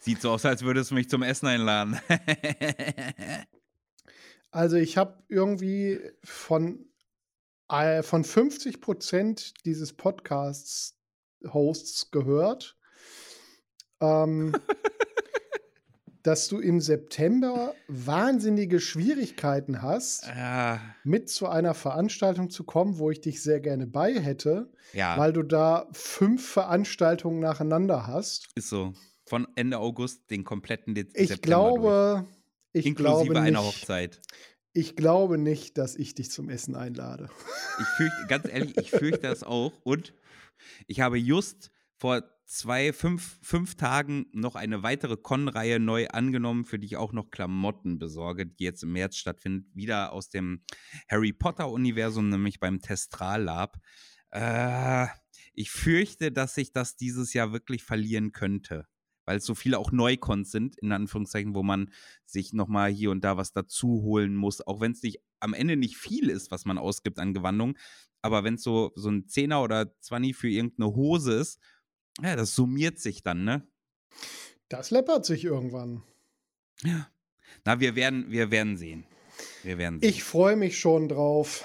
Sieht 0.01 0.21
so 0.21 0.29
aus, 0.29 0.45
als 0.45 0.61
würdest 0.61 0.91
du 0.91 0.95
mich 0.95 1.09
zum 1.09 1.23
Essen 1.23 1.47
einladen. 1.47 1.99
also, 4.51 4.75
ich 4.75 4.97
habe 4.97 5.23
irgendwie 5.29 5.99
von, 6.23 6.85
äh, 7.69 8.03
von 8.03 8.23
50 8.23 8.81
Prozent 8.81 9.65
dieses 9.65 9.93
Podcasts-Hosts 9.93 12.11
gehört. 12.11 12.77
Ähm, 13.99 14.55
dass 16.25 16.47
du 16.47 16.59
im 16.59 16.81
September 16.81 17.75
wahnsinnige 17.87 18.79
Schwierigkeiten 18.79 19.83
hast, 19.83 20.25
ja. 20.25 20.81
mit 21.03 21.29
zu 21.29 21.47
einer 21.47 21.75
Veranstaltung 21.75 22.49
zu 22.49 22.63
kommen, 22.63 22.97
wo 22.97 23.11
ich 23.11 23.21
dich 23.21 23.43
sehr 23.43 23.59
gerne 23.59 23.85
bei 23.85 24.19
hätte, 24.19 24.71
ja. 24.93 25.17
weil 25.19 25.33
du 25.33 25.43
da 25.43 25.87
fünf 25.91 26.47
Veranstaltungen 26.47 27.39
nacheinander 27.39 28.07
hast. 28.07 28.47
Ist 28.55 28.69
so. 28.69 28.93
Von 29.27 29.47
Ende 29.55 29.77
August 29.77 30.31
den 30.31 30.43
kompletten 30.43 30.95
Dezember. 30.95 31.33
Ich 31.33 31.41
glaube, 31.41 32.25
ich 32.73 32.87
Inklusive 32.87 33.25
glaube 33.25 33.33
nicht, 33.33 33.47
einer 33.47 33.63
Hochzeit. 33.63 34.19
Ich 34.73 34.95
glaube 34.95 35.37
nicht, 35.37 35.77
dass 35.77 35.95
ich 35.95 36.15
dich 36.15 36.31
zum 36.31 36.49
Essen 36.49 36.75
einlade. 36.75 37.29
Ich 37.79 37.87
fürchte, 37.97 38.25
ganz 38.27 38.47
ehrlich, 38.47 38.77
ich 38.77 38.89
fürchte 38.89 39.21
das 39.21 39.43
auch. 39.43 39.73
Und 39.83 40.13
ich 40.87 41.01
habe 41.01 41.17
just 41.17 41.71
vor 41.97 42.23
zwei, 42.45 42.93
fünf, 42.93 43.39
fünf 43.41 43.75
Tagen 43.75 44.27
noch 44.31 44.55
eine 44.55 44.83
weitere 44.83 45.17
Con-Reihe 45.17 45.79
neu 45.79 46.07
angenommen, 46.07 46.65
für 46.65 46.79
die 46.79 46.85
ich 46.85 46.97
auch 46.97 47.13
noch 47.13 47.31
Klamotten 47.31 47.99
besorge, 47.99 48.45
die 48.45 48.63
jetzt 48.63 48.83
im 48.83 48.91
März 48.91 49.17
stattfindet. 49.17 49.65
Wieder 49.73 50.13
aus 50.13 50.29
dem 50.29 50.63
Harry 51.09 51.33
Potter-Universum, 51.33 52.29
nämlich 52.29 52.59
beim 52.59 52.81
Testral 52.81 53.43
Lab. 53.43 53.77
Äh, 54.31 55.07
ich 55.53 55.71
fürchte, 55.71 56.31
dass 56.31 56.57
ich 56.57 56.71
das 56.71 56.95
dieses 56.95 57.33
Jahr 57.33 57.51
wirklich 57.51 57.83
verlieren 57.83 58.31
könnte. 58.31 58.85
Weil 59.25 59.37
es 59.37 59.45
so 59.45 59.55
viele 59.55 59.79
auch 59.79 59.91
Neukons 59.91 60.51
sind, 60.51 60.77
in 60.77 60.91
Anführungszeichen, 60.91 61.55
wo 61.55 61.63
man 61.63 61.89
sich 62.25 62.53
nochmal 62.53 62.91
hier 62.91 63.09
und 63.09 63.23
da 63.23 63.37
was 63.37 63.53
dazu 63.53 64.03
holen 64.03 64.35
muss, 64.35 64.61
auch 64.61 64.81
wenn 64.81 64.91
es 64.91 65.01
nicht 65.01 65.19
am 65.39 65.55
Ende 65.55 65.77
nicht 65.77 65.97
viel 65.97 66.29
ist, 66.29 66.51
was 66.51 66.65
man 66.65 66.77
ausgibt 66.77 67.17
an 67.17 67.33
Gewandung. 67.33 67.75
Aber 68.21 68.43
wenn 68.43 68.55
es 68.55 68.63
so, 68.63 68.91
so 68.95 69.09
ein 69.09 69.27
Zehner 69.27 69.63
oder 69.63 69.97
Zwanni 69.99 70.33
für 70.33 70.49
irgendeine 70.49 70.93
Hose 70.93 71.33
ist, 71.33 71.59
ja, 72.21 72.35
das 72.35 72.55
summiert 72.55 72.99
sich 72.99 73.23
dann, 73.23 73.43
ne? 73.43 73.67
Das 74.69 74.91
läppert 74.91 75.25
sich 75.25 75.43
irgendwann. 75.43 76.01
Ja. 76.83 77.07
Na, 77.65 77.79
wir 77.79 77.95
werden, 77.95 78.31
wir 78.31 78.51
werden 78.51 78.77
sehen. 78.77 79.05
Wir 79.63 79.77
werden 79.77 79.99
sehen. 79.99 80.09
Ich 80.09 80.23
freue 80.23 80.55
mich 80.55 80.79
schon 80.79 81.07
drauf. 81.09 81.63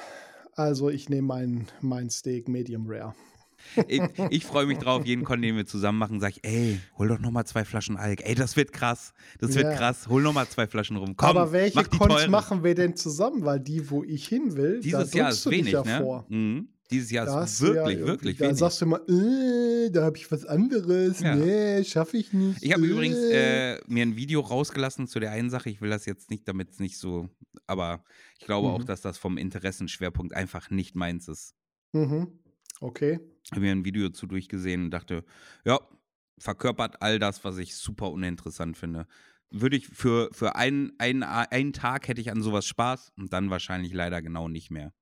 Also 0.55 0.91
ich 0.91 1.09
nehme 1.09 1.27
mein, 1.29 1.69
mein 1.81 2.11
Steak 2.11 2.49
Medium 2.49 2.87
Rare. 2.89 3.15
Ich, 3.87 4.01
ich 4.31 4.45
freue 4.45 4.67
mich 4.67 4.79
drauf, 4.79 5.05
jeden 5.07 5.25
Con, 5.25 5.41
den 5.43 5.57
wir 5.57 5.67
zusammen 5.67 5.99
machen, 5.99 6.21
sage 6.21 6.35
ich, 6.37 6.45
ey, 6.45 6.81
hol 6.99 7.09
doch 7.09 7.19
noch 7.19 7.31
mal 7.31 7.45
zwei 7.45 7.65
Flaschen 7.65 7.97
Alk. 7.97 8.27
Ey, 8.27 8.35
das 8.35 8.57
wird 8.57 8.73
krass. 8.73 9.13
Das 9.39 9.55
wird 9.55 9.65
Ja. 9.67 9.75
krass. 9.77 10.09
Hol 10.09 10.23
noch 10.23 10.33
mal 10.33 10.49
zwei 10.49 10.67
Flaschen 10.67 10.97
rum. 10.97 11.17
Komm, 11.17 11.29
Aber 11.31 11.53
welche 11.53 11.77
mach 11.79 11.91
Cons 11.91 12.29
machen 12.29 12.65
wir 12.65 12.75
denn 12.75 12.97
zusammen? 12.97 13.45
Weil 13.45 13.61
die, 13.61 13.91
wo 13.91 14.03
ich 14.05 14.27
hin 14.27 14.57
will, 14.57 14.81
Dieses 14.81 15.11
da 15.11 15.19
Jahr 15.19 15.31
ist 15.31 15.45
du 15.47 15.51
dich 15.51 15.61
wenig, 15.61 15.73
ja 15.73 15.85
ne? 15.85 15.99
vor. 15.99 16.27
Mhm. 16.29 16.69
Dieses 16.91 17.11
Jahr 17.11 17.27
Da 17.27 17.45
ist 17.45 17.51
hast 17.53 17.61
du 17.63 17.67
ja 17.75 17.87
wirklich, 17.87 17.99
wirklich 18.07 18.37
Da 18.39 18.47
wenig. 18.47 18.59
sagst 18.59 18.81
du 18.81 18.85
immer, 18.87 19.01
äh, 19.09 19.91
da 19.91 20.03
habe 20.05 20.17
ich 20.17 20.31
was 20.31 20.45
anderes. 20.45 21.21
Ja. 21.21 21.35
Nee, 21.37 21.85
schaffe 21.85 22.17
ich 22.17 22.33
nicht. 22.33 22.63
Ich 22.63 22.73
habe 22.73 22.85
äh. 22.85 22.89
übrigens 22.91 23.17
äh, 23.19 23.81
mir 23.87 24.03
ein 24.05 24.17
Video 24.17 24.41
rausgelassen 24.41 25.07
zu 25.07 25.21
der 25.21 25.31
einen 25.33 25.51
Sache. 25.51 25.71
Ich 25.71 25.81
will 25.81 25.91
das 25.91 26.07
jetzt 26.07 26.31
nicht, 26.31 26.47
damit 26.49 26.71
es 26.71 26.79
nicht 26.81 26.99
so, 26.99 27.29
aber 27.67 28.05
ich 28.39 28.47
glaube 28.47 28.69
auch, 28.69 28.81
Mhm. 28.81 28.87
dass 28.87 29.01
das 29.01 29.19
vom 29.19 29.37
Interessenschwerpunkt 29.39 30.35
einfach 30.35 30.71
nicht 30.71 30.97
meins 30.97 31.29
ist. 31.29 31.55
Mhm. 31.93 32.39
Okay. 32.81 33.21
Ich 33.45 33.51
habe 33.53 33.61
mir 33.63 33.73
ein 33.73 33.85
Video 33.85 34.09
zu 34.11 34.27
durchgesehen 34.27 34.85
und 34.85 34.91
dachte, 34.91 35.25
ja, 35.65 35.79
verkörpert 36.39 37.03
all 37.03 37.19
das, 37.19 37.45
was 37.45 37.59
ich 37.59 37.75
super 37.77 38.11
uninteressant 38.11 38.77
finde. 38.77 39.07
Würde 39.51 39.77
ich 39.77 39.89
für, 39.89 40.31
für 40.33 40.55
einen, 40.57 40.93
einen, 40.99 41.23
einen 41.23 41.73
Tag 41.73 42.09
hätte 42.09 42.21
ich 42.21 42.31
an 42.31 42.41
sowas 42.41 42.67
Spaß 42.67 43.13
und 43.17 43.33
dann 43.33 43.51
wahrscheinlich 43.51 43.93
leider 43.93 44.23
genau 44.23 44.49
nicht 44.49 44.71
mehr. 44.71 44.93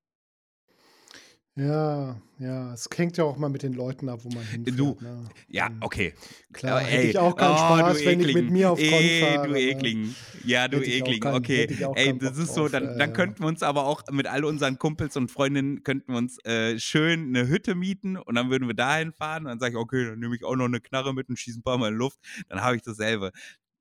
Ja, 1.58 2.20
ja. 2.38 2.72
Es 2.72 2.88
hängt 2.94 3.16
ja 3.16 3.24
auch 3.24 3.36
mal 3.36 3.48
mit 3.48 3.64
den 3.64 3.72
Leuten 3.72 4.08
ab, 4.08 4.20
wo 4.22 4.28
man 4.28 4.44
hinfährt. 4.44 4.78
Du, 4.78 4.96
ne? 5.00 5.28
Ja, 5.48 5.68
Mhm. 5.68 5.78
okay. 5.80 6.14
Klar, 6.52 6.80
hätte 6.80 7.02
ey, 7.02 7.10
ich 7.10 7.18
auch 7.18 7.34
keinen 7.34 7.54
oh, 7.54 7.56
Spaß, 7.56 8.04
wenn 8.04 8.20
ich 8.20 8.32
mit 8.34 8.50
mir 8.50 8.70
auf 8.70 8.78
Con 8.78 8.86
Ey, 8.88 9.20
fahre. 9.20 9.48
du? 9.48 9.54
Ekligen. 9.56 10.14
Ja, 10.44 10.68
du 10.68 10.80
Ekligen. 10.80 11.20
keinen- 11.20 11.34
okay. 11.34 11.66
Ey, 11.96 12.16
das 12.16 12.38
ist 12.38 12.54
so, 12.54 12.68
dann, 12.68 12.84
äh, 12.84 12.98
dann 12.98 13.12
könnten 13.12 13.40
wir 13.40 13.48
uns 13.48 13.64
aber 13.64 13.86
auch 13.86 14.02
mit 14.12 14.28
all 14.28 14.44
unseren 14.44 14.78
Kumpels 14.78 15.16
und 15.16 15.32
Freundinnen 15.32 15.82
könnten 15.82 16.12
wir 16.12 16.18
uns 16.18 16.38
äh, 16.44 16.78
schön 16.78 17.28
eine 17.34 17.48
Hütte 17.48 17.74
mieten 17.74 18.16
und 18.16 18.36
dann 18.36 18.50
würden 18.50 18.68
wir 18.68 18.74
dahin 18.74 19.12
fahren 19.12 19.44
und 19.44 19.48
dann 19.48 19.58
sage 19.58 19.72
ich, 19.72 19.78
okay, 19.78 20.04
dann 20.10 20.20
nehme 20.20 20.36
ich 20.36 20.44
auch 20.44 20.54
noch 20.54 20.66
eine 20.66 20.80
Knarre 20.80 21.12
mit 21.12 21.28
und 21.28 21.38
schieße 21.38 21.58
ein 21.58 21.62
paar 21.64 21.76
Mal 21.78 21.88
in 21.88 21.94
die 21.94 21.98
Luft. 21.98 22.18
Dann 22.48 22.60
habe 22.62 22.76
ich 22.76 22.82
dasselbe. 22.82 23.32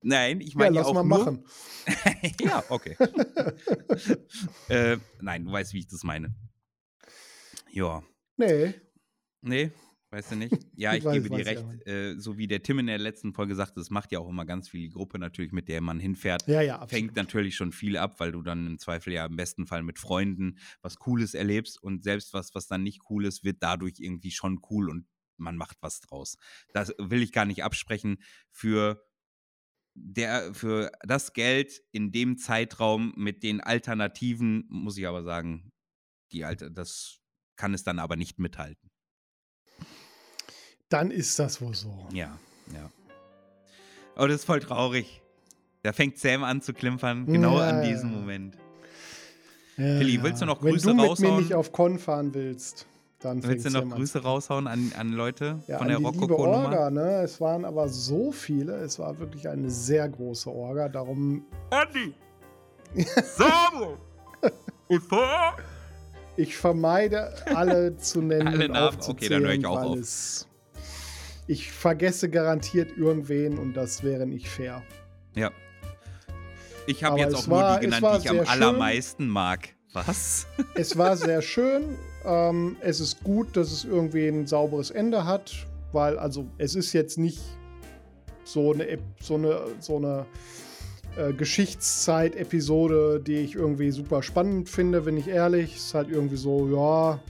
Nein, 0.02 0.40
ich 0.40 0.54
meine 0.56 0.74
ja, 0.76 0.80
lass 0.80 0.88
auch 0.88 0.94
mal 0.94 1.04
nur, 1.04 1.18
machen. 1.18 1.44
ja, 2.40 2.64
okay. 2.68 2.96
äh, 4.68 4.96
nein, 5.20 5.44
du 5.44 5.52
weißt, 5.52 5.72
wie 5.74 5.78
ich 5.80 5.88
das 5.88 6.02
meine. 6.02 6.34
Ja. 7.70 8.02
Nee. 8.36 8.74
Nee, 9.40 9.70
weißt 10.10 10.32
du 10.32 10.36
nicht? 10.36 10.52
Ja, 10.78 10.94
ich 10.94 11.04
Weiß- 11.04 11.14
gebe 11.14 11.28
dir 11.30 11.40
ich 11.40 11.46
recht. 11.46 11.86
Äh, 11.88 12.14
so 12.20 12.38
wie 12.38 12.46
der 12.46 12.62
Tim 12.62 12.78
in 12.78 12.86
der 12.86 12.98
letzten 12.98 13.32
Folge 13.34 13.56
sagte, 13.56 13.80
es 13.80 13.90
macht 13.90 14.12
ja 14.12 14.20
auch 14.20 14.28
immer 14.28 14.44
ganz 14.46 14.68
viel 14.68 14.82
die 14.82 14.90
Gruppe 14.90 15.18
natürlich, 15.18 15.50
mit 15.50 15.66
der 15.68 15.80
man 15.80 15.98
hinfährt. 15.98 16.46
Ja, 16.46 16.60
ja, 16.62 16.76
Fängt 16.86 17.10
absolut. 17.10 17.16
natürlich 17.16 17.56
schon 17.56 17.72
viel 17.72 17.96
ab, 17.96 18.20
weil 18.20 18.30
du 18.30 18.42
dann 18.42 18.64
im 18.66 18.78
Zweifel 18.78 19.12
ja 19.12 19.26
im 19.26 19.34
besten 19.36 19.66
Fall 19.66 19.82
mit 19.82 19.98
Freunden 19.98 20.58
was 20.82 20.96
Cooles 21.00 21.34
erlebst 21.34 21.82
und 21.82 22.04
selbst 22.04 22.32
was, 22.32 22.54
was 22.54 22.68
dann 22.68 22.84
nicht 22.84 23.00
cool 23.10 23.24
ist, 23.26 23.42
wird 23.42 23.56
dadurch 23.60 23.94
irgendwie 23.98 24.30
schon 24.30 24.60
cool 24.70 24.88
und 24.88 25.06
man 25.36 25.56
macht 25.56 25.78
was 25.80 26.00
draus. 26.00 26.36
Das 26.72 26.94
will 26.98 27.22
ich 27.22 27.32
gar 27.32 27.44
nicht 27.44 27.64
absprechen. 27.64 28.18
Für 28.52 29.04
der, 29.94 30.54
für 30.54 30.92
das 31.02 31.32
Geld 31.32 31.82
in 31.90 32.12
dem 32.12 32.38
Zeitraum 32.38 33.12
mit 33.16 33.42
den 33.42 33.60
Alternativen, 33.60 34.64
muss 34.68 34.96
ich 34.96 35.08
aber 35.08 35.24
sagen, 35.24 35.72
die 36.30 36.44
alte, 36.44 36.70
das 36.70 37.17
kann 37.58 37.74
es 37.74 37.84
dann 37.84 37.98
aber 37.98 38.16
nicht 38.16 38.38
mithalten. 38.38 38.90
Dann 40.88 41.10
ist 41.10 41.38
das 41.38 41.60
wohl 41.60 41.74
so. 41.74 42.06
Ja, 42.12 42.38
ja. 42.72 42.90
Aber 44.16 44.28
das 44.28 44.36
ist 44.40 44.44
voll 44.46 44.60
traurig. 44.60 45.20
Da 45.82 45.92
fängt 45.92 46.18
Sam 46.18 46.42
an 46.44 46.62
zu 46.62 46.72
klimpern, 46.72 47.26
genau 47.26 47.58
Ja, 47.58 47.68
an 47.68 47.82
diesem 47.82 48.10
ja. 48.12 48.18
Moment. 48.18 48.56
Ja, 49.76 49.84
Willi, 50.00 50.22
willst 50.22 50.40
du 50.42 50.46
noch 50.46 50.62
Wenn 50.62 50.72
Grüße 50.72 50.86
du 50.88 50.94
mit 50.94 51.02
mir 51.04 51.08
raushauen? 51.10 51.36
nicht 51.42 51.54
auf 51.54 51.72
Con 51.72 51.98
fahren 51.98 52.34
willst, 52.34 52.86
dann 53.20 53.42
Willst 53.44 53.66
du 53.66 53.70
noch 53.70 53.80
ja 53.80 53.84
mal 53.86 53.94
an. 53.94 53.98
Grüße 54.00 54.22
raushauen 54.22 54.66
an, 54.66 54.92
an 54.98 55.12
Leute 55.12 55.62
Ja, 55.68 55.78
von 55.78 55.86
an 55.86 55.90
der 55.90 55.98
Rokoko-Nummer? 55.98 56.64
Orga, 56.64 56.90
ne? 56.90 57.22
Es 57.22 57.40
waren 57.40 57.64
aber 57.64 57.88
so 57.88 58.32
viele. 58.32 58.74
Es 58.76 58.98
war 58.98 59.18
wirklich 59.18 59.48
eine 59.48 59.70
sehr 59.70 60.08
große 60.08 60.50
Orga. 60.50 60.88
Darum, 60.88 61.44
Andi! 61.70 62.14
Sabo! 63.36 63.98
Eva! 64.88 65.54
Ich 66.38 66.56
vermeide 66.56 67.34
alle 67.54 67.96
zu 67.96 68.22
nennen 68.22 68.46
Alle 68.48 68.68
Namen? 68.68 68.98
Okay, 69.06 69.28
dann 69.28 69.42
höre 69.42 69.52
ich 69.52 69.66
auch 69.66 69.82
auf. 69.82 69.98
es 69.98 70.46
ich 71.46 71.72
vergesse 71.72 72.28
garantiert 72.28 72.96
irgendwen 72.98 73.56
und 73.58 73.72
das 73.74 74.02
wäre 74.02 74.26
nicht 74.26 74.48
fair. 74.48 74.82
Ja. 75.34 75.50
Ich 76.86 77.04
habe 77.04 77.18
jetzt 77.20 77.34
auch 77.34 77.46
nur 77.46 77.56
war- 77.58 77.80
die 77.80 77.86
es 77.86 77.94
genannt, 77.96 78.16
die 78.16 78.24
ich 78.24 78.30
am 78.30 78.36
sehr 78.36 78.46
schön. 78.46 78.52
allermeisten 78.62 79.28
mag. 79.28 79.68
Was? 79.94 80.46
Es 80.74 80.96
war 80.98 81.16
sehr 81.16 81.40
schön. 81.42 81.96
Ähm, 82.26 82.76
es 82.80 83.00
ist 83.00 83.22
gut, 83.24 83.56
dass 83.56 83.72
es 83.72 83.84
irgendwie 83.84 84.28
ein 84.28 84.46
sauberes 84.46 84.90
Ende 84.90 85.24
hat, 85.24 85.66
weil 85.92 86.18
also 86.18 86.46
es 86.58 86.74
ist 86.74 86.92
jetzt 86.92 87.16
nicht 87.16 87.40
so 88.44 88.72
eine, 88.74 88.98
so 89.20 89.34
eine, 89.36 89.60
so 89.80 89.96
eine 89.96 90.26
äh, 91.18 91.32
Geschichtszeit-Episode, 91.32 93.20
die 93.20 93.36
ich 93.36 93.56
irgendwie 93.56 93.90
super 93.90 94.22
spannend 94.22 94.68
finde, 94.68 95.04
wenn 95.04 95.16
ich 95.16 95.28
ehrlich. 95.28 95.76
Ist 95.76 95.94
halt 95.94 96.08
irgendwie 96.10 96.36
so, 96.36 96.68
ja, 96.68 97.20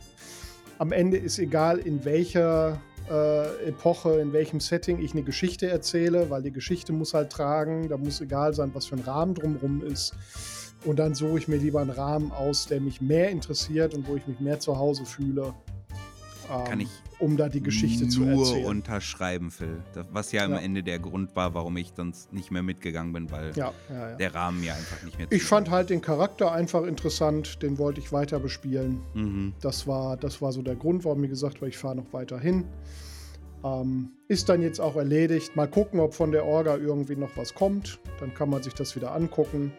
am 0.79 0.93
Ende 0.93 1.17
ist 1.17 1.39
egal, 1.39 1.79
in 1.79 2.05
welcher 2.05 2.81
äh, 3.11 3.69
Epoche, 3.69 4.21
in 4.21 4.33
welchem 4.33 4.61
Setting 4.61 5.01
ich 5.03 5.13
eine 5.13 5.23
Geschichte 5.23 5.69
erzähle, 5.69 6.29
weil 6.29 6.43
die 6.43 6.53
Geschichte 6.53 6.93
muss 6.93 7.15
halt 7.15 7.31
tragen, 7.31 7.89
da 7.89 7.97
muss 7.97 8.21
egal 8.21 8.53
sein, 8.55 8.71
was 8.75 8.87
für 8.87 8.97
ein 8.97 9.03
Rahmen 9.03 9.35
drumherum 9.35 9.83
ist. 9.83 10.15
Und 10.85 10.99
dann 10.99 11.15
suche 11.15 11.39
ich 11.39 11.49
mir 11.49 11.57
lieber 11.57 11.81
einen 11.81 11.91
Rahmen 11.91 12.31
aus, 12.31 12.67
der 12.67 12.81
mich 12.81 13.01
mehr 13.01 13.31
interessiert 13.31 13.95
und 13.95 14.07
wo 14.07 14.17
ich 14.17 14.27
mich 14.27 14.39
mehr 14.39 14.61
zu 14.61 14.79
Hause 14.79 15.05
fühle. 15.07 15.55
Ähm, 16.51 16.65
Kann 16.65 16.81
ich 16.81 16.89
um 17.19 17.37
da 17.37 17.49
die 17.49 17.63
Geschichte 17.63 18.09
zu 18.09 18.21
nur 18.21 18.47
erzählen. 18.47 18.67
unterschreiben, 18.67 19.51
Phil. 19.51 19.83
Das, 19.93 20.07
was 20.13 20.33
ja 20.33 20.45
am 20.45 20.53
Ja. 20.53 20.59
Ende 20.59 20.83
der 20.83 20.99
Grund 20.99 21.35
war, 21.35 21.55
warum 21.55 21.77
ich 21.77 21.93
sonst 21.97 22.33
nicht 22.33 22.51
mehr 22.51 22.63
mitgegangen 22.63 23.13
bin, 23.13 23.31
weil 23.31 23.53
ja, 23.57 23.73
ja, 23.91 24.11
ja. 24.11 24.17
der 24.17 24.35
Rahmen 24.35 24.61
mir 24.61 24.75
einfach 24.75 25.03
nicht 25.03 25.19
mehr 25.19 25.27
Ich 25.31 25.45
fand 25.45 25.71
halt 25.71 25.91
den 25.91 26.01
Charakter 26.01 26.53
einfach 26.53 26.85
interessant, 26.85 27.63
den 27.63 27.79
wollte 27.79 28.01
ich 28.01 28.13
weiter 28.13 28.39
bespielen. 28.39 29.01
Mhm. 29.15 29.55
Das 29.61 29.87
war, 29.87 30.17
das 30.17 30.41
war 30.41 30.53
so 30.53 30.63
der 30.63 30.77
Grund, 30.77 31.05
warum 31.05 31.21
mir 31.21 31.29
gesagt 31.29 31.57
habe, 31.57 31.69
ich 31.69 31.77
fahre 31.79 31.97
noch 31.97 32.13
weiter 32.13 32.39
hin. 32.39 32.65
Ähm, 33.65 34.11
ist 34.29 34.49
dann 34.49 34.63
jetzt 34.63 34.81
auch 34.81 34.95
erledigt. 34.95 35.57
Mal 35.57 35.67
gucken, 35.69 35.99
ob 35.99 36.15
von 36.15 36.31
der 36.31 36.45
Orga 36.45 36.77
irgendwie 36.77 37.17
noch 37.17 37.31
was 37.37 37.55
kommt. 37.55 37.99
Dann 38.21 38.33
kann 38.33 38.51
man 38.51 38.63
sich 38.63 38.75
das 38.75 38.95
wieder 38.95 39.13
angucken. 39.13 39.73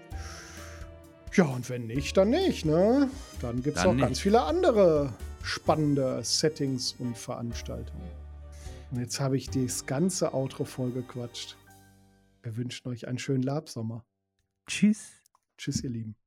Ja, 1.34 1.46
und 1.46 1.70
wenn 1.70 1.88
nicht, 1.88 2.18
dann 2.18 2.32
nicht, 2.32 2.66
ne? 2.66 3.10
Dann 3.42 3.62
gibt 3.64 3.78
es 3.78 3.86
auch 3.86 3.96
ganz 3.96 4.10
nicht. 4.10 4.22
viele 4.22 4.42
andere 4.42 5.14
spannende 5.44 6.24
Settings 6.24 6.94
und 7.00 7.18
Veranstaltungen. 7.18 8.10
Und 8.92 9.00
jetzt 9.00 9.20
habe 9.20 9.38
ich 9.38 9.50
das 9.50 9.86
ganze 9.86 10.34
Outro 10.34 10.66
vollgequatscht. 10.66 11.58
Wir 12.42 12.58
wünschen 12.58 12.88
euch 12.90 13.08
einen 13.08 13.20
schönen 13.20 13.44
Labsommer. 13.44 14.04
Tschüss. 14.66 15.12
Tschüss, 15.58 15.84
ihr 15.84 15.90
Lieben. 15.90 16.19